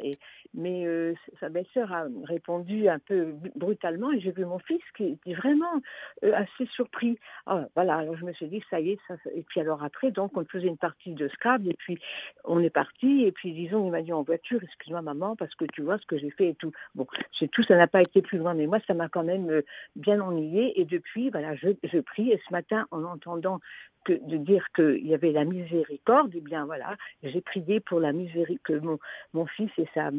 Mais 0.53 0.86
euh, 0.86 1.14
sa 1.39 1.49
belle-sœur 1.49 1.91
a 1.91 2.05
répondu 2.26 2.88
un 2.88 2.99
peu 2.99 3.34
brutalement 3.55 4.12
et 4.12 4.20
j'ai 4.20 4.32
vu 4.32 4.45
mon 4.45 4.60
fils 4.60 4.82
qui 4.95 5.05
était 5.05 5.34
vraiment 5.34 5.82
euh, 6.24 6.34
assez 6.34 6.66
surpris. 6.74 7.18
Ah, 7.45 7.66
voilà, 7.76 7.97
alors 7.97 8.18
je 8.18 8.26
me 8.26 8.34
suis 8.34 8.47
dit, 8.47 8.64
ça 8.70 8.80
y 8.80 8.91
est, 8.91 8.99
et 9.34 9.43
puis 9.43 9.62
alors 9.62 9.84
après, 9.84 10.12
donc 10.12 10.36
on 10.38 10.45
faisait 10.45 10.68
une 10.68 10.78
partie 10.78 11.14
de 11.14 11.28
Scrabble 11.30 11.70
et 11.70 11.76
puis 11.76 11.99
on 12.43 12.60
est 12.60 12.70
parti 12.70 13.24
et 13.24 13.32
puis 13.32 13.53
disons, 13.53 13.86
il 13.86 13.91
m'a 13.91 14.01
dit 14.01 14.14
en 14.14 14.24
voiture, 14.24 14.62
excuse-moi 14.64 15.01
maman, 15.01 15.36
parce 15.36 15.53
que 15.55 15.66
tu 15.66 15.82
vois 15.82 15.97
ce 15.97 16.05
que 16.05 16.18
j'ai 16.18 16.32
fait 16.32 16.49
et 16.49 16.55
tout. 16.55 16.72
Bon, 16.95 17.07
c'est 17.38 17.49
tout, 17.49 17.64
ça 17.64 17.76
n'a 17.76 17.88
pas 17.88 18.01
été 18.01 18.22
plus 18.22 18.38
loin, 18.38 18.53
mais 18.53 18.68
moi, 18.68 18.80
ça 18.88 18.93
m'a 18.93 19.10
quand 19.10 19.24
même 19.24 19.49
euh, 19.49 19.62
bien 19.95 20.20
ennuyé 20.20 20.80
et 20.80 20.86
depuis, 20.86 21.30
voilà, 21.30 21.55
je, 21.55 21.99
prie 21.99 22.32
et 22.32 22.41
ce 22.47 22.51
matin, 22.51 22.88
en 22.91 23.03
entendant 23.03 23.60
de 24.07 24.38
dire 24.38 24.66
qu'il 24.76 25.05
y 25.05 25.14
avait 25.14 25.32
la 25.32 25.45
miséricorde, 25.45 26.32
eh 26.34 26.41
bien 26.49 26.65
voilà, 26.65 26.97
j'ai 27.23 27.41
prié 27.41 27.79
pour 27.79 27.99
la 27.99 28.11
miséricorde, 28.11 28.59
que 28.63 28.73
mon, 28.73 28.99
mon 29.33 29.45
fils 29.45 29.71
et 29.77 29.87
sa, 29.93 30.09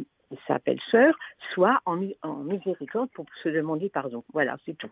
sa 0.47 0.59
belle-sœur 0.65 1.15
soient 1.53 1.81
en, 1.87 2.01
en, 2.23 2.37
miséricorde 2.37 3.11
pour 3.11 3.27
se 3.43 3.49
demander 3.49 3.89
pardon. 3.89 4.25
Voilà, 4.33 4.57
c'est 4.65 4.77
tout. 4.79 4.91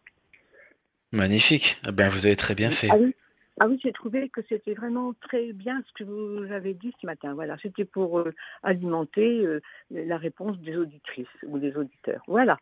Magnifique. 1.12 1.78
Eh 1.88 1.92
ben, 1.92 2.08
vous 2.08 2.26
avez 2.26 2.36
très 2.36 2.54
bien 2.54 2.70
fait. 2.70 2.88
Ah 2.90 2.96
oui, 2.98 3.14
ah 3.60 3.66
oui 3.68 3.80
j'ai 3.82 3.92
trouvé 3.92 4.28
que 4.28 4.40
c'était 4.48 4.74
vraiment 4.74 5.14
très 5.22 5.52
bien 5.52 5.82
ce 5.86 5.92
que 6.02 6.04
vous 6.04 6.52
avez 6.52 6.74
dit 6.74 6.92
ce 7.00 7.06
matin. 7.06 7.34
Voilà, 7.34 7.56
c'était 7.62 7.84
pour 7.86 8.18
euh, 8.18 8.34
alimenter 8.62 9.46
euh, 9.46 9.60
la 9.90 10.18
réponse 10.18 10.58
des 10.58 10.76
auditrices 10.76 11.26
ou 11.46 11.58
des 11.58 11.74
auditeurs. 11.76 12.22
Voilà. 12.26 12.58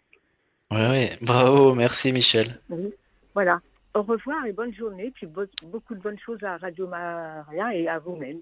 Oui, 0.70 0.86
oui. 0.90 1.06
Bravo, 1.22 1.74
merci 1.74 2.12
Michel. 2.12 2.60
Oui, 2.70 2.92
voilà. 3.34 3.60
Au 3.96 4.02
revoir 4.02 4.44
et 4.44 4.52
bonne 4.52 4.74
journée, 4.74 5.10
puis 5.10 5.26
beaucoup 5.26 5.94
de 5.94 6.00
bonnes 6.00 6.18
choses 6.18 6.42
à 6.42 6.58
Radio 6.58 6.86
Maria 6.86 7.74
et 7.74 7.88
à 7.88 7.98
vous-même. 7.98 8.40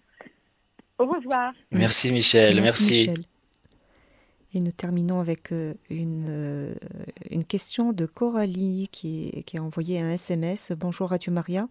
Au 0.99 1.07
revoir. 1.07 1.53
Merci 1.71 2.11
Michel, 2.11 2.61
merci. 2.61 3.09
Et 4.53 4.59
nous 4.59 4.73
terminons 4.73 5.21
avec 5.21 5.53
euh, 5.53 5.75
une, 5.91 6.27
euh, 6.29 6.75
une 7.31 7.45
question 7.45 7.93
de 7.93 8.05
Coralie 8.05 8.89
qui, 8.91 9.45
qui, 9.47 9.57
a 9.57 9.63
envoyé 9.63 10.01
un 10.01 10.11
SMS. 10.11 10.73
Bonjour 10.77 11.11
Radio 11.11 11.33
Maria. 11.33 11.69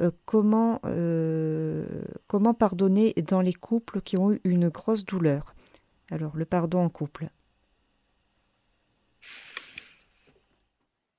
Euh, 0.00 0.10
comment, 0.26 0.82
comment 2.26 2.52
pardonner 2.52 3.14
dans 3.26 3.40
les 3.40 3.54
couples 3.54 4.02
qui 4.02 4.18
ont 4.18 4.32
eu 4.32 4.40
une 4.44 4.68
grosse 4.68 5.06
douleur? 5.06 5.54
Alors, 6.10 6.36
le 6.36 6.44
pardon 6.44 6.80
en 6.84 6.90
couple. 6.90 7.30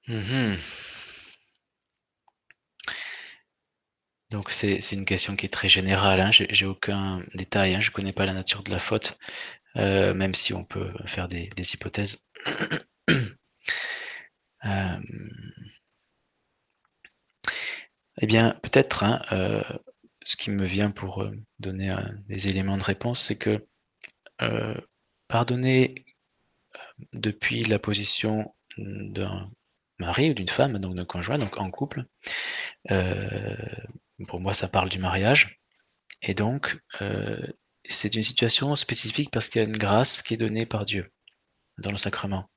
Mm-hmm. 0.07 0.94
Donc 4.31 4.51
c'est 4.51 4.79
une 4.91 5.05
question 5.05 5.35
qui 5.35 5.45
est 5.45 5.49
très 5.49 5.69
générale, 5.69 6.19
hein. 6.19 6.31
j'ai 6.31 6.65
aucun 6.65 7.23
détail, 7.35 7.75
hein. 7.75 7.81
je 7.81 7.89
ne 7.89 7.93
connais 7.93 8.13
pas 8.13 8.25
la 8.25 8.33
nature 8.33 8.63
de 8.63 8.71
la 8.71 8.79
faute, 8.79 9.17
euh, 9.77 10.13
même 10.13 10.33
si 10.33 10.53
on 10.53 10.63
peut 10.63 10.91
faire 11.05 11.27
des, 11.27 11.49
hypothèses. 11.73 12.23
Euh, 14.63 14.97
eh 18.19 18.25
bien, 18.25 18.57
peut-être, 18.63 19.03
hein, 19.03 19.21
euh, 19.31 19.61
ce 20.23 20.35
qui 20.35 20.49
me 20.49 20.65
vient 20.65 20.89
pour 20.89 21.29
donner 21.59 21.95
des 22.27 22.47
éléments 22.47 22.77
de 22.77 22.83
réponse, 22.83 23.21
c'est 23.21 23.37
que 23.37 23.63
pardonner 25.27 26.03
depuis 27.13 27.63
la 27.63 27.77
position 27.77 28.55
d'un 28.79 29.51
mari 29.99 30.31
ou 30.31 30.33
d'une 30.33 30.49
femme, 30.49 30.79
donc 30.79 30.95
d'un 30.95 31.05
conjoint, 31.05 31.37
donc 31.37 31.57
en 31.57 31.69
couple, 31.69 32.05
pour 34.23 34.39
moi, 34.39 34.53
ça 34.53 34.67
parle 34.67 34.89
du 34.89 34.99
mariage. 34.99 35.59
Et 36.21 36.33
donc, 36.33 36.77
euh, 37.01 37.45
c'est 37.83 38.15
une 38.15 38.23
situation 38.23 38.75
spécifique 38.75 39.29
parce 39.31 39.49
qu'il 39.49 39.61
y 39.61 39.65
a 39.65 39.67
une 39.67 39.77
grâce 39.77 40.21
qui 40.21 40.33
est 40.33 40.37
donnée 40.37 40.65
par 40.65 40.85
Dieu 40.85 41.05
dans 41.77 41.91
le 41.91 41.97
sacrement. 41.97 42.49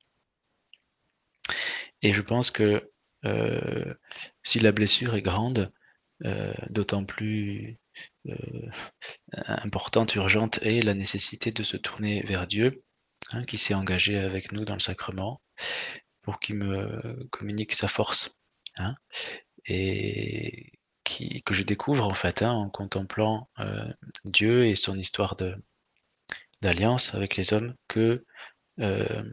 Et 2.01 2.13
je 2.13 2.21
pense 2.21 2.51
que 2.51 2.89
euh, 3.25 3.93
si 4.43 4.59
la 4.59 4.71
blessure 4.71 5.15
est 5.15 5.21
grande, 5.21 5.71
euh, 6.25 6.53
d'autant 6.69 7.05
plus 7.05 7.77
importante, 9.33 10.15
urgente 10.15 10.59
est 10.61 10.81
la 10.81 10.93
nécessité 10.93 11.51
de 11.51 11.63
se 11.63 11.75
tourner 11.75 12.21
vers 12.23 12.47
Dieu, 12.47 12.83
hein, 13.31 13.43
qui 13.43 13.57
s'est 13.57 13.73
engagé 13.73 14.17
avec 14.17 14.53
nous 14.53 14.63
dans 14.63 14.75
le 14.75 14.79
sacrement, 14.79 15.41
pour 16.21 16.39
qu'il 16.39 16.55
me 16.55 17.27
communique 17.31 17.73
sa 17.73 17.87
force. 17.87 18.35
Hein. 18.77 18.95
et 19.65 20.78
que 21.45 21.53
je 21.53 21.63
découvre 21.63 22.05
en 22.05 22.13
fait 22.13 22.41
hein, 22.41 22.51
en 22.51 22.69
contemplant 22.69 23.49
euh, 23.59 23.91
Dieu 24.25 24.65
et 24.65 24.75
son 24.75 24.97
histoire 24.97 25.35
d'alliance 26.61 27.13
avec 27.15 27.35
les 27.35 27.53
hommes 27.53 27.75
que 27.87 28.25
euh, 28.79 29.23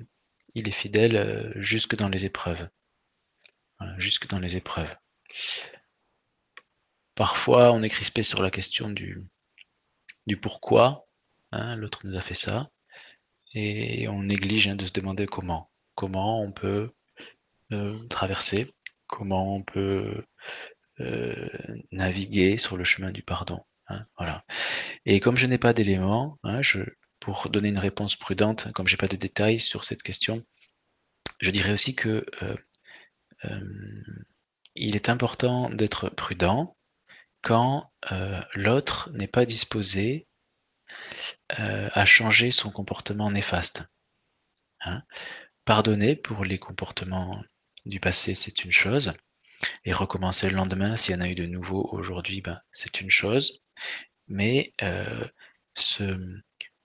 il 0.54 0.68
est 0.68 0.72
fidèle 0.72 1.16
euh, 1.16 1.52
jusque 1.56 1.96
dans 1.96 2.08
les 2.08 2.24
épreuves, 2.24 2.68
jusque 3.98 4.28
dans 4.28 4.38
les 4.38 4.56
épreuves. 4.56 4.94
Parfois, 7.14 7.72
on 7.72 7.82
est 7.82 7.88
crispé 7.88 8.22
sur 8.22 8.42
la 8.42 8.50
question 8.50 8.90
du, 8.90 9.22
du 10.26 10.36
pourquoi. 10.36 11.06
Hein, 11.52 11.76
l'autre 11.76 12.06
nous 12.06 12.16
a 12.16 12.20
fait 12.20 12.34
ça, 12.34 12.70
et 13.54 14.08
on 14.08 14.22
néglige 14.22 14.68
hein, 14.68 14.76
de 14.76 14.86
se 14.86 14.92
demander 14.92 15.26
comment. 15.26 15.70
Comment 15.94 16.42
on 16.42 16.52
peut 16.52 16.92
traverser, 18.10 18.66
comment 19.06 19.56
on 19.56 19.62
peut 19.62 20.24
naviguer 21.92 22.56
sur 22.56 22.76
le 22.76 22.84
chemin 22.84 23.10
du 23.10 23.22
pardon. 23.22 23.64
Hein, 23.88 24.04
voilà. 24.16 24.44
Et 25.04 25.20
comme 25.20 25.36
je 25.36 25.46
n'ai 25.46 25.58
pas 25.58 25.72
d'éléments, 25.72 26.38
hein, 26.42 26.62
je, 26.62 26.80
pour 27.20 27.48
donner 27.50 27.68
une 27.68 27.78
réponse 27.78 28.16
prudente, 28.16 28.72
comme 28.72 28.88
j'ai 28.88 28.96
pas 28.96 29.08
de 29.08 29.16
détails 29.16 29.60
sur 29.60 29.84
cette 29.84 30.02
question, 30.02 30.44
je 31.40 31.50
dirais 31.50 31.72
aussi 31.72 31.94
que 31.94 32.26
euh, 32.42 32.56
euh, 33.44 34.02
il 34.74 34.96
est 34.96 35.08
important 35.08 35.70
d'être 35.70 36.08
prudent 36.08 36.76
quand 37.42 37.92
l'autre 38.54 39.10
n'est 39.12 39.28
pas 39.28 39.46
disposé 39.46 40.26
à 41.48 42.04
changer 42.04 42.50
son 42.50 42.70
comportement 42.70 43.30
néfaste. 43.30 43.84
Hein. 44.80 45.02
Pardonner 45.64 46.16
pour 46.16 46.44
les 46.44 46.58
comportements 46.58 47.40
du 47.84 48.00
passé, 48.00 48.34
c'est 48.34 48.64
une 48.64 48.72
chose 48.72 49.12
et 49.84 49.92
recommencer 49.92 50.48
le 50.48 50.56
lendemain, 50.56 50.96
s'il 50.96 51.14
y 51.14 51.18
en 51.18 51.20
a 51.20 51.28
eu 51.28 51.34
de 51.34 51.46
nouveau 51.46 51.88
aujourd'hui, 51.92 52.40
ben, 52.40 52.60
c'est 52.72 53.00
une 53.00 53.10
chose. 53.10 53.62
Mais 54.28 54.72
euh, 54.82 55.26
se 55.76 56.18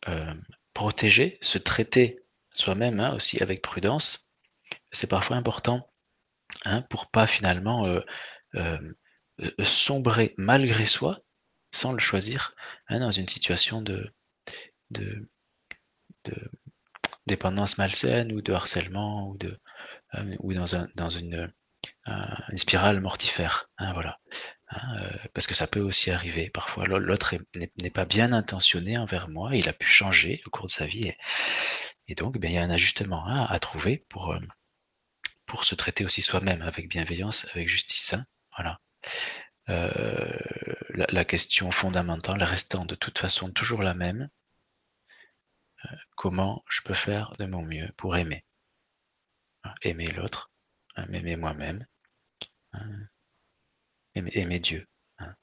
euh, 0.07 0.33
protéger, 0.73 1.37
se 1.41 1.57
traiter 1.57 2.17
soi-même 2.53 2.99
hein, 2.99 3.13
aussi 3.15 3.41
avec 3.41 3.61
prudence, 3.61 4.29
c'est 4.91 5.09
parfois 5.09 5.37
important 5.37 5.89
hein, 6.65 6.81
pour 6.83 7.09
pas 7.09 7.27
finalement 7.27 7.85
euh, 8.55 8.77
sombrer 9.63 10.33
malgré 10.37 10.85
soi, 10.85 11.19
sans 11.71 11.93
le 11.93 11.99
choisir, 11.99 12.53
hein, 12.89 12.99
dans 12.99 13.11
une 13.11 13.27
situation 13.27 13.81
de, 13.81 14.13
de, 14.91 15.27
dépendance 17.25 17.77
malsaine 17.77 18.31
ou 18.31 18.41
de 18.41 18.53
harcèlement 18.53 19.29
ou, 19.29 19.37
de, 19.37 19.57
ou 20.39 20.53
dans, 20.53 20.75
un, 20.75 20.89
dans 20.95 21.09
une 21.09 21.51
une 22.05 22.57
spirale 22.57 22.99
mortifère. 22.99 23.69
Hein, 23.77 23.93
voilà. 23.93 24.19
Hein, 24.71 24.97
euh, 25.01 25.27
parce 25.33 25.47
que 25.47 25.53
ça 25.53 25.67
peut 25.67 25.81
aussi 25.81 26.11
arriver. 26.11 26.49
Parfois, 26.49 26.85
l'autre 26.87 27.35
n'est 27.55 27.89
pas 27.89 28.05
bien 28.05 28.31
intentionné 28.33 28.97
envers 28.97 29.29
moi. 29.29 29.55
Il 29.55 29.67
a 29.69 29.73
pu 29.73 29.87
changer 29.87 30.41
au 30.45 30.49
cours 30.49 30.67
de 30.67 30.71
sa 30.71 30.85
vie. 30.85 31.13
Et, 32.07 32.15
donc, 32.15 32.37
ben, 32.37 32.49
il 32.51 32.55
y 32.55 32.57
a 32.57 32.63
un 32.63 32.69
ajustement 32.69 33.25
hein, 33.27 33.45
à 33.49 33.59
trouver 33.59 34.05
pour, 34.09 34.31
euh, 34.33 34.39
pour 35.45 35.65
se 35.65 35.75
traiter 35.75 36.05
aussi 36.05 36.21
soi-même 36.21 36.61
avec 36.61 36.87
bienveillance, 36.89 37.47
avec 37.53 37.67
justice. 37.67 38.15
voilà. 38.55 38.79
Euh, 39.69 40.37
la, 40.89 41.25
question 41.25 41.71
fondamentale 41.71 42.43
restant 42.43 42.83
de 42.83 42.95
toute 42.95 43.19
façon 43.19 43.51
toujours 43.51 43.83
la 43.83 43.93
même. 43.93 44.29
comment 46.15 46.63
je 46.69 46.81
peux 46.81 46.93
faire 46.93 47.33
de 47.39 47.45
mon 47.45 47.61
mieux 47.63 47.89
pour 47.97 48.17
aimer 48.17 48.43
Aimer 49.83 50.07
l'autre, 50.07 50.50
m'aimer 51.07 51.35
moi-même, 51.35 51.85
Hein. 52.73 52.89
aimer, 54.15 54.59
Dieu. 54.59 54.85
Hein. 55.19 55.33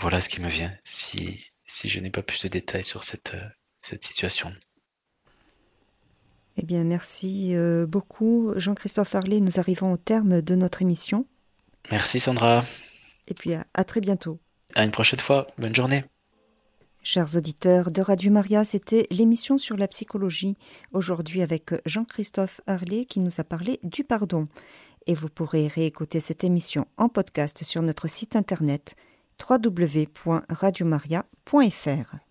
Voilà 0.00 0.20
ce 0.20 0.28
qui 0.28 0.40
me 0.40 0.48
vient, 0.48 0.72
si, 0.84 1.44
si 1.64 1.88
je 1.88 2.00
n'ai 2.00 2.10
pas 2.10 2.22
plus 2.22 2.42
de 2.42 2.48
détails 2.48 2.84
sur 2.84 3.04
cette, 3.04 3.34
euh, 3.34 3.48
cette 3.82 4.04
situation. 4.04 4.52
Eh 6.58 6.62
bien, 6.62 6.84
merci 6.84 7.54
euh, 7.54 7.86
beaucoup. 7.86 8.52
Jean-Christophe 8.56 9.14
Harley, 9.14 9.40
nous 9.40 9.58
arrivons 9.58 9.92
au 9.92 9.96
terme 9.98 10.40
de 10.40 10.54
notre 10.54 10.82
émission. 10.82 11.26
Merci 11.90 12.18
Sandra. 12.18 12.64
Et 13.28 13.34
puis 13.34 13.52
à 13.54 13.84
très 13.84 14.00
bientôt. 14.00 14.40
À 14.74 14.84
une 14.84 14.90
prochaine 14.90 15.20
fois. 15.20 15.46
Bonne 15.58 15.74
journée. 15.74 16.04
Chers 17.08 17.36
auditeurs 17.36 17.92
de 17.92 18.02
Radio 18.02 18.32
Maria, 18.32 18.64
c'était 18.64 19.06
l'émission 19.12 19.58
sur 19.58 19.76
la 19.76 19.86
psychologie, 19.86 20.56
aujourd'hui 20.92 21.40
avec 21.40 21.70
Jean-Christophe 21.86 22.60
Harley 22.66 23.04
qui 23.04 23.20
nous 23.20 23.38
a 23.38 23.44
parlé 23.44 23.78
du 23.84 24.02
pardon. 24.02 24.48
Et 25.06 25.14
vous 25.14 25.28
pourrez 25.28 25.68
réécouter 25.68 26.18
cette 26.18 26.42
émission 26.42 26.88
en 26.96 27.08
podcast 27.08 27.62
sur 27.62 27.80
notre 27.82 28.08
site 28.08 28.34
internet 28.34 28.96
www.radiomaria.fr. 29.48 32.25